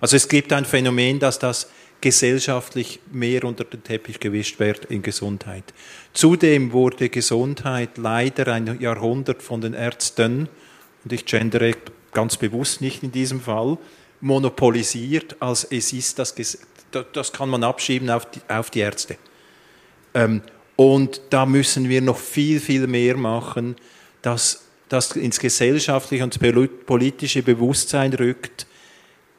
Also 0.00 0.16
es 0.16 0.28
gibt 0.28 0.52
ein 0.52 0.64
Phänomen, 0.64 1.18
dass 1.18 1.38
das 1.38 1.70
gesellschaftlich 2.00 3.00
mehr 3.12 3.44
unter 3.44 3.64
den 3.64 3.84
Teppich 3.84 4.20
gewischt 4.20 4.58
wird 4.58 4.86
in 4.86 5.02
Gesundheit. 5.02 5.64
Zudem 6.14 6.72
wurde 6.72 7.10
Gesundheit 7.10 7.98
leider 7.98 8.48
ein 8.52 8.80
Jahrhundert 8.80 9.42
von 9.42 9.60
den 9.60 9.74
Ärzten, 9.74 10.48
und 11.04 11.12
ich 11.12 11.24
gendere 11.24 11.74
ganz 12.12 12.36
bewusst 12.36 12.80
nicht 12.80 13.02
in 13.02 13.12
diesem 13.12 13.40
Fall, 13.40 13.78
monopolisiert, 14.20 15.36
als 15.40 15.64
es 15.64 15.92
ist, 15.92 16.18
das, 16.18 16.34
das 17.12 17.32
kann 17.32 17.48
man 17.48 17.64
abschieben 17.64 18.10
auf 18.10 18.30
die, 18.30 18.40
auf 18.48 18.70
die 18.70 18.80
Ärzte. 18.80 19.16
Ähm, 20.14 20.42
und 20.76 21.20
da 21.30 21.46
müssen 21.46 21.88
wir 21.88 22.00
noch 22.00 22.18
viel, 22.18 22.60
viel 22.60 22.86
mehr 22.86 23.16
machen, 23.16 23.76
dass 24.22 24.64
das 24.88 25.12
ins 25.12 25.38
gesellschaftliche 25.38 26.24
und 26.24 26.38
politische 26.86 27.42
Bewusstsein 27.42 28.12
rückt, 28.12 28.66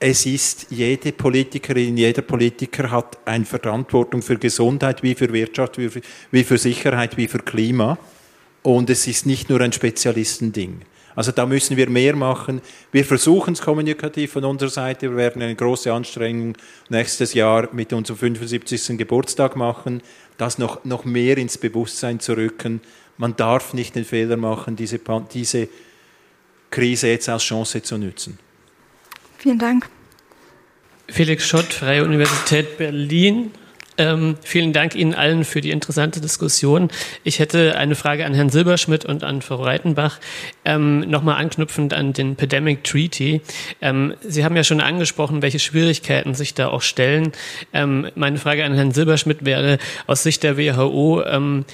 es 0.03 0.25
ist 0.25 0.65
jede 0.71 1.11
Politikerin, 1.11 1.95
jeder 1.95 2.23
Politiker 2.23 2.89
hat 2.89 3.19
eine 3.23 3.45
Verantwortung 3.45 4.23
für 4.23 4.35
Gesundheit, 4.35 5.03
wie 5.03 5.13
für 5.13 5.31
Wirtschaft, 5.31 5.77
wie 5.77 5.89
für, 5.89 6.01
wie 6.31 6.43
für 6.43 6.57
Sicherheit, 6.57 7.17
wie 7.17 7.27
für 7.27 7.37
Klima. 7.37 7.99
Und 8.63 8.89
es 8.89 9.05
ist 9.05 9.27
nicht 9.27 9.51
nur 9.51 9.61
ein 9.61 9.71
Spezialistending. 9.71 10.81
Also 11.15 11.31
da 11.31 11.45
müssen 11.45 11.77
wir 11.77 11.87
mehr 11.87 12.15
machen. 12.15 12.61
Wir 12.91 13.05
versuchen 13.05 13.53
es 13.53 13.61
kommunikativ 13.61 14.31
von 14.31 14.43
unserer 14.43 14.71
Seite. 14.71 15.11
Wir 15.11 15.17
werden 15.17 15.43
eine 15.43 15.55
große 15.55 15.93
Anstrengung 15.93 16.57
nächstes 16.89 17.35
Jahr 17.35 17.69
mit 17.71 17.93
unserem 17.93 18.17
75. 18.17 18.97
Geburtstag 18.97 19.55
machen, 19.55 20.01
das 20.39 20.57
noch, 20.57 20.83
noch 20.83 21.05
mehr 21.05 21.37
ins 21.37 21.59
Bewusstsein 21.59 22.19
zu 22.19 22.35
rücken. 22.35 22.81
Man 23.17 23.35
darf 23.35 23.75
nicht 23.75 23.93
den 23.93 24.05
Fehler 24.05 24.37
machen, 24.37 24.75
diese, 24.75 24.99
diese 25.31 25.67
Krise 26.71 27.09
jetzt 27.09 27.29
als 27.29 27.43
Chance 27.43 27.83
zu 27.83 27.99
nutzen. 27.99 28.39
Vielen 29.41 29.57
Dank. 29.57 29.89
Felix 31.09 31.47
Schott, 31.47 31.73
Freie 31.73 32.03
Universität 32.03 32.77
Berlin. 32.77 33.49
Ähm, 33.97 34.37
vielen 34.43 34.71
Dank 34.71 34.93
Ihnen 34.93 35.15
allen 35.15 35.43
für 35.45 35.61
die 35.61 35.71
interessante 35.71 36.21
Diskussion. 36.21 36.89
Ich 37.23 37.39
hätte 37.39 37.75
eine 37.75 37.95
Frage 37.95 38.23
an 38.25 38.35
Herrn 38.35 38.49
Silberschmidt 38.51 39.03
und 39.03 39.23
an 39.23 39.41
Frau 39.41 39.55
Reitenbach. 39.55 40.19
Ähm, 40.63 40.99
Nochmal 41.09 41.37
anknüpfend 41.37 41.91
an 41.95 42.13
den 42.13 42.35
Pandemic 42.35 42.83
Treaty. 42.83 43.41
Ähm, 43.81 44.13
Sie 44.21 44.45
haben 44.45 44.55
ja 44.55 44.63
schon 44.63 44.79
angesprochen, 44.79 45.41
welche 45.41 45.59
Schwierigkeiten 45.59 46.35
sich 46.35 46.53
da 46.53 46.67
auch 46.67 46.83
stellen. 46.83 47.31
Ähm, 47.73 48.09
meine 48.13 48.37
Frage 48.37 48.63
an 48.63 48.75
Herrn 48.75 48.91
Silberschmidt 48.91 49.43
wäre 49.43 49.79
aus 50.05 50.21
Sicht 50.21 50.43
der 50.43 50.55
WHO, 50.55 51.23
ähm, 51.23 51.65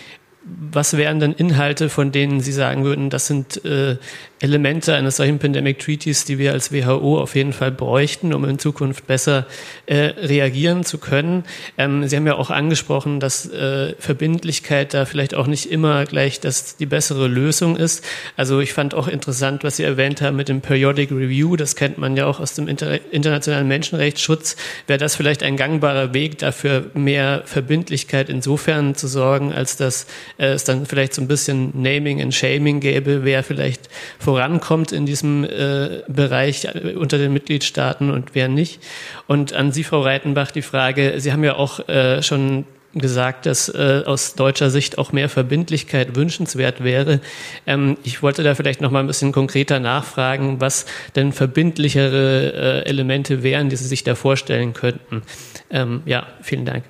was 0.72 0.96
wären 0.96 1.20
denn 1.20 1.34
Inhalte, 1.34 1.90
von 1.90 2.12
denen 2.12 2.40
Sie 2.40 2.54
sagen 2.54 2.86
würden, 2.86 3.10
das 3.10 3.28
sind 3.28 3.64
äh, 3.66 3.98
Elemente 4.40 4.94
eines 4.96 5.18
solchen 5.18 5.40
Pandemic 5.40 5.80
Treaties, 5.80 6.26
die 6.26 6.38
wir 6.38 6.52
als 6.52 6.72
WHO 6.72 7.20
auf 7.20 7.36
jeden 7.36 7.54
Fall 7.54 7.72
bräuchten, 7.72 8.34
um 8.34 8.46
in 8.46 8.60
Zukunft 8.60 9.08
besser 9.08 9.48
äh, 9.88 9.96
reagieren 9.96 10.84
zu 10.84 11.00
können. 11.00 11.44
Ähm, 11.78 12.08
Sie 12.08 12.16
haben 12.16 12.28
ja 12.28 12.36
auch 12.36 12.52
angesprochen, 12.52 13.20
dass 13.20 13.50
äh, 13.52 13.96
Verbindlichkeit 13.98 14.94
da 14.94 15.06
vielleicht 15.06 15.34
auch 15.34 15.48
nicht 15.48 15.72
immer 15.72 16.06
gleich 16.06 16.40
das 16.40 16.78
die 16.78 16.86
bessere 16.86 17.28
Lösung 17.28 17.76
ist. 17.78 18.06
Also 18.36 18.60
ich 18.60 18.74
fand 18.74 18.94
auch 18.94 19.08
interessant, 19.08 19.64
was 19.64 19.78
Sie 19.78 19.84
erwähnt 19.84 20.22
haben 20.22 20.38
mit 20.38 20.50
dem 20.50 20.62
Periodic 20.62 21.12
Review. 21.12 21.56
Das 21.56 21.76
kennt 21.76 21.98
man 21.98 22.16
ja 22.16 22.28
auch 22.28 22.40
aus 22.40 22.54
dem 22.54 22.68
Inter 22.68 23.00
internationalen 23.12 23.68
Menschenrechtsschutz. 23.68 24.56
Wäre 24.86 25.00
das 25.00 25.16
vielleicht 25.16 25.42
ein 25.42 25.58
gangbarer 25.58 26.14
Weg, 26.14 26.38
dafür 26.38 26.92
mehr 26.94 27.42
Verbindlichkeit 27.46 28.30
insofern 28.30 28.94
zu 28.94 29.08
sorgen, 29.08 29.52
als 29.52 29.78
dass 29.78 30.06
äh, 30.38 30.48
es 30.48 30.64
dann 30.64 30.86
vielleicht 30.86 31.16
so 31.16 31.22
ein 31.22 31.28
bisschen 31.28 31.72
Naming 31.82 32.22
and 32.22 32.36
Shaming 32.36 32.80
gäbe, 32.80 33.24
wer 33.24 33.44
vielleicht 33.44 33.90
vorankommt 34.28 34.92
in 34.92 35.06
diesem 35.06 35.46
äh, 35.46 36.04
Bereich 36.10 36.66
äh, 36.66 36.96
unter 36.96 37.18
den 37.18 37.32
Mitgliedstaaten 37.32 38.12
und 38.12 38.36
wer 38.36 38.50
nicht. 38.50 38.84
Und 39.26 39.54
an 39.54 39.72
Sie, 39.72 39.86
Frau 39.86 40.02
Reitenbach, 40.02 40.52
die 40.52 40.62
Frage, 40.62 41.14
Sie 41.22 41.32
haben 41.32 41.46
ja 41.46 41.56
auch 41.56 41.88
äh, 41.88 42.22
schon 42.22 42.66
gesagt, 42.94 43.46
dass 43.46 43.70
äh, 43.70 44.04
aus 44.06 44.36
deutscher 44.36 44.70
Sicht 44.70 44.98
auch 44.98 45.14
mehr 45.14 45.30
Verbindlichkeit 45.30 46.18
wünschenswert 46.18 46.84
wäre. 46.84 47.22
Ähm, 47.66 47.96
ich 48.04 48.22
wollte 48.22 48.44
da 48.44 48.54
vielleicht 48.54 48.82
noch 48.82 48.92
mal 48.92 49.00
ein 49.00 49.08
bisschen 49.08 49.32
konkreter 49.32 49.80
nachfragen, 49.80 50.60
was 50.60 50.86
denn 51.16 51.32
verbindlichere 51.32 52.84
äh, 52.84 52.90
Elemente 52.90 53.44
wären, 53.44 53.70
die 53.70 53.78
Sie 53.78 53.88
sich 53.88 54.04
da 54.04 54.16
vorstellen 54.16 54.74
könnten. 54.74 55.22
Ähm, 55.70 56.02
ja, 56.06 56.28
vielen 56.42 56.66
Dank. 56.66 56.84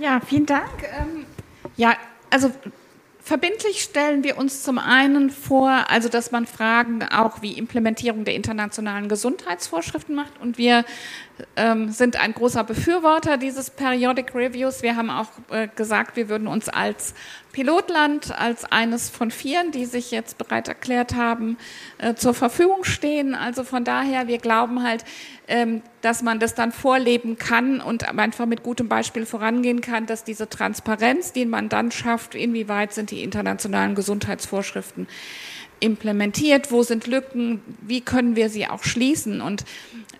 Ja, 0.00 0.20
vielen 0.26 0.46
Dank. 0.46 0.82
Ähm, 0.82 1.24
ja, 1.76 1.94
also 2.30 2.50
Verbindlich 3.24 3.84
stellen 3.84 4.24
wir 4.24 4.36
uns 4.36 4.64
zum 4.64 4.78
einen 4.78 5.30
vor, 5.30 5.84
also 5.88 6.08
dass 6.08 6.32
man 6.32 6.44
Fragen 6.44 7.04
auch 7.04 7.40
wie 7.40 7.52
Implementierung 7.52 8.24
der 8.24 8.34
internationalen 8.34 9.08
Gesundheitsvorschriften 9.08 10.12
macht. 10.12 10.40
Und 10.40 10.58
wir 10.58 10.84
ähm, 11.54 11.90
sind 11.90 12.16
ein 12.16 12.34
großer 12.34 12.64
Befürworter 12.64 13.36
dieses 13.36 13.70
Periodic 13.70 14.34
Reviews. 14.34 14.82
Wir 14.82 14.96
haben 14.96 15.08
auch 15.08 15.28
äh, 15.50 15.68
gesagt, 15.68 16.16
wir 16.16 16.28
würden 16.28 16.48
uns 16.48 16.68
als 16.68 17.14
Pilotland, 17.52 18.36
als 18.36 18.64
eines 18.64 19.08
von 19.08 19.30
vieren, 19.30 19.70
die 19.70 19.84
sich 19.84 20.10
jetzt 20.10 20.36
bereit 20.38 20.66
erklärt 20.66 21.14
haben, 21.14 21.58
äh, 21.98 22.14
zur 22.14 22.34
Verfügung 22.34 22.82
stehen. 22.82 23.36
Also 23.36 23.62
von 23.62 23.84
daher, 23.84 24.26
wir 24.26 24.38
glauben 24.38 24.82
halt, 24.82 25.04
dass 26.00 26.22
man 26.22 26.38
das 26.38 26.54
dann 26.54 26.72
vorleben 26.72 27.36
kann 27.36 27.80
und 27.80 28.08
einfach 28.08 28.46
mit 28.46 28.62
gutem 28.62 28.88
Beispiel 28.88 29.26
vorangehen 29.26 29.80
kann, 29.80 30.06
dass 30.06 30.24
diese 30.24 30.48
Transparenz, 30.48 31.32
die 31.32 31.44
man 31.44 31.68
dann 31.68 31.90
schafft, 31.90 32.34
inwieweit 32.34 32.92
sind 32.92 33.10
die 33.10 33.22
internationalen 33.22 33.94
Gesundheitsvorschriften 33.94 35.06
implementiert, 35.80 36.70
wo 36.70 36.82
sind 36.82 37.06
Lücken, 37.06 37.60
wie 37.80 38.00
können 38.00 38.36
wir 38.36 38.48
sie 38.48 38.68
auch 38.68 38.84
schließen. 38.84 39.40
Und 39.40 39.64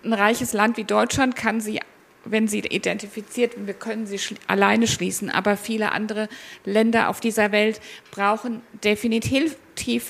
ein 0.05 0.13
reiches 0.13 0.53
Land 0.53 0.77
wie 0.77 0.85
Deutschland 0.85 1.37
kann 1.37 1.61
sie 1.61 1.81
wenn 2.25 2.49
sie 2.49 2.61
identifiziert, 2.61 3.55
wir 3.67 3.75
können 3.75 4.07
sie 4.07 4.19
schl 4.19 4.37
alleine 4.47 4.87
schließen, 4.87 5.31
aber 5.31 5.57
viele 5.57 5.93
andere 5.93 6.29
Länder 6.65 7.09
auf 7.09 7.21
dieser 7.21 7.53
Welt 7.53 7.81
brauchen 8.11 8.63
definitiv 8.85 9.57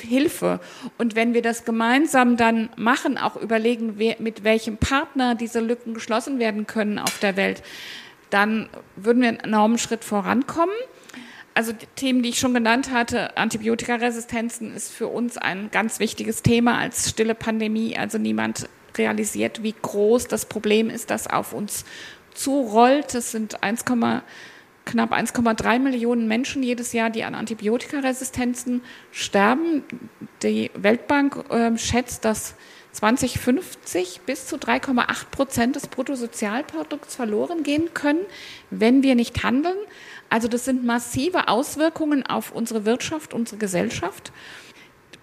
Hilfe. 0.00 0.60
Und 0.98 1.14
wenn 1.14 1.34
wir 1.34 1.40
das 1.40 1.64
gemeinsam 1.64 2.36
dann 2.36 2.68
machen, 2.76 3.16
auch 3.16 3.36
überlegen, 3.36 3.94
wer, 3.96 4.16
mit 4.18 4.44
welchem 4.44 4.76
Partner 4.76 5.34
diese 5.34 5.60
Lücken 5.60 5.94
geschlossen 5.94 6.38
werden 6.38 6.66
können 6.66 6.98
auf 6.98 7.18
der 7.20 7.36
Welt, 7.36 7.62
dann 8.28 8.68
würden 8.96 9.22
wir 9.22 9.28
einen 9.28 9.40
enormen 9.40 9.78
Schritt 9.78 10.04
vorankommen. 10.04 10.74
Also 11.54 11.72
die 11.72 11.86
Themen, 11.96 12.22
die 12.22 12.30
ich 12.30 12.38
schon 12.38 12.54
genannt 12.54 12.90
hatte, 12.90 13.36
Antibiotikaresistenzen 13.36 14.74
ist 14.74 14.92
für 14.92 15.06
uns 15.06 15.36
ein 15.36 15.70
ganz 15.70 16.00
wichtiges 16.00 16.42
Thema 16.42 16.78
als 16.78 17.10
stille 17.10 17.34
Pandemie. 17.34 17.96
Also 17.96 18.18
niemand 18.18 18.68
realisiert, 18.98 19.62
wie 19.62 19.74
groß 19.80 20.28
das 20.28 20.46
Problem 20.46 20.90
ist, 20.90 21.10
das 21.10 21.26
auf 21.26 21.52
uns 21.52 21.84
zurollt. 22.34 23.14
Es 23.14 23.32
sind 23.32 23.62
1, 23.62 23.84
knapp 23.84 25.12
1,3 25.12 25.78
Millionen 25.78 26.28
Menschen 26.28 26.62
jedes 26.62 26.92
Jahr, 26.92 27.10
die 27.10 27.24
an 27.24 27.34
Antibiotikaresistenzen 27.34 28.82
sterben. 29.10 29.84
Die 30.42 30.70
Weltbank 30.74 31.44
äh, 31.50 31.76
schätzt, 31.78 32.24
dass 32.24 32.54
2050 32.92 34.20
bis 34.26 34.46
zu 34.46 34.56
3,8 34.56 35.26
Prozent 35.30 35.76
des 35.76 35.86
Bruttosozialprodukts 35.86 37.16
verloren 37.16 37.62
gehen 37.62 37.94
können, 37.94 38.20
wenn 38.70 39.02
wir 39.02 39.14
nicht 39.14 39.42
handeln. 39.42 39.76
Also 40.28 40.48
das 40.48 40.64
sind 40.64 40.84
massive 40.84 41.48
Auswirkungen 41.48 42.24
auf 42.24 42.52
unsere 42.52 42.84
Wirtschaft, 42.84 43.34
unsere 43.34 43.58
Gesellschaft. 43.58 44.32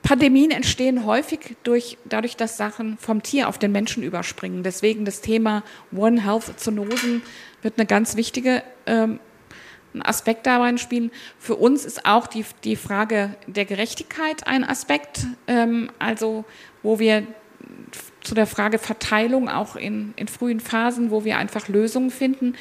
Pandemien 0.09 0.49
entstehen 0.49 1.05
häufig 1.05 1.55
durch, 1.61 1.99
dadurch, 2.03 2.35
dass 2.35 2.57
Sachen 2.57 2.97
vom 2.97 3.21
Tier 3.21 3.47
auf 3.47 3.59
den 3.59 3.71
Menschen 3.71 4.01
überspringen. 4.01 4.63
Deswegen 4.63 5.05
das 5.05 5.21
Thema 5.21 5.61
One 5.95 6.25
Health 6.25 6.59
Zoonosen 6.59 7.21
wird 7.61 7.75
eine 7.77 7.85
ganz 7.85 8.15
wichtige 8.15 8.63
ähm, 8.87 9.19
Aspekt 9.99 10.47
dabei 10.47 10.75
spielen. 10.77 11.11
Für 11.37 11.57
uns 11.57 11.85
ist 11.85 12.07
auch 12.07 12.25
die, 12.25 12.43
die 12.63 12.75
Frage 12.75 13.35
der 13.45 13.65
Gerechtigkeit 13.65 14.47
ein 14.47 14.63
Aspekt, 14.63 15.27
ähm, 15.45 15.91
also 15.99 16.43
wo 16.81 16.97
wir 16.97 17.27
zu 18.21 18.33
der 18.33 18.47
Frage 18.47 18.79
Verteilung 18.79 19.47
auch 19.47 19.75
in, 19.75 20.15
in 20.15 20.27
frühen 20.27 20.59
Phasen, 20.59 21.11
wo 21.11 21.23
wir 21.23 21.37
einfach 21.37 21.67
Lösungen 21.67 22.09
finden. 22.09 22.55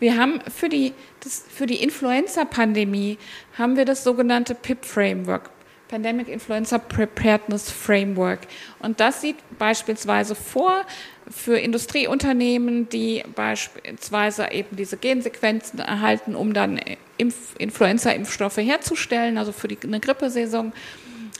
Wir 0.00 0.16
haben 0.16 0.40
für 0.52 0.68
die, 0.68 0.92
das, 1.22 1.44
für 1.48 1.66
die 1.66 1.80
Influenza-Pandemie 1.80 3.18
haben 3.56 3.76
wir 3.76 3.84
das 3.84 4.02
sogenannte 4.02 4.56
PIP-Framework, 4.56 5.50
Pandemic 5.88 6.28
Influenza 6.28 6.78
Preparedness 6.78 7.70
Framework. 7.70 8.40
Und 8.78 9.00
das 9.00 9.20
sieht 9.20 9.36
beispielsweise 9.58 10.34
vor 10.34 10.84
für 11.30 11.58
Industrieunternehmen, 11.58 12.88
die 12.88 13.24
beispielsweise 13.34 14.50
eben 14.52 14.76
diese 14.76 14.96
Gensequenzen 14.96 15.80
erhalten, 15.80 16.34
um 16.34 16.54
dann 16.54 16.80
Impf 17.16 17.54
Influenza-Impfstoffe 17.58 18.58
herzustellen, 18.58 19.38
also 19.38 19.52
für 19.52 19.68
die, 19.68 19.78
eine 19.82 20.00
Grippesaison, 20.00 20.72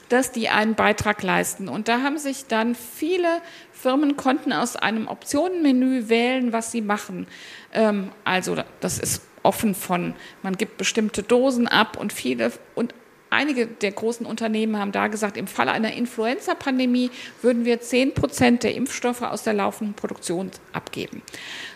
dass 0.09 0.31
die 0.31 0.49
einen 0.49 0.75
Beitrag 0.75 1.23
leisten. 1.23 1.69
Und 1.69 1.87
da 1.87 2.01
haben 2.01 2.17
sich 2.17 2.47
dann 2.47 2.75
viele 2.75 3.41
Firmen 3.71 4.17
konnten 4.17 4.51
aus 4.51 4.75
einem 4.75 5.07
Optionenmenü 5.07 6.09
wählen, 6.09 6.51
was 6.51 6.71
sie 6.71 6.81
machen. 6.81 7.27
Ähm, 7.73 8.11
also 8.25 8.57
das 8.81 8.99
ist 8.99 9.21
offen 9.43 9.73
von, 9.73 10.15
man 10.43 10.57
gibt 10.57 10.77
bestimmte 10.77 11.23
Dosen 11.23 11.67
ab 11.67 11.97
und 11.97 12.11
viele 12.11 12.51
und 12.75 12.93
Einige 13.29 13.67
der 13.67 13.91
großen 13.91 14.25
Unternehmen 14.25 14.77
haben 14.77 14.91
da 14.91 15.07
gesagt, 15.07 15.37
im 15.37 15.47
Falle 15.47 15.71
einer 15.71 15.93
Influenza-Pandemie 15.93 17.11
würden 17.41 17.65
wir 17.65 17.79
10 17.79 18.13
Prozent 18.13 18.63
der 18.63 18.73
Impfstoffe 18.73 19.21
aus 19.21 19.43
der 19.43 19.53
laufenden 19.53 19.93
Produktion 19.93 20.49
abgeben. 20.73 21.21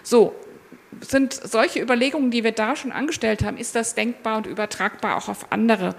So, 0.01 0.33
sind 1.01 1.33
solche 1.33 1.81
Überlegungen, 1.81 2.31
die 2.31 2.43
wir 2.43 2.51
da 2.51 2.75
schon 2.75 2.91
angestellt 2.91 3.43
haben, 3.43 3.57
ist 3.57 3.75
das 3.75 3.95
denkbar 3.95 4.37
und 4.37 4.47
übertragbar 4.47 5.17
auch 5.17 5.29
auf 5.29 5.51
andere 5.51 5.95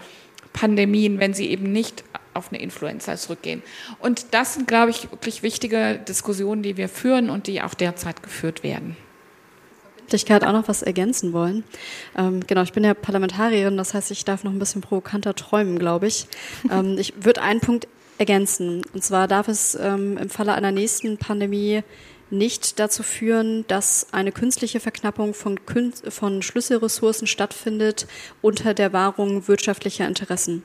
Pandemien, 0.53 1.21
wenn 1.21 1.35
sie 1.35 1.51
eben 1.51 1.71
nicht 1.71 2.05
auf 2.33 2.53
eine 2.53 2.61
Influenza 2.61 3.17
zurückgehen. 3.17 3.63
Und 4.01 4.27
das 4.33 4.55
sind, 4.55 4.67
glaube 4.67 4.91
ich, 4.91 5.11
wirklich 5.11 5.43
wichtige 5.43 5.99
Diskussionen, 5.99 6.63
die 6.63 6.77
wir 6.77 6.89
führen 6.89 7.31
und 7.31 7.47
die 7.47 7.63
auch 7.63 7.75
derzeit 7.75 8.23
geführt 8.23 8.63
werden. 8.63 8.97
Möglichkeit 10.05 10.45
auch 10.45 10.53
noch 10.53 10.69
was 10.69 10.83
ergänzen 10.83 11.33
wollen. 11.33 11.65
Ähm, 12.17 12.41
genau, 12.47 12.63
ich 12.63 12.73
bin 12.73 12.85
ja 12.85 12.95
Parlamentarierin, 12.95 13.77
das 13.77 13.95
heißt, 13.95 14.11
ich 14.11 14.25
darf 14.25 14.45
noch 14.45 14.53
ein 14.53 14.59
bisschen 14.59 14.83
provokanter 14.83 15.35
träumen, 15.35 15.79
glaube 15.79 16.07
ich. 16.07 16.27
Ähm, 16.71 16.97
ich 16.99 17.15
würde 17.25 17.43
einen 17.43 17.61
Punkt 17.61 17.89
ergänzen. 18.19 18.83
Und 18.93 19.03
zwar 19.03 19.29
darf 19.29 19.49
es 19.49 19.77
ähm, 19.81 20.19
im 20.19 20.31
Falle 20.31 20.55
einer 20.55 20.73
nächsten 20.73 21.19
Pandemie 21.19 21.83
nicht 22.35 22.79
dazu 22.79 23.03
führen, 23.03 23.65
dass 23.69 24.09
eine 24.13 24.33
künstliche 24.33 24.81
Verknappung 24.81 25.35
von, 25.35 25.59
von 26.09 26.43
Schlüsselressourcen 26.43 27.27
stattfindet 27.27 28.07
unter 28.43 28.75
der 28.75 28.93
Wahrung 28.93 29.49
wirtschaftlicher 29.49 30.07
Interessen. 30.07 30.63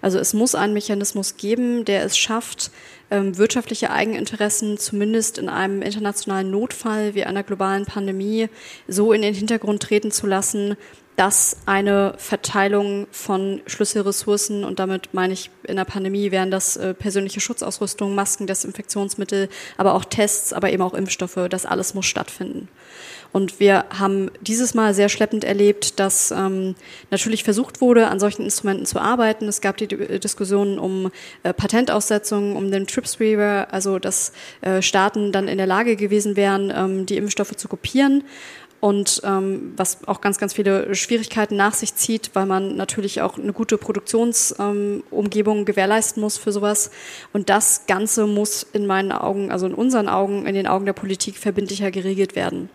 Also 0.00 0.18
es 0.18 0.34
muss 0.34 0.54
einen 0.54 0.74
Mechanismus 0.74 1.36
geben, 1.36 1.84
der 1.84 2.04
es 2.04 2.18
schafft, 2.18 2.70
ähm, 3.10 3.36
wirtschaftliche 3.38 3.90
Eigeninteressen 3.90 4.78
zumindest 4.78 5.38
in 5.38 5.48
einem 5.48 5.82
internationalen 5.82 6.50
Notfall 6.50 7.14
wie 7.14 7.24
einer 7.24 7.42
globalen 7.42 7.86
Pandemie 7.86 8.48
so 8.88 9.12
in 9.12 9.22
den 9.22 9.34
Hintergrund 9.34 9.82
treten 9.82 10.10
zu 10.10 10.26
lassen, 10.26 10.76
dass 11.16 11.58
eine 11.66 12.14
Verteilung 12.16 13.06
von 13.10 13.60
Schlüsselressourcen, 13.66 14.64
und 14.64 14.78
damit 14.78 15.12
meine 15.12 15.34
ich 15.34 15.50
in 15.64 15.76
der 15.76 15.84
Pandemie 15.84 16.30
wären 16.30 16.50
das 16.50 16.76
äh, 16.76 16.94
persönliche 16.94 17.40
Schutzausrüstung, 17.40 18.14
Masken, 18.14 18.46
Desinfektionsmittel, 18.46 19.48
aber 19.76 19.94
auch 19.94 20.04
Tests, 20.04 20.52
aber 20.52 20.72
eben 20.72 20.82
auch 20.82 20.94
Impfstoffe, 20.94 21.38
das 21.50 21.66
alles 21.66 21.94
muss 21.94 22.06
stattfinden. 22.06 22.68
Und 23.32 23.60
wir 23.60 23.86
haben 23.98 24.30
dieses 24.42 24.74
Mal 24.74 24.92
sehr 24.92 25.08
schleppend 25.08 25.42
erlebt, 25.42 25.98
dass 25.98 26.30
ähm, 26.30 26.74
natürlich 27.10 27.44
versucht 27.44 27.80
wurde, 27.80 28.08
an 28.08 28.20
solchen 28.20 28.42
Instrumenten 28.42 28.84
zu 28.84 29.00
arbeiten. 29.00 29.48
Es 29.48 29.62
gab 29.62 29.78
die 29.78 29.88
Diskussionen 29.88 30.78
um 30.78 31.10
äh, 31.42 31.54
Patentaussetzungen, 31.54 32.54
um 32.56 32.70
den 32.70 32.86
TRIPS 32.86 33.20
Waiver, 33.20 33.68
also 33.70 33.98
dass 33.98 34.32
äh, 34.60 34.82
Staaten 34.82 35.32
dann 35.32 35.48
in 35.48 35.56
der 35.56 35.66
Lage 35.66 35.96
gewesen 35.96 36.36
wären, 36.36 36.70
ähm, 36.76 37.06
die 37.06 37.16
Impfstoffe 37.16 37.56
zu 37.56 37.68
kopieren 37.68 38.22
und 38.82 39.20
ähm, 39.22 39.74
was 39.76 39.98
auch 40.08 40.20
ganz, 40.20 40.38
ganz 40.38 40.54
viele 40.54 40.92
Schwierigkeiten 40.96 41.54
nach 41.54 41.72
sich 41.72 41.94
zieht, 41.94 42.30
weil 42.32 42.46
man 42.46 42.74
natürlich 42.74 43.20
auch 43.22 43.38
eine 43.38 43.52
gute 43.52 43.78
Produktionsumgebung 43.78 45.58
ähm, 45.58 45.64
gewährleisten 45.64 46.20
muss 46.20 46.36
für 46.36 46.50
sowas. 46.50 46.90
Und 47.32 47.48
das 47.48 47.86
Ganze 47.86 48.26
muss 48.26 48.66
in 48.72 48.86
meinen 48.86 49.12
Augen, 49.12 49.52
also 49.52 49.66
in 49.66 49.74
unseren 49.74 50.08
Augen, 50.08 50.46
in 50.46 50.56
den 50.56 50.66
Augen 50.66 50.84
der 50.84 50.94
Politik 50.94 51.36
verbindlicher 51.36 51.92
geregelt 51.92 52.34
werden. 52.34 52.70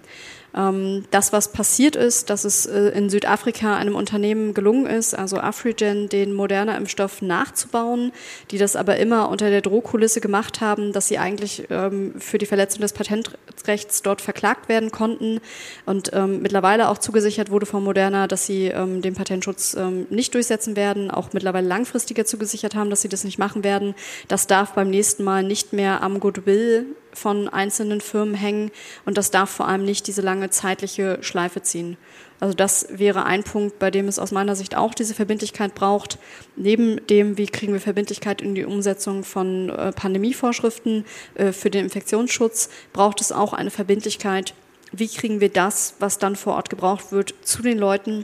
Ähm, 0.58 1.06
das, 1.12 1.32
was 1.32 1.52
passiert 1.52 1.96
ist, 1.96 2.30
dass 2.30 2.44
es 2.44 2.66
äh, 2.66 2.90
in 2.90 3.10
Südafrika 3.10 3.76
einem 3.76 3.96
Unternehmen 3.96 4.54
gelungen 4.54 4.88
ist, 4.88 5.14
also 5.14 5.38
Afrigen, 5.38 6.10
den 6.10 6.34
moderner 6.34 6.78
Impfstoff 6.78 7.22
nachzubauen, 7.22 8.12
die 8.50 8.58
das 8.58 8.76
aber 8.76 8.98
immer 8.98 9.30
unter 9.30 9.50
der 9.50 9.62
Drohkulisse 9.62 10.20
gemacht 10.20 10.60
haben, 10.60 10.94
dass 10.94 11.08
sie 11.08 11.20
eigentlich 11.20 11.66
ähm, 11.70 12.14
für 12.18 12.40
die 12.40 12.46
Verletzung 12.46 12.82
des 12.82 12.94
Patentrechts 12.94 14.02
dort 14.02 14.22
verklagt 14.22 14.68
werden 14.68 14.92
konnten 14.92 15.40
und 15.86 16.12
ähm, 16.14 16.42
mittlerweile 16.42 16.90
auch 16.90 16.98
zugesichert 16.98 17.52
wurde 17.52 17.66
von 17.66 17.84
Moderna, 17.84 18.28
dass 18.28 18.46
sie 18.46 18.70
den 18.70 19.14
Patentschutz 19.14 19.78
nicht 20.10 20.34
durchsetzen 20.34 20.76
werden, 20.76 21.12
auch 21.12 21.34
mittlerweile 21.34 21.68
langfristiger 21.68 22.26
zugesichert 22.26 22.76
haben, 22.76 22.90
dass 22.90 23.02
sie 23.02 23.10
das 23.10 23.24
nicht 23.24 23.38
machen 23.38 23.64
werden. 23.64 23.96
Das 24.28 24.48
darf 24.48 24.74
beim 24.74 24.90
nächsten 24.90 25.24
Mal 25.24 25.44
nicht 25.44 25.74
mehr 25.74 26.02
am 26.02 26.20
Goodwill 26.20 26.86
von 27.18 27.50
einzelnen 27.50 28.00
Firmen 28.00 28.36
hängen 28.36 28.72
und 29.06 29.18
das 29.18 29.32
darf 29.32 29.50
vor 29.50 29.68
allem 29.68 29.84
nicht 29.84 30.08
diese 30.08 30.22
lange 30.22 30.50
zeitliche 30.50 31.18
Schleife 31.22 31.62
ziehen. 31.62 31.98
Also 32.40 32.54
das 32.54 32.88
wäre 32.92 33.26
ein 33.26 33.44
Punkt, 33.44 33.80
bei 33.80 33.90
dem 33.90 34.08
es 34.08 34.20
aus 34.20 34.32
meiner 34.32 34.56
Sicht 34.56 34.76
auch 34.76 34.94
diese 34.94 35.16
Verbindlichkeit 35.16 35.74
braucht. 35.74 36.20
Neben 36.56 37.06
dem, 37.08 37.38
wie 37.38 37.48
kriegen 37.48 37.74
wir 37.74 37.82
Verbindlichkeit 37.82 38.42
in 38.42 38.54
die 38.54 38.66
Umsetzung 38.66 39.24
von 39.24 39.70
äh, 39.70 39.92
Pandemievorschriften 39.92 41.06
äh, 41.36 41.52
für 41.52 41.72
den 41.72 41.86
Infektionsschutz, 41.86 42.70
braucht 42.94 43.22
es 43.22 43.32
auch 43.32 43.54
eine 43.54 43.72
Verbindlichkeit, 43.72 44.54
wie 44.92 45.08
kriegen 45.08 45.42
wir 45.42 45.50
das, 45.50 45.96
was 46.00 46.20
dann 46.20 46.36
vor 46.36 46.56
Ort 46.56 46.70
gebraucht 46.70 47.12
wird, 47.12 47.34
zu 47.42 47.62
den 47.62 47.78
Leuten 47.78 48.24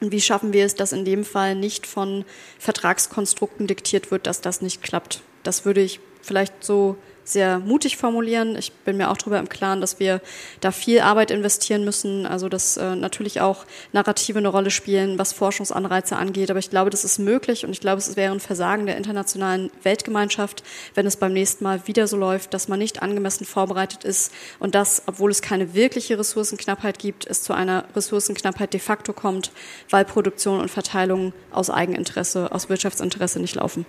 und 0.00 0.12
wie 0.12 0.20
schaffen 0.20 0.52
wir 0.52 0.64
es, 0.64 0.74
dass 0.74 0.92
in 0.92 1.04
dem 1.04 1.24
Fall 1.24 1.54
nicht 1.54 1.86
von 1.86 2.24
Vertragskonstrukten 2.58 3.66
diktiert 3.66 4.10
wird, 4.10 4.26
dass 4.26 4.40
das 4.40 4.60
nicht 4.60 4.82
klappt. 4.82 5.22
Das 5.44 5.64
würde 5.64 5.80
ich 5.80 6.00
vielleicht 6.20 6.64
so 6.64 6.96
sehr 7.24 7.58
mutig 7.58 7.96
formulieren. 7.96 8.56
Ich 8.56 8.72
bin 8.72 8.96
mir 8.96 9.10
auch 9.10 9.16
darüber 9.16 9.38
im 9.38 9.48
Klaren, 9.48 9.80
dass 9.80 9.98
wir 9.98 10.20
da 10.60 10.70
viel 10.70 11.00
Arbeit 11.00 11.30
investieren 11.30 11.84
müssen, 11.84 12.26
also 12.26 12.48
dass 12.48 12.76
äh, 12.76 12.94
natürlich 12.94 13.40
auch 13.40 13.64
Narrative 13.92 14.38
eine 14.38 14.48
Rolle 14.48 14.70
spielen, 14.70 15.18
was 15.18 15.32
Forschungsanreize 15.32 16.16
angeht. 16.16 16.50
Aber 16.50 16.58
ich 16.58 16.70
glaube, 16.70 16.90
das 16.90 17.04
ist 17.04 17.18
möglich 17.18 17.64
und 17.64 17.72
ich 17.72 17.80
glaube, 17.80 17.98
es 17.98 18.16
wäre 18.16 18.32
ein 18.32 18.40
Versagen 18.40 18.86
der 18.86 18.96
internationalen 18.96 19.70
Weltgemeinschaft, 19.82 20.62
wenn 20.94 21.06
es 21.06 21.16
beim 21.16 21.32
nächsten 21.32 21.64
Mal 21.64 21.86
wieder 21.86 22.06
so 22.06 22.16
läuft, 22.16 22.54
dass 22.54 22.68
man 22.68 22.78
nicht 22.78 23.02
angemessen 23.02 23.46
vorbereitet 23.46 24.04
ist 24.04 24.32
und 24.58 24.74
dass, 24.74 25.02
obwohl 25.06 25.30
es 25.30 25.42
keine 25.42 25.74
wirkliche 25.74 26.18
Ressourcenknappheit 26.18 26.98
gibt, 26.98 27.26
es 27.26 27.42
zu 27.42 27.54
einer 27.54 27.84
Ressourcenknappheit 27.96 28.72
de 28.72 28.80
facto 28.80 29.12
kommt, 29.12 29.50
weil 29.90 30.04
Produktion 30.04 30.60
und 30.60 30.70
Verteilung 30.70 31.32
aus 31.50 31.70
Eigeninteresse, 31.70 32.52
aus 32.52 32.68
Wirtschaftsinteresse 32.68 33.40
nicht 33.40 33.54
laufen. 33.54 33.86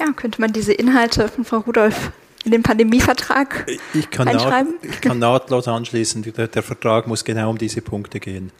Ja, 0.00 0.12
könnte 0.16 0.40
man 0.40 0.50
diese 0.52 0.72
Inhalte 0.72 1.28
von 1.28 1.44
Frau 1.44 1.58
Rudolph 1.58 2.10
in 2.44 2.52
den 2.52 2.62
Pandemievertrag 2.62 3.66
ich 3.92 4.10
kann 4.10 4.26
einschreiben? 4.28 4.72
Naht, 4.80 4.90
ich 4.90 5.00
kann 5.02 5.18
nahtlos 5.18 5.68
anschließen. 5.68 6.22
Der, 6.22 6.48
der 6.48 6.62
Vertrag 6.62 7.06
muss 7.06 7.22
genau 7.22 7.50
um 7.50 7.58
diese 7.58 7.82
Punkte 7.82 8.18
gehen. 8.18 8.50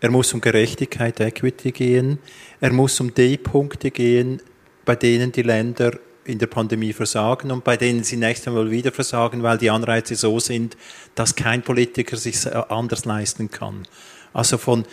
Er 0.00 0.10
muss 0.10 0.34
um 0.34 0.42
Gerechtigkeit, 0.42 1.18
Equity 1.20 1.72
gehen. 1.72 2.18
Er 2.60 2.70
muss 2.70 3.00
um 3.00 3.14
die 3.14 3.38
Punkte 3.38 3.90
gehen, 3.90 4.42
bei 4.84 4.94
denen 4.94 5.32
die 5.32 5.40
Länder 5.40 5.98
in 6.26 6.38
der 6.38 6.48
Pandemie 6.48 6.92
versagen 6.92 7.50
und 7.50 7.64
bei 7.64 7.78
denen 7.78 8.04
sie 8.04 8.18
nächstes 8.18 8.52
Mal 8.52 8.70
wieder 8.70 8.92
versagen, 8.92 9.42
weil 9.42 9.56
die 9.56 9.70
Anreize 9.70 10.16
so 10.16 10.38
sind, 10.38 10.76
dass 11.14 11.34
kein 11.34 11.62
Politiker 11.62 12.18
sich 12.18 12.46
anders 12.46 13.06
leisten 13.06 13.50
kann. 13.50 13.88
Also 14.34 14.58
von, 14.58 14.84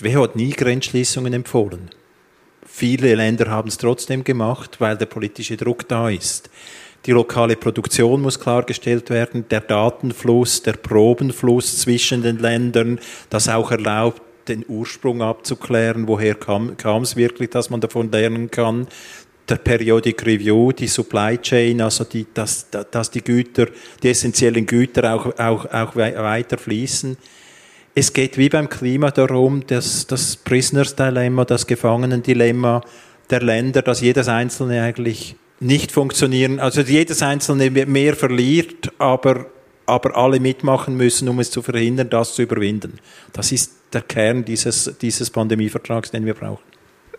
WHO 0.00 0.22
hat 0.22 0.36
nie 0.36 0.52
Grenzschließungen 0.52 1.34
empfohlen. 1.34 1.90
Viele 2.70 3.14
Länder 3.14 3.50
haben 3.50 3.68
es 3.68 3.78
trotzdem 3.78 4.22
gemacht, 4.22 4.76
weil 4.80 4.96
der 4.96 5.06
politische 5.06 5.56
Druck 5.56 5.88
da 5.88 6.10
ist. 6.10 6.50
Die 7.06 7.12
lokale 7.12 7.56
Produktion 7.56 8.20
muss 8.20 8.38
klargestellt 8.38 9.10
werden, 9.10 9.46
der 9.48 9.60
Datenfluss, 9.60 10.62
der 10.62 10.74
Probenfluss 10.74 11.78
zwischen 11.78 12.22
den 12.22 12.38
Ländern, 12.38 13.00
das 13.30 13.48
auch 13.48 13.70
erlaubt, 13.70 14.20
den 14.48 14.64
Ursprung 14.68 15.22
abzuklären, 15.22 16.08
woher 16.08 16.34
kam, 16.34 16.76
es 17.02 17.16
wirklich, 17.16 17.50
dass 17.50 17.70
man 17.70 17.80
davon 17.80 18.10
lernen 18.10 18.50
kann 18.50 18.86
der 19.48 19.56
Periodic 19.56 20.24
Review, 20.26 20.72
die 20.72 20.86
Supply 20.86 21.38
Chain, 21.38 21.80
also 21.80 22.04
die, 22.04 22.26
dass, 22.34 22.68
dass 22.70 23.10
die 23.10 23.22
Güter, 23.22 23.68
die 24.02 24.10
essentiellen 24.10 24.66
Güter 24.66 25.14
auch, 25.14 25.38
auch, 25.38 25.66
auch 25.66 25.96
weiter 25.96 26.58
fließen. 26.58 27.16
Es 27.98 28.12
geht 28.12 28.38
wie 28.38 28.48
beim 28.48 28.68
Klima 28.68 29.10
darum, 29.10 29.66
dass 29.66 30.06
das 30.06 30.36
Prisoners 30.36 30.94
Dilemma, 30.94 31.44
das 31.44 31.66
Gefangenendilemma 31.66 32.80
der 33.28 33.42
Länder, 33.42 33.82
dass 33.82 34.00
jedes 34.00 34.28
einzelne 34.28 34.84
eigentlich 34.84 35.34
nicht 35.58 35.90
funktionieren, 35.90 36.60
also 36.60 36.82
jedes 36.82 37.24
einzelne 37.24 37.72
mehr 37.72 38.14
verliert, 38.14 38.92
aber, 38.98 39.46
aber 39.86 40.16
alle 40.16 40.38
mitmachen 40.38 40.96
müssen, 40.96 41.28
um 41.28 41.40
es 41.40 41.50
zu 41.50 41.60
verhindern, 41.60 42.08
das 42.08 42.36
zu 42.36 42.42
überwinden. 42.42 43.00
Das 43.32 43.50
ist 43.50 43.72
der 43.92 44.02
Kern 44.02 44.44
dieses, 44.44 44.96
dieses 45.02 45.30
Pandemievertrags, 45.30 46.12
den 46.12 46.24
wir 46.24 46.34
brauchen. 46.34 46.62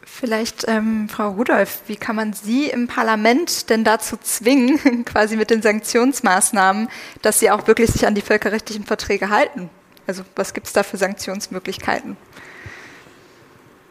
Vielleicht, 0.05 0.63
ähm, 0.69 1.09
Frau 1.09 1.31
Rudolph, 1.31 1.81
wie 1.87 1.97
kann 1.97 2.15
man 2.15 2.31
Sie 2.31 2.67
im 2.69 2.87
Parlament 2.87 3.69
denn 3.69 3.83
dazu 3.83 4.15
zwingen, 4.15 5.03
quasi 5.03 5.35
mit 5.35 5.49
den 5.49 5.61
Sanktionsmaßnahmen, 5.61 6.87
dass 7.21 7.41
Sie 7.41 7.51
auch 7.51 7.67
wirklich 7.67 7.89
sich 7.89 8.07
an 8.07 8.15
die 8.15 8.21
völkerrechtlichen 8.21 8.85
Verträge 8.85 9.27
halten? 9.27 9.69
Also 10.09 10.23
was 10.35 10.55
gibt 10.55 10.65
es 10.65 10.73
da 10.73 10.81
für 10.81 10.97
Sanktionsmöglichkeiten? 10.97 12.17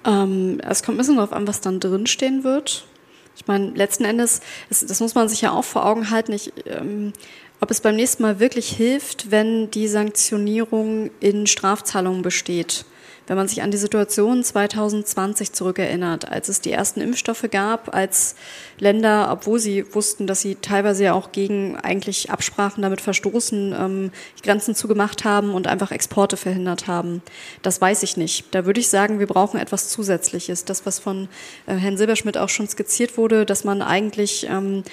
Ähm, 0.05 0.61
es 0.69 0.83
kommt 0.83 0.97
ein 0.97 0.99
bisschen 0.99 1.15
darauf 1.15 1.33
an, 1.33 1.47
was 1.47 1.61
dann 1.61 1.79
drinstehen 1.79 2.43
wird. 2.43 2.89
Ich 3.37 3.47
meine, 3.47 3.71
letzten 3.71 4.05
Endes, 4.05 4.41
das, 4.69 4.85
das, 4.85 4.99
muss 4.99 5.15
man 5.15 5.29
sich 5.29 5.43
ja 5.43 5.53
auch 5.53 5.63
vor 5.63 5.87
Augen 5.87 6.11
halten, 6.11 6.33
ich, 6.33 6.53
ähm, 6.67 7.13
ob 7.61 7.71
es 7.71 7.81
beim 7.81 7.95
nächsten 7.95 8.25
Mal 8.25 8.41
wirklich 8.41 8.69
hilft, 8.69 9.31
wenn 9.31 9.71
die 9.71 9.87
Sanktionierung 9.87 11.13
in 11.21 11.47
Strafzahlungen 11.47 12.23
besteht. 12.23 12.85
Wenn 13.29 13.37
man 13.37 13.47
sich 13.47 13.63
an 13.63 13.71
die 13.71 13.77
Situation 13.77 14.43
2020 14.43 15.53
zurückerinnert, 15.53 16.31
als 16.31 16.49
es 16.49 16.63
die 16.63 16.73
ersten 16.73 17.03
Impfstoffe 17.03 17.47
gab, 17.51 17.95
als 17.95 18.35
Länder, 18.79 19.29
obwohl 19.31 19.59
sie 19.59 19.85
wussten, 19.95 20.27
dass 20.27 20.41
sie 20.41 20.57
teilweise 20.57 21.05
ja 21.05 21.13
auch 21.13 21.31
gegen 21.31 21.77
eigentlich 21.77 22.31
Absprachen 22.31 22.83
damit 22.83 23.03
verstoßen, 23.03 23.75
ähm, 23.79 24.11
Grenzen 24.43 24.75
zugemacht 24.75 25.25
haben 25.25 25.53
und 25.53 25.67
einfach 25.67 25.93
Exporte 25.93 26.39
verhindert 26.39 26.87
haben. 26.87 27.21
Das 27.61 27.81
weiß 27.81 28.03
ich 28.03 28.17
nicht. 28.17 28.47
Da 28.55 28.65
würde 28.65 28.81
ich 28.81 28.89
sagen, 28.89 29.19
wir 29.19 29.27
brauchen 29.27 29.61
etwas 29.61 29.91
Zusätzliches. 29.91 30.65
Das, 30.65 30.87
was 30.87 30.99
von 30.99 31.29
äh, 31.67 31.75
Herrn 31.75 31.99
Silberschmidt 31.99 32.39
auch 32.39 32.49
schon 32.49 32.67
skizziert 32.67 33.19
wurde, 33.19 33.45
dass 33.45 33.63
man 33.63 33.83
eigentlich 33.83 34.47
ähm, 34.49 34.85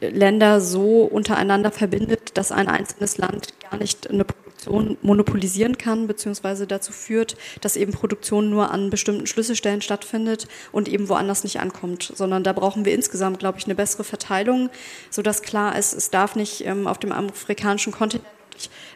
Länder 0.00 0.60
so 0.60 1.02
untereinander 1.02 1.72
verbindet, 1.72 2.36
dass 2.38 2.52
ein 2.52 2.68
einzelnes 2.68 3.18
Land 3.18 3.48
gar 3.68 3.78
nicht 3.78 4.08
eine 4.08 4.24
Produktion 4.60 4.96
monopolisieren 5.02 5.78
kann, 5.78 6.06
beziehungsweise 6.06 6.66
dazu 6.66 6.92
führt, 6.92 7.36
dass 7.60 7.76
eben 7.76 7.92
Produktion 7.92 8.50
nur 8.50 8.70
an 8.70 8.90
bestimmten 8.90 9.26
Schlüsselstellen 9.26 9.82
stattfindet 9.82 10.48
und 10.72 10.88
eben 10.88 11.08
woanders 11.08 11.44
nicht 11.44 11.60
ankommt, 11.60 12.12
sondern 12.14 12.44
da 12.44 12.52
brauchen 12.52 12.84
wir 12.84 12.94
insgesamt, 12.94 13.38
glaube 13.38 13.58
ich, 13.58 13.64
eine 13.64 13.74
bessere 13.74 14.04
Verteilung, 14.04 14.70
sodass 15.10 15.42
klar 15.42 15.78
ist, 15.78 15.94
es 15.94 16.10
darf 16.10 16.36
nicht 16.36 16.66
ähm, 16.66 16.86
auf 16.86 16.98
dem 16.98 17.12
afrikanischen 17.12 17.92
Kontinent 17.92 18.26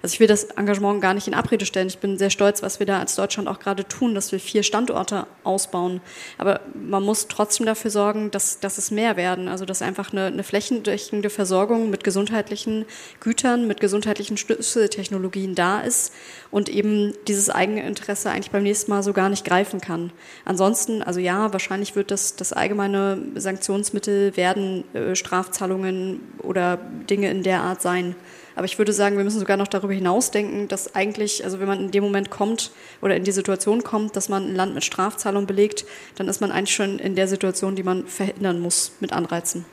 also 0.02 0.14
ich 0.14 0.20
will 0.20 0.26
das 0.26 0.44
Engagement 0.44 1.00
gar 1.00 1.14
nicht 1.14 1.26
in 1.26 1.34
Abrede 1.34 1.66
stellen. 1.66 1.86
Ich 1.88 1.98
bin 1.98 2.18
sehr 2.18 2.30
stolz, 2.30 2.62
was 2.62 2.78
wir 2.78 2.86
da 2.86 2.98
als 2.98 3.14
Deutschland 3.14 3.48
auch 3.48 3.58
gerade 3.58 3.86
tun, 3.86 4.14
dass 4.14 4.32
wir 4.32 4.40
vier 4.40 4.62
Standorte 4.62 5.26
ausbauen. 5.44 6.00
Aber 6.38 6.60
man 6.74 7.02
muss 7.02 7.28
trotzdem 7.28 7.66
dafür 7.66 7.90
sorgen, 7.90 8.30
dass, 8.30 8.60
dass 8.60 8.78
es 8.78 8.90
mehr 8.90 9.16
werden. 9.16 9.48
Also 9.48 9.64
dass 9.64 9.82
einfach 9.82 10.12
eine, 10.12 10.26
eine 10.26 10.42
flächendeckende 10.42 11.30
Versorgung 11.30 11.90
mit 11.90 12.04
gesundheitlichen 12.04 12.84
Gütern, 13.20 13.66
mit 13.66 13.80
gesundheitlichen 13.80 14.36
Schlüsseltechnologien 14.36 15.54
da 15.54 15.80
ist 15.80 16.12
und 16.50 16.68
eben 16.68 17.14
dieses 17.26 17.50
eigene 17.50 17.86
Interesse 17.86 18.30
eigentlich 18.30 18.50
beim 18.50 18.62
nächsten 18.62 18.90
Mal 18.90 19.02
so 19.02 19.12
gar 19.12 19.28
nicht 19.28 19.44
greifen 19.44 19.80
kann. 19.80 20.12
Ansonsten, 20.44 21.02
also 21.02 21.20
ja, 21.20 21.52
wahrscheinlich 21.52 21.96
wird 21.96 22.10
das, 22.10 22.36
das 22.36 22.52
allgemeine 22.52 23.18
Sanktionsmittel 23.34 24.36
werden 24.36 24.84
äh, 24.94 25.16
Strafzahlungen 25.16 26.20
oder 26.38 26.78
Dinge 27.08 27.30
in 27.30 27.42
der 27.42 27.62
Art 27.62 27.82
sein. 27.82 28.14
Aber 28.56 28.66
ich 28.66 28.78
würde 28.78 28.92
sagen, 28.92 29.16
wir 29.16 29.24
müssen 29.24 29.40
sogar 29.40 29.56
noch 29.56 29.66
darüber 29.66 29.92
hinausdenken, 29.92 30.68
dass 30.68 30.94
eigentlich, 30.94 31.44
also 31.44 31.60
wenn 31.60 31.66
man 31.66 31.80
in 31.80 31.90
dem 31.90 32.04
Moment 32.04 32.30
kommt 32.30 32.70
oder 33.02 33.16
in 33.16 33.24
die 33.24 33.32
Situation 33.32 33.82
kommt, 33.82 34.14
dass 34.16 34.28
man 34.28 34.44
ein 34.44 34.54
Land 34.54 34.74
mit 34.74 34.84
Strafzahlung 34.84 35.46
belegt, 35.46 35.84
dann 36.14 36.28
ist 36.28 36.40
man 36.40 36.52
eigentlich 36.52 36.74
schon 36.74 36.98
in 36.98 37.16
der 37.16 37.26
Situation, 37.26 37.74
die 37.74 37.82
man 37.82 38.06
verhindern 38.06 38.60
muss 38.60 38.92
mit 39.00 39.12
Anreizen. 39.12 39.64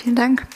Vielen 0.00 0.16
Dank. 0.16 0.46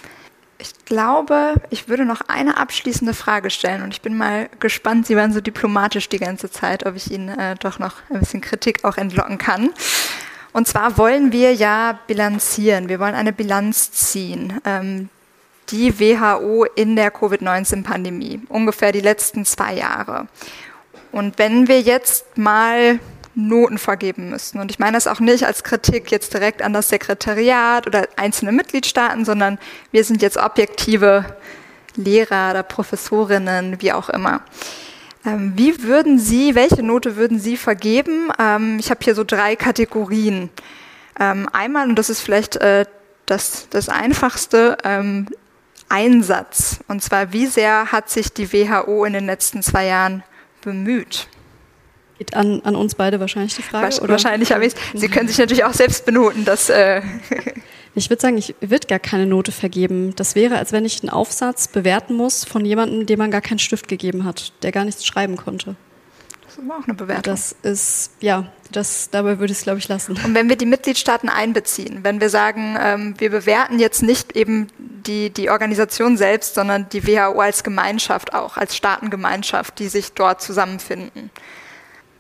Ich 0.59 0.73
glaube, 0.85 1.55
ich 1.71 1.89
würde 1.89 2.05
noch 2.05 2.23
eine 2.29 2.57
abschließende 2.57 3.13
Frage 3.13 3.51
stellen 3.51 3.83
und 3.83 3.93
ich 3.93 4.01
bin 4.01 4.17
mal 4.17 4.49
gespannt, 4.61 5.07
Sie 5.07 5.17
waren 5.17 5.33
so 5.33 5.41
diplomatisch 5.41 6.09
die 6.09 6.19
ganze 6.19 6.51
Zeit, 6.51 6.87
ob 6.87 6.95
ich 6.95 7.11
Ihnen 7.11 7.29
äh, 7.29 7.57
doch 7.57 7.79
noch 7.79 7.97
ein 8.09 8.21
bisschen 8.21 8.41
Kritik 8.41 8.85
auch 8.85 8.97
entlocken 8.97 9.37
kann. 9.37 9.71
Und 10.53 10.69
zwar 10.69 10.97
wollen 10.97 11.33
wir 11.33 11.53
ja 11.53 11.99
bilanzieren, 12.07 12.89
wir 12.89 13.01
wollen 13.01 13.17
eine 13.17 13.33
Bilanz 13.33 13.91
ziehen. 13.91 14.61
Ähm, 14.65 15.09
die 15.71 15.99
WHO 15.99 16.65
in 16.75 16.97
der 16.97 17.11
Covid-19-Pandemie, 17.11 18.43
ungefähr 18.49 18.93
die 18.93 19.01
letzten 19.01 19.45
zwei 19.45 19.75
Jahre. 19.75 20.27
Und 21.13 21.39
wenn 21.39 21.69
wir 21.69 21.81
jetzt 21.81 22.37
mal 22.37 22.99
Noten 23.35 23.79
vergeben 23.79 24.31
müssten, 24.31 24.61
und 24.61 24.71
ich 24.71 24.79
meine 24.79 24.97
das 24.97 25.07
auch 25.07 25.21
nicht 25.21 25.47
als 25.47 25.65
Kritik 25.65 26.11
jetzt 26.11 26.35
direkt 26.35 26.63
an 26.63 26.73
das 26.73 26.89
Sekretariat 26.89 27.87
oder 27.87 28.09
einzelne 28.17 28.53
Mitgliedstaaten, 28.53 29.25
sondern 29.25 29.59
wir 29.91 30.05
sind 30.05 30.23
jetzt 30.23 30.37
objektive 30.37 31.25
Lehrer 31.97 32.51
oder 32.51 32.63
Professorinnen, 32.63 33.81
wie 33.81 33.93
auch 33.93 34.09
immer. 34.09 34.43
Ähm, 35.25 35.53
wie 35.57 35.83
würden 35.83 36.19
Sie, 36.19 36.55
welche 36.55 36.83
Note 36.83 37.17
würden 37.17 37.39
Sie 37.39 37.57
vergeben? 37.57 38.31
Ähm, 38.39 38.79
ich 38.79 38.91
habe 38.91 39.01
hier 39.03 39.15
so 39.15 39.25
drei 39.25 39.57
Kategorien. 39.57 40.51
Ähm, 41.19 41.49
einmal, 41.53 41.89
und 41.89 41.97
das 41.97 42.11
ist 42.11 42.21
vielleicht 42.21 42.57
äh, 42.57 42.85
das, 43.27 43.69
das 43.71 43.89
Einfachste, 43.89 44.77
Einsatz. 45.95 46.81
Und 46.89 47.03
zwar, 47.03 47.33
wie 47.33 47.47
sehr 47.47 47.93
hat 47.93 48.11
sich 48.11 48.33
die 48.33 48.53
WHO 48.53 49.05
in 49.05 49.13
den 49.13 49.27
letzten 49.27 49.63
zwei 49.63 49.87
Jahren 49.87 50.25
bemüht? 50.61 51.29
Geht 52.19 52.35
an, 52.35 52.61
an 52.65 52.75
uns 52.75 52.97
beide 52.97 53.21
wahrscheinlich 53.21 53.55
die 53.55 53.63
Frage? 53.63 53.87
Wasch, 53.87 54.01
wahrscheinlich 54.03 54.51
habe 54.53 54.67
ich 54.67 54.75
Sie 54.93 55.09
können 55.09 55.29
sich 55.29 55.39
natürlich 55.39 55.65
auch 55.65 55.73
selbst 55.73 56.05
benoten, 56.05 56.45
dass. 56.45 56.69
Äh 56.69 57.03
ich 57.95 58.11
würde 58.11 58.21
sagen, 58.23 58.37
ich 58.39 58.57
würde 58.61 58.89
gar 58.89 58.99
keine 58.99 59.27
Note 59.27 59.53
vergeben. 59.53 60.15
Das 60.17 60.35
wäre, 60.35 60.59
als 60.59 60.73
wenn 60.73 60.85
ich 60.85 61.03
einen 61.03 61.11
Aufsatz 61.11 61.69
bewerten 61.69 62.15
muss 62.15 62.45
von 62.45 62.65
jemandem, 62.65 63.07
dem 63.07 63.19
man 63.19 63.31
gar 63.31 63.41
keinen 63.41 63.61
Stift 63.61 63.87
gegeben 63.87 64.25
hat, 64.25 64.53
der 64.63 64.73
gar 64.73 64.85
nichts 64.85 65.07
schreiben 65.07 65.37
konnte. 65.37 65.77
Das 66.55 66.65
ist 66.65 66.71
auch 66.71 66.85
eine 66.85 66.95
Bewertung. 66.95 67.23
Das 67.25 67.57
ist, 67.63 68.11
ja, 68.21 68.47
das, 68.71 69.11
dabei 69.11 69.39
würde 69.41 69.53
ich 69.53 69.59
es, 69.59 69.65
glaube 69.65 69.79
ich, 69.79 69.89
lassen. 69.89 70.17
Und 70.25 70.35
wenn 70.35 70.49
wir 70.49 70.57
die 70.57 70.67
Mitgliedstaaten 70.67 71.29
einbeziehen, 71.29 72.01
wenn 72.03 72.21
wir 72.21 72.31
sagen, 72.31 72.77
ähm, 72.81 73.15
wir 73.19 73.31
bewerten 73.31 73.79
jetzt 73.79 74.03
nicht 74.03 74.37
eben 74.37 74.69
die, 74.79 75.31
die 75.31 75.51
Organisation 75.51 76.17
selbst, 76.17 76.55
sondern 76.55 76.89
die 76.91 77.07
WHO 77.07 77.41
als 77.41 77.65
Gemeinschaft 77.65 78.35
auch, 78.35 78.57
als 78.57 78.77
Staatengemeinschaft, 78.77 79.79
die 79.79 79.89
sich 79.89 80.13
dort 80.13 80.43
zusammenfinden. 80.43 81.31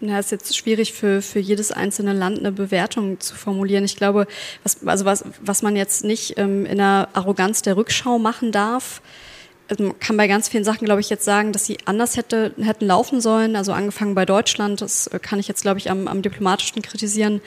Ja, 0.01 0.19
ist 0.19 0.33
jetzt 0.33 0.57
schwierig 0.57 0.93
für, 0.93 1.23
für 1.23 1.39
jedes 1.39 1.71
einzelne 1.71 2.13
Land 2.13 2.41
eine 2.41 2.53
Bewertung 2.53 3.21
zu 3.21 3.37
formulieren. 3.37 3.85
Ich 3.85 3.97
glaube, 3.97 4.27
was, 4.65 4.85
also 4.87 5.05
was, 5.05 5.25
was 5.41 5.63
man 5.63 5.77
jetzt 5.77 6.05
nicht 6.05 6.37
ähm, 6.39 6.67
in 6.67 6.79
der 6.79 7.09
Arroganz 7.13 7.63
der 7.63 7.77
Rückschau 7.77 8.19
machen 8.19 8.51
darf, 8.51 9.01
man 9.79 9.99
kann 9.99 10.17
bei 10.17 10.27
ganz 10.27 10.49
vielen 10.49 10.65
Sachen, 10.65 10.85
glaube 10.85 11.01
ich, 11.01 11.09
jetzt 11.11 11.25
sagen, 11.25 11.53
dass 11.53 11.65
sie 11.65 11.79
anders 11.87 12.17
hätte, 12.17 12.55
hätten 12.61 12.87
laufen 12.87 13.21
sollen. 13.21 13.57
Also 13.57 13.73
angefangen 13.73 14.15
bei 14.15 14.27
Deutschland, 14.27 14.81
das 14.81 15.07
äh, 15.07 15.19
kann 15.19 15.39
ich 15.39 15.49
jetzt, 15.49 15.63
glaube 15.63 15.79
ich, 15.79 15.91
am, 15.91 16.07
am 16.07 16.23
diplomatischsten 16.23 16.83
kritisieren. 16.83 17.41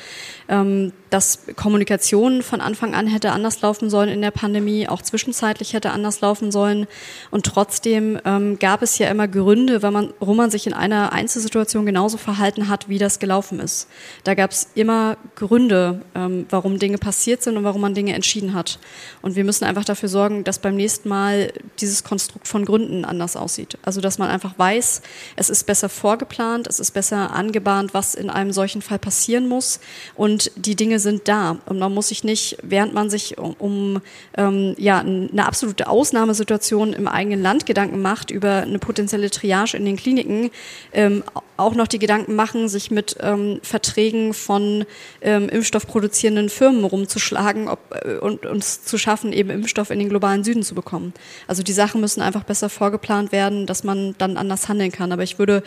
Ähm, 0.49 0.93
dass 1.09 1.39
Kommunikation 1.55 2.43
von 2.43 2.61
Anfang 2.61 2.93
an 2.93 3.07
hätte 3.07 3.31
anders 3.31 3.61
laufen 3.61 3.89
sollen 3.89 4.09
in 4.09 4.21
der 4.21 4.31
Pandemie, 4.31 4.87
auch 4.87 5.01
zwischenzeitlich 5.01 5.73
hätte 5.73 5.91
anders 5.91 6.21
laufen 6.21 6.51
sollen. 6.51 6.87
Und 7.31 7.45
trotzdem 7.45 8.19
ähm, 8.25 8.59
gab 8.59 8.81
es 8.81 8.97
ja 8.97 9.09
immer 9.09 9.27
Gründe, 9.27 9.79
man, 9.91 10.13
warum 10.19 10.37
man 10.37 10.51
sich 10.51 10.67
in 10.67 10.73
einer 10.73 11.13
Einzelsituation 11.13 11.85
genauso 11.85 12.17
verhalten 12.17 12.67
hat, 12.67 12.89
wie 12.89 12.97
das 12.97 13.19
gelaufen 13.19 13.59
ist. 13.59 13.87
Da 14.23 14.33
gab 14.33 14.51
es 14.51 14.69
immer 14.75 15.17
Gründe, 15.35 16.01
ähm, 16.15 16.45
warum 16.49 16.79
Dinge 16.79 16.97
passiert 16.97 17.43
sind 17.43 17.57
und 17.57 17.63
warum 17.63 17.81
man 17.81 17.93
Dinge 17.93 18.13
entschieden 18.13 18.53
hat. 18.53 18.79
Und 19.21 19.35
wir 19.35 19.43
müssen 19.43 19.65
einfach 19.65 19.85
dafür 19.85 20.09
sorgen, 20.09 20.43
dass 20.43 20.59
beim 20.59 20.75
nächsten 20.75 21.09
Mal 21.09 21.53
dieses 21.79 22.03
Konstrukt 22.03 22.47
von 22.47 22.65
Gründen 22.65 23.05
anders 23.05 23.35
aussieht. 23.35 23.77
Also 23.83 24.01
dass 24.01 24.17
man 24.17 24.29
einfach 24.29 24.57
weiß, 24.57 25.01
es 25.35 25.49
ist 25.49 25.65
besser 25.65 25.89
vorgeplant, 25.89 26.67
es 26.67 26.79
ist 26.79 26.91
besser 26.91 27.33
angebahnt, 27.33 27.93
was 27.93 28.15
in 28.15 28.29
einem 28.29 28.51
solchen 28.51 28.81
Fall 28.81 28.99
passieren 28.99 29.47
muss 29.47 29.79
und 30.15 30.51
die 30.55 30.75
Dinge 30.75 30.96
sind 30.99 31.27
da. 31.27 31.57
Und 31.65 31.79
man 31.79 31.93
muss 31.93 32.09
sich 32.09 32.23
nicht, 32.23 32.57
während 32.61 32.93
man 32.93 33.09
sich 33.09 33.37
um, 33.37 33.55
um 33.59 34.01
ähm, 34.35 34.75
ja, 34.77 34.99
eine 34.99 35.45
absolute 35.45 35.87
Ausnahmesituation 35.87 36.93
im 36.93 37.07
eigenen 37.07 37.41
Land 37.41 37.65
Gedanken 37.65 38.01
macht 38.01 38.31
über 38.31 38.61
eine 38.61 38.79
potenzielle 38.79 39.29
Triage 39.29 39.77
in 39.77 39.85
den 39.85 39.95
Kliniken, 39.95 40.51
ähm, 40.93 41.23
auch 41.57 41.75
noch 41.75 41.87
die 41.87 41.99
Gedanken 41.99 42.35
machen, 42.35 42.69
sich 42.69 42.91
mit 42.91 43.17
ähm, 43.19 43.59
Verträgen 43.63 44.33
von 44.33 44.85
ähm, 45.21 45.49
impfstoffproduzierenden 45.49 46.49
Firmen 46.49 46.83
rumzuschlagen 46.83 47.67
ob, 47.67 47.79
äh, 47.91 48.17
und 48.17 48.45
uns 48.45 48.83
zu 48.83 48.97
schaffen, 48.97 49.33
eben 49.33 49.49
Impfstoff 49.49 49.89
in 49.89 49.99
den 49.99 50.09
globalen 50.09 50.43
Süden 50.43 50.63
zu 50.63 50.75
bekommen. 50.75 51.13
Also 51.47 51.63
die 51.63 51.73
Sachen 51.73 51.99
müssen 52.01 52.21
einfach 52.21 52.43
besser 52.43 52.69
vorgeplant 52.69 53.31
werden, 53.31 53.65
dass 53.65 53.83
man 53.83 54.15
dann 54.17 54.37
anders 54.37 54.69
handeln 54.69 54.91
kann. 54.91 55.11
Aber 55.11 55.23
ich 55.23 55.39
würde, 55.39 55.63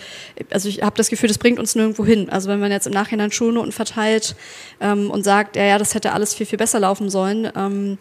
also 0.50 0.68
ich 0.68 0.82
habe 0.82 0.96
das 0.96 1.08
Gefühl, 1.08 1.28
das 1.28 1.38
bringt 1.38 1.58
uns 1.58 1.74
nirgendwo 1.74 2.04
hin. 2.04 2.30
Also 2.30 2.48
wenn 2.48 2.60
man 2.60 2.70
jetzt 2.70 2.86
im 2.86 2.92
Nachhinein 2.92 3.32
Schulnoten 3.32 3.72
verteilt 3.72 4.36
ähm, 4.80 5.10
und 5.10 5.24
sagt, 5.24 5.56
ja, 5.56 5.64
ja, 5.64 5.78
das 5.78 5.94
hätte 5.94 6.12
alles 6.12 6.34
viel, 6.34 6.46
viel 6.46 6.58
besser 6.58 6.80
laufen 6.80 7.10
sollen, 7.10 7.50
ähm, 7.56 7.98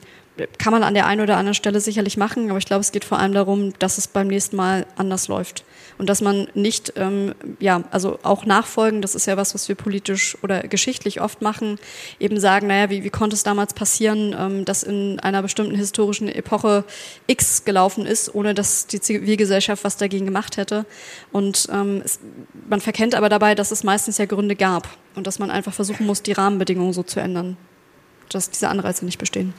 kann 0.57 0.73
man 0.73 0.83
an 0.83 0.93
der 0.93 1.05
einen 1.05 1.21
oder 1.21 1.37
anderen 1.37 1.53
Stelle 1.53 1.79
sicherlich 1.79 2.17
machen, 2.17 2.49
aber 2.49 2.57
ich 2.57 2.65
glaube, 2.65 2.81
es 2.81 2.91
geht 2.91 3.05
vor 3.05 3.19
allem 3.19 3.33
darum, 3.33 3.73
dass 3.79 3.97
es 3.97 4.07
beim 4.07 4.27
nächsten 4.27 4.55
Mal 4.55 4.85
anders 4.95 5.27
läuft 5.27 5.63
und 5.99 6.09
dass 6.09 6.21
man 6.21 6.47
nicht, 6.53 6.93
ähm, 6.95 7.35
ja, 7.59 7.83
also 7.91 8.19
auch 8.23 8.45
nachfolgen, 8.45 9.01
das 9.01 9.15
ist 9.15 9.25
ja 9.25 9.35
was, 9.35 9.53
was 9.53 9.67
wir 9.67 9.75
politisch 9.75 10.37
oder 10.41 10.61
geschichtlich 10.61 11.19
oft 11.19 11.41
machen, 11.41 11.77
eben 12.19 12.39
sagen, 12.39 12.67
naja, 12.67 12.89
wie, 12.89 13.03
wie 13.03 13.09
konnte 13.09 13.35
es 13.35 13.43
damals 13.43 13.73
passieren, 13.73 14.33
ähm, 14.37 14.65
dass 14.65 14.83
in 14.83 15.19
einer 15.19 15.41
bestimmten 15.41 15.75
historischen 15.75 16.29
Epoche 16.29 16.85
X 17.27 17.65
gelaufen 17.65 18.05
ist, 18.05 18.33
ohne 18.33 18.53
dass 18.53 18.87
die 18.87 19.01
Zivilgesellschaft 19.01 19.83
was 19.83 19.97
dagegen 19.97 20.25
gemacht 20.25 20.55
hätte. 20.55 20.85
Und 21.33 21.67
ähm, 21.69 22.01
es, 22.03 22.19
man 22.69 22.79
verkennt 22.79 23.13
aber 23.13 23.27
dabei, 23.27 23.53
dass 23.53 23.71
es 23.71 23.83
meistens 23.83 24.17
ja 24.17 24.25
Gründe 24.25 24.55
gab 24.55 24.87
und 25.15 25.27
dass 25.27 25.37
man 25.37 25.51
einfach 25.51 25.73
versuchen 25.73 26.05
muss, 26.05 26.23
die 26.23 26.31
Rahmenbedingungen 26.31 26.93
so 26.93 27.03
zu 27.03 27.19
ändern, 27.19 27.57
dass 28.29 28.49
diese 28.49 28.69
Anreize 28.69 29.03
nicht 29.03 29.19
bestehen. 29.19 29.53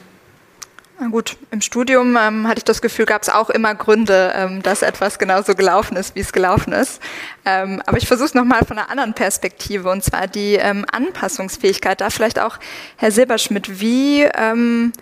Na 1.01 1.07
gut, 1.07 1.35
im 1.49 1.61
Studium 1.61 2.15
ähm, 2.15 2.47
hatte 2.47 2.59
ich 2.59 2.63
das 2.63 2.79
Gefühl, 2.79 3.07
gab 3.07 3.23
es 3.23 3.29
auch 3.29 3.49
immer 3.49 3.73
Gründe, 3.73 4.33
ähm, 4.35 4.61
dass 4.61 4.83
etwas 4.83 5.17
genauso 5.17 5.55
gelaufen 5.55 5.97
ist, 5.97 6.13
wie 6.13 6.19
es 6.19 6.31
gelaufen 6.31 6.73
ist. 6.73 7.01
Ähm, 7.43 7.81
aber 7.87 7.97
ich 7.97 8.07
versuche 8.07 8.27
es 8.27 8.35
nochmal 8.35 8.63
von 8.67 8.77
einer 8.77 8.91
anderen 8.91 9.15
Perspektive, 9.15 9.89
und 9.89 10.03
zwar 10.03 10.27
die 10.27 10.57
ähm, 10.57 10.85
Anpassungsfähigkeit. 10.91 12.01
Da 12.01 12.11
vielleicht 12.11 12.37
auch, 12.37 12.59
Herr 12.97 13.09
Silberschmidt, 13.09 13.81
wie 13.81 14.25
ähm, 14.25 14.93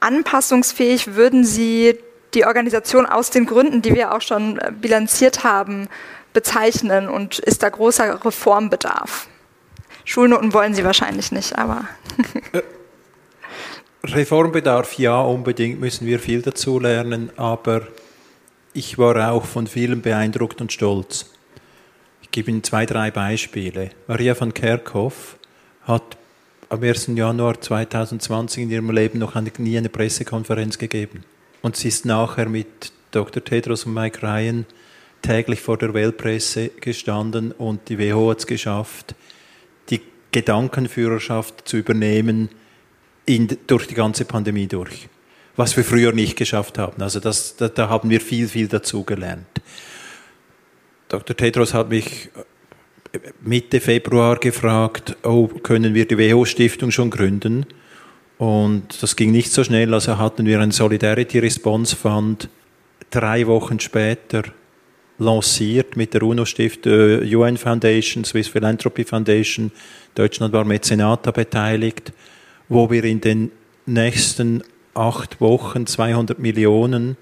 anpassungsfähig 0.00 1.14
würden 1.14 1.46
Sie 1.46 1.96
die 2.34 2.44
Organisation 2.44 3.06
aus 3.06 3.30
den 3.30 3.46
Gründen, 3.46 3.80
die 3.80 3.94
wir 3.94 4.12
auch 4.12 4.20
schon 4.20 4.58
äh, 4.58 4.70
bilanziert 4.70 5.42
haben, 5.42 5.88
bezeichnen? 6.34 7.08
Und 7.08 7.38
ist 7.38 7.62
da 7.62 7.70
großer 7.70 8.26
Reformbedarf? 8.26 9.26
Schulnoten 10.04 10.52
wollen 10.52 10.74
Sie 10.74 10.84
wahrscheinlich 10.84 11.32
nicht, 11.32 11.56
aber... 11.56 11.88
Reformbedarf, 14.02 14.98
ja, 14.98 15.20
unbedingt 15.20 15.78
müssen 15.78 16.06
wir 16.06 16.18
viel 16.20 16.40
dazu 16.40 16.78
lernen, 16.78 17.30
aber 17.36 17.82
ich 18.72 18.96
war 18.98 19.32
auch 19.32 19.44
von 19.44 19.66
vielen 19.66 20.00
beeindruckt 20.00 20.60
und 20.60 20.72
stolz. 20.72 21.26
Ich 22.22 22.30
gebe 22.30 22.50
Ihnen 22.50 22.62
zwei, 22.62 22.86
drei 22.86 23.10
Beispiele. 23.10 23.90
Maria 24.06 24.34
von 24.34 24.54
Kerkhoff 24.54 25.36
hat 25.82 26.16
am 26.70 26.82
1. 26.82 27.08
Januar 27.14 27.60
2020 27.60 28.62
in 28.62 28.70
ihrem 28.70 28.90
Leben 28.90 29.18
noch 29.18 29.34
nie 29.58 29.76
eine 29.76 29.88
Pressekonferenz 29.88 30.78
gegeben. 30.78 31.24
Und 31.62 31.76
sie 31.76 31.88
ist 31.88 32.06
nachher 32.06 32.48
mit 32.48 32.92
Dr. 33.10 33.44
Tedros 33.44 33.84
und 33.84 33.94
Mike 33.94 34.22
Ryan 34.22 34.64
täglich 35.20 35.60
vor 35.60 35.76
der 35.76 35.92
Weltpresse 35.92 36.70
gestanden 36.80 37.52
und 37.52 37.88
die 37.88 37.98
WHO 37.98 38.30
hat 38.30 38.38
es 38.38 38.46
geschafft, 38.46 39.14
die 39.90 40.00
Gedankenführerschaft 40.32 41.68
zu 41.68 41.76
übernehmen, 41.76 42.48
in, 43.26 43.48
durch 43.66 43.86
die 43.86 43.94
ganze 43.94 44.24
Pandemie 44.24 44.66
durch. 44.66 45.08
Was 45.56 45.76
wir 45.76 45.84
früher 45.84 46.12
nicht 46.12 46.36
geschafft 46.36 46.78
haben. 46.78 47.02
Also 47.02 47.20
das, 47.20 47.56
da, 47.56 47.68
da 47.68 47.88
haben 47.88 48.10
wir 48.10 48.20
viel, 48.20 48.48
viel 48.48 48.68
dazu 48.68 49.04
gelernt. 49.04 49.46
Dr. 51.08 51.36
Tedros 51.36 51.74
hat 51.74 51.90
mich 51.90 52.30
äh, 53.12 53.18
Mitte 53.42 53.80
Februar 53.80 54.36
gefragt, 54.36 55.16
oh, 55.24 55.48
können 55.48 55.94
wir 55.94 56.06
die 56.06 56.16
WHO-Stiftung 56.16 56.90
schon 56.90 57.10
gründen? 57.10 57.66
Und 58.38 59.02
das 59.02 59.16
ging 59.16 59.32
nicht 59.32 59.52
so 59.52 59.64
schnell, 59.64 59.92
also 59.92 60.16
hatten 60.16 60.46
wir 60.46 60.60
einen 60.60 60.70
Solidarity 60.70 61.40
Response 61.40 61.94
Fund 61.94 62.48
drei 63.10 63.46
Wochen 63.46 63.80
später 63.80 64.44
lanciert 65.18 65.96
mit 65.96 66.14
der 66.14 66.22
UNO-Stiftung, 66.22 66.92
äh, 66.92 67.34
UN 67.34 67.58
Foundation, 67.58 68.24
Swiss 68.24 68.48
Philanthropy 68.48 69.04
Foundation. 69.04 69.70
Deutschland 70.14 70.52
war 70.54 70.64
Mäzenata 70.64 71.30
beteiligt 71.30 72.12
wo 72.70 72.88
wir 72.88 73.04
in 73.04 73.20
den 73.20 73.50
nächsten 73.84 74.62
acht 74.94 75.40
Wochen 75.40 75.86
200 75.86 76.38
Millionen 76.38 77.16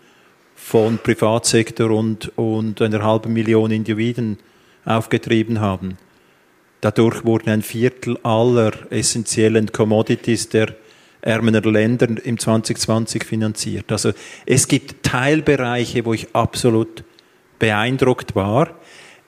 von 0.54 0.98
Privatsektor 0.98 1.90
und, 1.90 2.36
und 2.36 2.80
einer 2.82 3.02
halben 3.02 3.32
Million 3.32 3.70
Individuen 3.70 4.38
aufgetrieben 4.84 5.60
haben. 5.60 5.96
Dadurch 6.82 7.24
wurden 7.24 7.48
ein 7.48 7.62
Viertel 7.62 8.18
aller 8.22 8.72
essentiellen 8.90 9.72
Commodities 9.72 10.50
der 10.50 10.76
ärmener 11.22 11.62
Länder 11.62 12.08
im 12.24 12.38
2020 12.38 13.24
finanziert. 13.24 13.90
Also 13.90 14.12
es 14.46 14.68
gibt 14.68 15.02
Teilbereiche, 15.02 16.04
wo 16.04 16.12
ich 16.12 16.34
absolut 16.34 17.04
beeindruckt 17.58 18.36
war. 18.36 18.78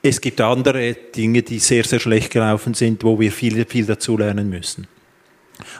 Es 0.02 0.20
gibt 0.20 0.40
andere 0.40 0.94
Dinge, 1.16 1.42
die 1.42 1.58
sehr, 1.58 1.84
sehr 1.84 1.98
schlecht 1.98 2.30
gelaufen 2.30 2.74
sind, 2.74 3.02
wo 3.04 3.18
wir 3.18 3.32
viel, 3.32 3.64
viel 3.64 3.86
dazu 3.86 4.16
lernen 4.16 4.50
müssen. 4.50 4.86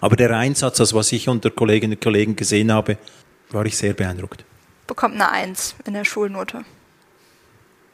Aber 0.01 0.17
der 0.17 0.37
Einsatz, 0.37 0.81
also 0.81 0.97
was 0.97 1.13
ich 1.13 1.29
unter 1.29 1.51
Kolleginnen 1.51 1.95
und 1.95 2.01
Kollegen 2.01 2.37
gesehen 2.37 2.73
habe, 2.73 2.99
war 3.51 3.65
ich 3.67 3.77
sehr 3.77 3.95
beeindruckt. 3.95 4.45
Bekommt 4.87 5.15
eine 5.15 5.31
Eins 5.31 5.75
in 5.87 5.95
der 5.95 6.05
Schulnote. 6.05 6.65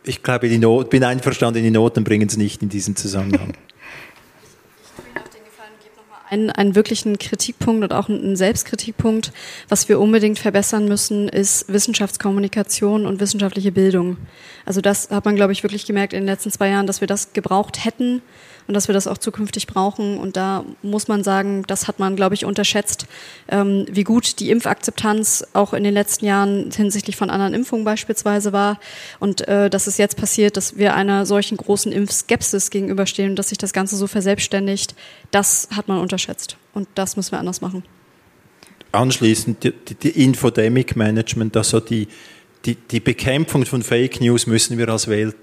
Ich 0.05 0.23
glaube, 0.23 0.47
ich 0.47 0.61
bin 0.89 1.05
einverstanden, 1.05 1.63
die 1.63 1.71
Noten 1.71 2.05
bringen 2.05 2.29
es 2.29 2.37
nicht 2.37 2.63
in 2.63 2.69
diesen 2.69 2.95
Zusammenhang. 2.95 3.55
einen, 6.31 6.51
einen 6.51 6.75
wirklichen 6.75 7.19
Kritikpunkt 7.19 7.85
und 7.85 7.93
auch 7.93 8.09
einen 8.09 8.37
Selbstkritikpunkt. 8.37 9.33
Was 9.69 9.89
wir 9.89 10.01
unbedingt 10.01 10.39
verbessern 10.39 10.87
müssen, 10.87 11.29
ist 11.29 11.73
Wissenschaftskommunikation 11.73 13.07
und 13.07 13.21
wissenschaftliche 13.21 13.73
Bildung. 13.73 14.17
Also 14.65 14.81
das 14.81 15.11
hat 15.11 15.25
man, 15.25 15.37
glaube 15.37 15.53
ich, 15.53 15.63
wirklich 15.63 15.87
gemerkt 15.87 16.13
in 16.13 16.21
den 16.21 16.27
letzten 16.27 16.51
zwei 16.51 16.69
Jahren, 16.69 16.87
dass 16.87 17.01
wir 17.01 17.09
das 17.09 17.33
gebraucht 17.33 17.85
hätten 17.85 18.23
und 18.67 18.75
dass 18.75 18.89
wir 18.89 18.93
das 18.93 19.07
auch 19.07 19.19
zukünftig 19.19 19.67
brauchen. 19.67 20.19
Und 20.19 20.37
da 20.37 20.65
muss 20.83 21.09
man 21.09 21.23
sagen, 21.23 21.65
das 21.67 21.89
hat 21.89 21.99
man, 21.99 22.17
glaube 22.17 22.35
ich, 22.35 22.45
unterschätzt, 22.45 23.07
ähm, 23.49 23.87
wie 23.91 24.05
gut 24.05 24.41
die 24.41 24.51
Impfakzeptanz 24.51 25.47
auch 25.53 25.73
in 25.73 25.85
den 25.85 25.95
letzten 25.95 26.27
Jahren 26.27 26.71
hinsichtlich 26.75 27.17
von 27.17 27.31
anderen 27.31 27.55
Impfungen 27.55 27.85
beispielsweise 27.85 28.53
war. 28.53 28.79
Und 29.21 29.47
äh, 29.49 29.71
dass 29.71 29.87
es 29.87 29.99
jetzt 29.99 30.17
passiert, 30.17 30.57
dass 30.57 30.77
wir 30.77 30.95
einer 30.95 31.27
solchen 31.27 31.57
großen 31.57 31.93
Impfskepsis 31.93 32.71
gegenüberstehen 32.71 33.31
und 33.31 33.37
dass 33.37 33.51
sich 33.51 33.59
das 33.59 33.73
Ganze 33.73 33.97
so 33.97 34.07
verselbstständigt, 34.07 34.95
das 35.31 35.69
hat 35.75 35.89
man 35.89 36.01
unterschätzt. 36.01 36.57
Und 36.75 36.89
das 36.95 37.17
müssen 37.17 37.33
wir 37.33 37.39
anders 37.39 37.61
machen. 37.61 37.85
Anschließend 38.93 39.63
die, 39.65 39.73
die 39.95 40.25
Infodemic 40.25 40.97
Management, 40.97 41.57
also 41.57 41.81
die, 41.81 42.09
die, 42.65 42.75
die 42.75 43.01
Bekämpfung 43.01 43.65
von 43.67 43.83
Fake 43.83 44.21
News 44.21 44.47
müssen 44.47 44.79
wir 44.79 44.89
als 44.89 45.09
Welt 45.09 45.37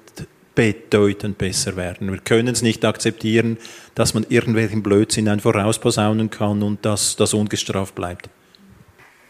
bedeutend 0.55 1.37
besser 1.37 1.75
werden. 1.75 2.11
Wir 2.11 2.19
können 2.19 2.49
es 2.49 2.61
nicht 2.61 2.85
akzeptieren, 2.85 3.57
dass 3.95 4.13
man 4.13 4.25
irgendwelchen 4.29 4.83
Blödsinn 4.83 5.27
einfach 5.27 5.55
rausposaunen 5.55 6.29
kann 6.29 6.61
und 6.63 6.85
dass 6.85 7.15
das 7.15 7.33
ungestraft 7.33 7.95
bleibt. 7.95 8.29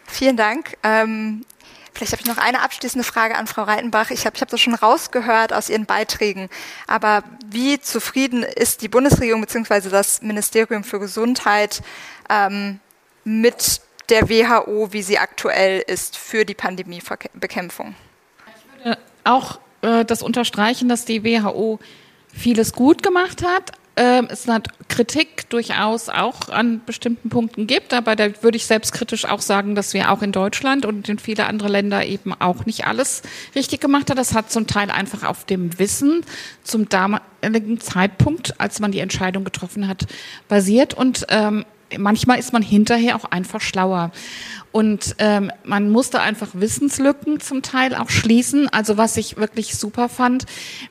Vielen 0.06 0.38
Dank. 0.38 0.78
Ähm, 0.84 1.46
vielleicht 1.94 2.12
habe 2.12 2.22
ich 2.22 2.28
noch 2.28 2.38
eine 2.38 2.62
abschließende 2.62 3.06
Frage 3.06 3.36
an 3.36 3.48
Frau 3.48 3.64
Reitenbach. 3.64 4.12
Ich 4.12 4.26
habe 4.26 4.36
ich 4.36 4.42
hab 4.42 4.50
das 4.50 4.60
schon 4.62 4.76
rausgehört 4.76 5.54
aus 5.54 5.70
Ihren 5.70 5.86
Beiträgen. 5.86 6.50
Aber 6.88 7.24
wie 7.46 7.80
zufrieden 7.80 8.44
ist 8.44 8.82
die 8.82 8.90
Bundesregierung 8.90 9.42
bzw. 9.42 9.90
das 9.90 10.22
Ministerium 10.22 10.84
für 10.84 11.00
Gesundheit 11.00 11.82
ähm, 12.30 12.80
mit 13.24 13.82
der 14.10 14.30
WHO, 14.30 14.92
wie 14.92 15.02
sie 15.02 15.18
aktuell 15.18 15.82
ist 15.88 16.18
für 16.18 16.44
die 16.46 16.54
Pandemiebekämpfung? 16.54 17.96
Ich 18.46 18.86
würde 18.86 19.00
auch 19.24 19.60
äh, 19.84 20.06
das 20.06 20.24
unterstreichen, 20.24 20.90
dass 20.90 21.06
die 21.06 21.24
WHO 21.24 21.80
vieles 22.34 22.74
gut 22.74 23.04
gemacht 23.04 23.44
hat, 23.46 23.72
äh, 23.96 24.24
es 24.30 24.48
hat 24.48 24.70
Kritik 24.88 25.50
durchaus 25.50 26.10
auch 26.10 26.50
an 26.50 26.82
bestimmten 26.84 27.30
Punkten 27.30 27.68
gibt, 27.68 27.94
aber 27.94 28.16
da 28.16 28.42
würde 28.42 28.58
ich 28.58 28.66
selbstkritisch 28.66 29.26
auch 29.26 29.42
sagen, 29.42 29.76
dass 29.76 29.94
wir 29.94 30.12
auch 30.12 30.24
in 30.24 30.32
Deutschland 30.32 30.86
und 30.86 31.08
in 31.10 31.20
viele 31.20 31.46
andere 31.46 31.70
Länder 31.70 32.04
eben 32.06 32.34
auch 32.34 32.66
nicht 32.66 32.88
alles 32.88 33.22
richtig 33.56 33.82
gemacht 33.82 34.10
haben. 34.10 34.18
Das 34.18 34.34
hat 34.34 34.52
zum 34.52 34.66
Teil 34.66 34.90
einfach 34.90 35.24
auf 35.24 35.46
dem 35.46 35.78
Wissen 35.78 36.26
zum 36.64 36.90
damaligen 36.90 37.80
Zeitpunkt, 37.80 38.60
als 38.60 38.80
man 38.80 38.92
die 38.92 39.00
Entscheidung 39.00 39.44
getroffen 39.44 39.88
hat, 39.88 40.08
basiert 40.48 40.96
und 40.96 41.28
ähm, 41.30 41.64
manchmal 41.98 42.40
ist 42.40 42.52
man 42.52 42.64
hinterher 42.64 43.16
auch 43.16 43.26
einfach 43.26 43.62
schlauer. 43.62 44.12
Und 44.74 45.16
ähm, 45.20 45.52
man 45.64 45.92
musste 45.92 46.20
einfach 46.20 46.50
Wissenslücken 46.54 47.40
zum 47.40 47.62
Teil 47.62 47.94
auch 47.94 48.10
schließen. 48.10 48.68
Also 48.70 48.98
was 48.98 49.18
ich 49.18 49.38
wirklich 49.38 49.76
super 49.76 50.10
fand, 50.10 50.46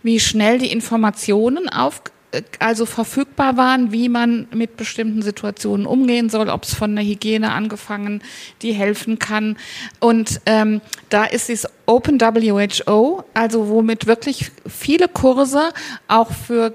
wie 0.05 0.21
schnell 0.21 0.59
die 0.59 0.71
Informationen 0.71 1.69
auf 1.69 2.01
äh, 2.31 2.43
also 2.61 2.87
verfügbar 2.87 3.57
waren, 3.57 3.91
wie 3.91 4.09
man 4.09 4.47
mit 4.55 4.77
bestimmten 4.77 5.21
Situationen 5.21 5.85
umgehen 5.85 6.31
soll, 6.31 6.49
ob 6.49 6.63
es 6.63 6.75
von 6.75 6.95
der 6.95 7.05
Hygiene 7.05 7.51
angefangen, 7.51 8.23
die 8.63 8.73
helfen 8.73 9.19
kann. 9.19 9.57
Und 9.99 10.41
ähm, 10.47 10.81
da 11.09 11.25
ist 11.25 11.49
dieses 11.49 11.69
Open 11.87 12.21
WHO, 12.21 13.25
also 13.35 13.69
womit 13.69 14.07
wirklich 14.07 14.53
viele 14.65 15.09
Kurse 15.09 15.73
auch 16.07 16.31
für 16.31 16.73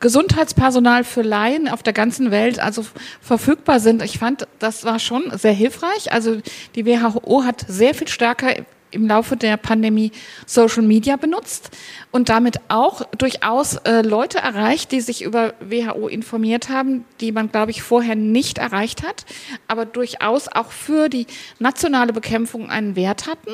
Gesundheitspersonal 0.00 1.04
für 1.04 1.22
Laien 1.22 1.68
auf 1.68 1.82
der 1.82 1.92
ganzen 1.92 2.30
Welt 2.30 2.60
also 2.60 2.84
verfügbar 3.20 3.80
sind. 3.80 4.02
Ich 4.02 4.18
fand, 4.18 4.46
das 4.58 4.84
war 4.84 4.98
schon 4.98 5.30
sehr 5.36 5.52
hilfreich. 5.52 6.12
Also 6.12 6.38
die 6.74 6.86
WHO 6.86 7.44
hat 7.44 7.64
sehr 7.68 7.94
viel 7.94 8.08
stärker 8.08 8.54
im 8.90 9.06
Laufe 9.06 9.36
der 9.36 9.56
Pandemie 9.56 10.12
Social 10.46 10.82
Media 10.82 11.16
benutzt 11.16 11.70
und 12.10 12.28
damit 12.28 12.60
auch 12.68 13.02
durchaus 13.18 13.76
äh, 13.76 14.02
Leute 14.02 14.38
erreicht, 14.38 14.92
die 14.92 15.00
sich 15.00 15.22
über 15.22 15.54
WHO 15.60 16.08
informiert 16.08 16.68
haben, 16.68 17.04
die 17.20 17.32
man, 17.32 17.50
glaube 17.50 17.70
ich, 17.70 17.82
vorher 17.82 18.16
nicht 18.16 18.58
erreicht 18.58 19.06
hat, 19.06 19.26
aber 19.66 19.84
durchaus 19.84 20.48
auch 20.48 20.72
für 20.72 21.08
die 21.08 21.26
nationale 21.58 22.12
Bekämpfung 22.12 22.70
einen 22.70 22.96
Wert 22.96 23.26
hatten. 23.26 23.52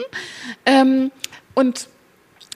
Ähm, 0.66 1.10
und 1.54 1.88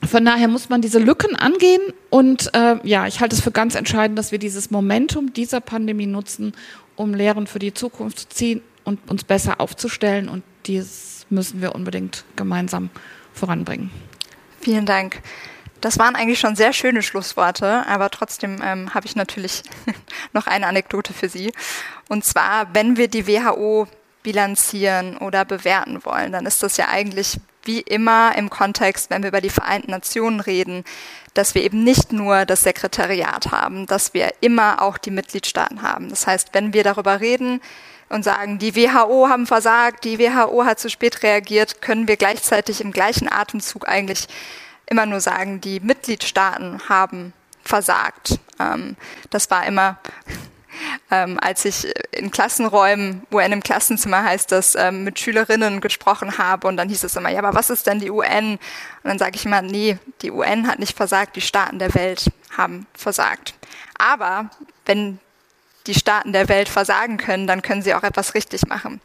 von 0.06 0.24
daher 0.24 0.48
muss 0.48 0.68
man 0.68 0.80
diese 0.80 0.98
Lücken 0.98 1.34
angehen 1.36 1.80
und 2.10 2.54
äh, 2.54 2.76
ja, 2.84 3.06
ich 3.06 3.20
halte 3.20 3.34
es 3.34 3.42
für 3.42 3.50
ganz 3.50 3.74
entscheidend, 3.74 4.18
dass 4.18 4.32
wir 4.32 4.38
dieses 4.38 4.70
Momentum 4.70 5.32
dieser 5.32 5.60
Pandemie 5.60 6.06
nutzen, 6.06 6.54
um 6.96 7.14
Lehren 7.14 7.46
für 7.46 7.58
die 7.58 7.74
Zukunft 7.74 8.18
zu 8.18 8.28
ziehen 8.28 8.62
und 8.84 9.10
uns 9.10 9.24
besser 9.24 9.60
aufzustellen 9.60 10.28
und 10.28 10.44
dies 10.66 11.26
müssen 11.30 11.60
wir 11.60 11.74
unbedingt 11.74 12.24
gemeinsam 12.36 12.90
voranbringen. 13.32 13.90
Vielen 14.60 14.86
Dank. 14.86 15.20
Das 15.80 15.98
waren 15.98 16.16
eigentlich 16.16 16.40
schon 16.40 16.56
sehr 16.56 16.72
schöne 16.72 17.02
Schlussworte, 17.02 17.86
aber 17.86 18.10
trotzdem 18.10 18.60
ähm, 18.64 18.94
habe 18.94 19.06
ich 19.06 19.14
natürlich 19.14 19.62
noch 20.32 20.46
eine 20.46 20.66
Anekdote 20.66 21.12
für 21.12 21.28
Sie. 21.28 21.52
Und 22.08 22.24
zwar, 22.24 22.74
wenn 22.74 22.96
wir 22.96 23.08
die 23.08 23.28
WHO 23.28 23.86
bilanzieren 24.22 25.16
oder 25.18 25.44
bewerten 25.44 26.04
wollen, 26.04 26.32
dann 26.32 26.46
ist 26.46 26.62
das 26.62 26.76
ja 26.76 26.88
eigentlich 26.88 27.38
wie 27.68 27.80
immer 27.80 28.34
im 28.36 28.50
Kontext, 28.50 29.10
wenn 29.10 29.22
wir 29.22 29.28
über 29.28 29.40
die 29.40 29.50
Vereinten 29.50 29.92
Nationen 29.92 30.40
reden, 30.40 30.82
dass 31.34 31.54
wir 31.54 31.62
eben 31.62 31.84
nicht 31.84 32.12
nur 32.12 32.46
das 32.46 32.62
Sekretariat 32.62 33.52
haben, 33.52 33.86
dass 33.86 34.14
wir 34.14 34.32
immer 34.40 34.82
auch 34.82 34.98
die 34.98 35.12
Mitgliedstaaten 35.12 35.82
haben. 35.82 36.08
Das 36.08 36.26
heißt, 36.26 36.48
wenn 36.54 36.72
wir 36.72 36.82
darüber 36.82 37.20
reden 37.20 37.60
und 38.08 38.24
sagen, 38.24 38.58
die 38.58 38.74
WHO 38.74 39.28
haben 39.28 39.46
versagt, 39.46 40.04
die 40.04 40.18
WHO 40.18 40.64
hat 40.64 40.80
zu 40.80 40.90
spät 40.90 41.22
reagiert, 41.22 41.80
können 41.82 42.08
wir 42.08 42.16
gleichzeitig 42.16 42.80
im 42.80 42.90
gleichen 42.90 43.30
Atemzug 43.30 43.86
eigentlich 43.86 44.26
immer 44.86 45.06
nur 45.06 45.20
sagen, 45.20 45.60
die 45.60 45.78
Mitgliedstaaten 45.78 46.88
haben 46.88 47.34
versagt. 47.62 48.40
Ähm, 48.58 48.96
das 49.30 49.50
war 49.50 49.66
immer 49.66 49.98
ähm, 51.10 51.38
als 51.40 51.64
ich 51.64 51.92
in 52.12 52.30
Klassenräumen, 52.30 53.22
UN 53.32 53.52
im 53.52 53.62
Klassenzimmer 53.62 54.24
heißt 54.24 54.52
das, 54.52 54.74
ähm, 54.74 55.04
mit 55.04 55.18
Schülerinnen 55.18 55.80
gesprochen 55.80 56.38
habe 56.38 56.68
und 56.68 56.76
dann 56.76 56.88
hieß 56.88 57.04
es 57.04 57.16
immer, 57.16 57.30
ja, 57.30 57.38
aber 57.38 57.54
was 57.54 57.70
ist 57.70 57.86
denn 57.86 58.00
die 58.00 58.10
UN? 58.10 58.52
Und 58.52 58.58
dann 59.04 59.18
sage 59.18 59.36
ich 59.36 59.46
immer, 59.46 59.62
nee, 59.62 59.98
die 60.22 60.30
UN 60.30 60.66
hat 60.66 60.78
nicht 60.78 60.96
versagt, 60.96 61.36
die 61.36 61.40
Staaten 61.40 61.78
der 61.78 61.94
Welt 61.94 62.30
haben 62.56 62.86
versagt. 62.94 63.54
Aber 63.98 64.50
wenn 64.86 65.18
die 65.86 65.94
Staaten 65.94 66.32
der 66.32 66.48
Welt 66.48 66.68
versagen 66.68 67.16
können, 67.16 67.46
dann 67.46 67.62
können 67.62 67.82
sie 67.82 67.94
auch 67.94 68.02
etwas 68.02 68.34
richtig 68.34 68.66
machen. 68.66 69.00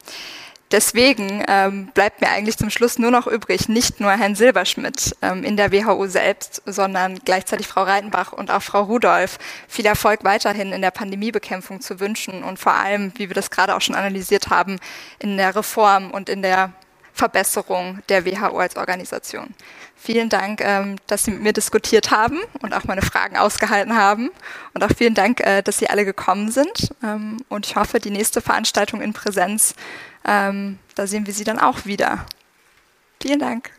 Deswegen 0.72 1.44
ähm, 1.46 1.90
bleibt 1.94 2.20
mir 2.20 2.30
eigentlich 2.30 2.56
zum 2.56 2.70
Schluss 2.70 2.98
nur 2.98 3.10
noch 3.10 3.26
übrig, 3.26 3.68
nicht 3.68 4.00
nur 4.00 4.10
Herrn 4.10 4.34
Silberschmidt 4.34 5.14
ähm, 5.22 5.44
in 5.44 5.56
der 5.56 5.72
WHO 5.72 6.06
selbst, 6.06 6.62
sondern 6.66 7.20
gleichzeitig 7.24 7.66
Frau 7.66 7.82
Reitenbach 7.82 8.32
und 8.32 8.50
auch 8.50 8.62
Frau 8.62 8.82
Rudolph 8.82 9.38
viel 9.68 9.86
Erfolg 9.86 10.24
weiterhin 10.24 10.72
in 10.72 10.82
der 10.82 10.90
Pandemiebekämpfung 10.90 11.80
zu 11.80 12.00
wünschen 12.00 12.42
und 12.42 12.58
vor 12.58 12.72
allem, 12.72 13.12
wie 13.16 13.28
wir 13.28 13.34
das 13.34 13.50
gerade 13.50 13.76
auch 13.76 13.82
schon 13.82 13.94
analysiert 13.94 14.48
haben, 14.48 14.80
in 15.18 15.36
der 15.36 15.54
Reform 15.54 16.10
und 16.10 16.28
in 16.28 16.42
der 16.42 16.72
Verbesserung 17.14 18.00
der 18.08 18.26
WHO 18.26 18.58
als 18.58 18.76
Organisation. 18.76 19.54
Vielen 19.96 20.28
Dank, 20.28 20.60
ähm, 20.60 20.96
dass 21.06 21.24
Sie 21.24 21.30
mit 21.30 21.42
mir 21.42 21.52
diskutiert 21.52 22.10
haben 22.10 22.40
und 22.60 22.74
auch 22.74 22.84
meine 22.84 23.02
Fragen 23.02 23.36
ausgehalten 23.36 23.96
haben. 23.96 24.30
Und 24.74 24.82
auch 24.82 24.90
vielen 24.94 25.14
Dank, 25.14 25.40
äh, 25.40 25.62
dass 25.62 25.78
Sie 25.78 25.88
alle 25.88 26.04
gekommen 26.04 26.50
sind. 26.50 26.90
Ähm, 27.02 27.38
und 27.48 27.66
ich 27.66 27.76
hoffe, 27.76 28.00
die 28.00 28.10
nächste 28.10 28.40
Veranstaltung 28.40 29.00
in 29.00 29.12
Präsenz, 29.12 29.74
ähm, 30.26 30.78
da 30.96 31.06
sehen 31.06 31.26
wir 31.26 31.32
Sie 31.32 31.44
dann 31.44 31.60
auch 31.60 31.86
wieder. 31.86 32.26
Vielen 33.22 33.38
Dank. 33.38 33.70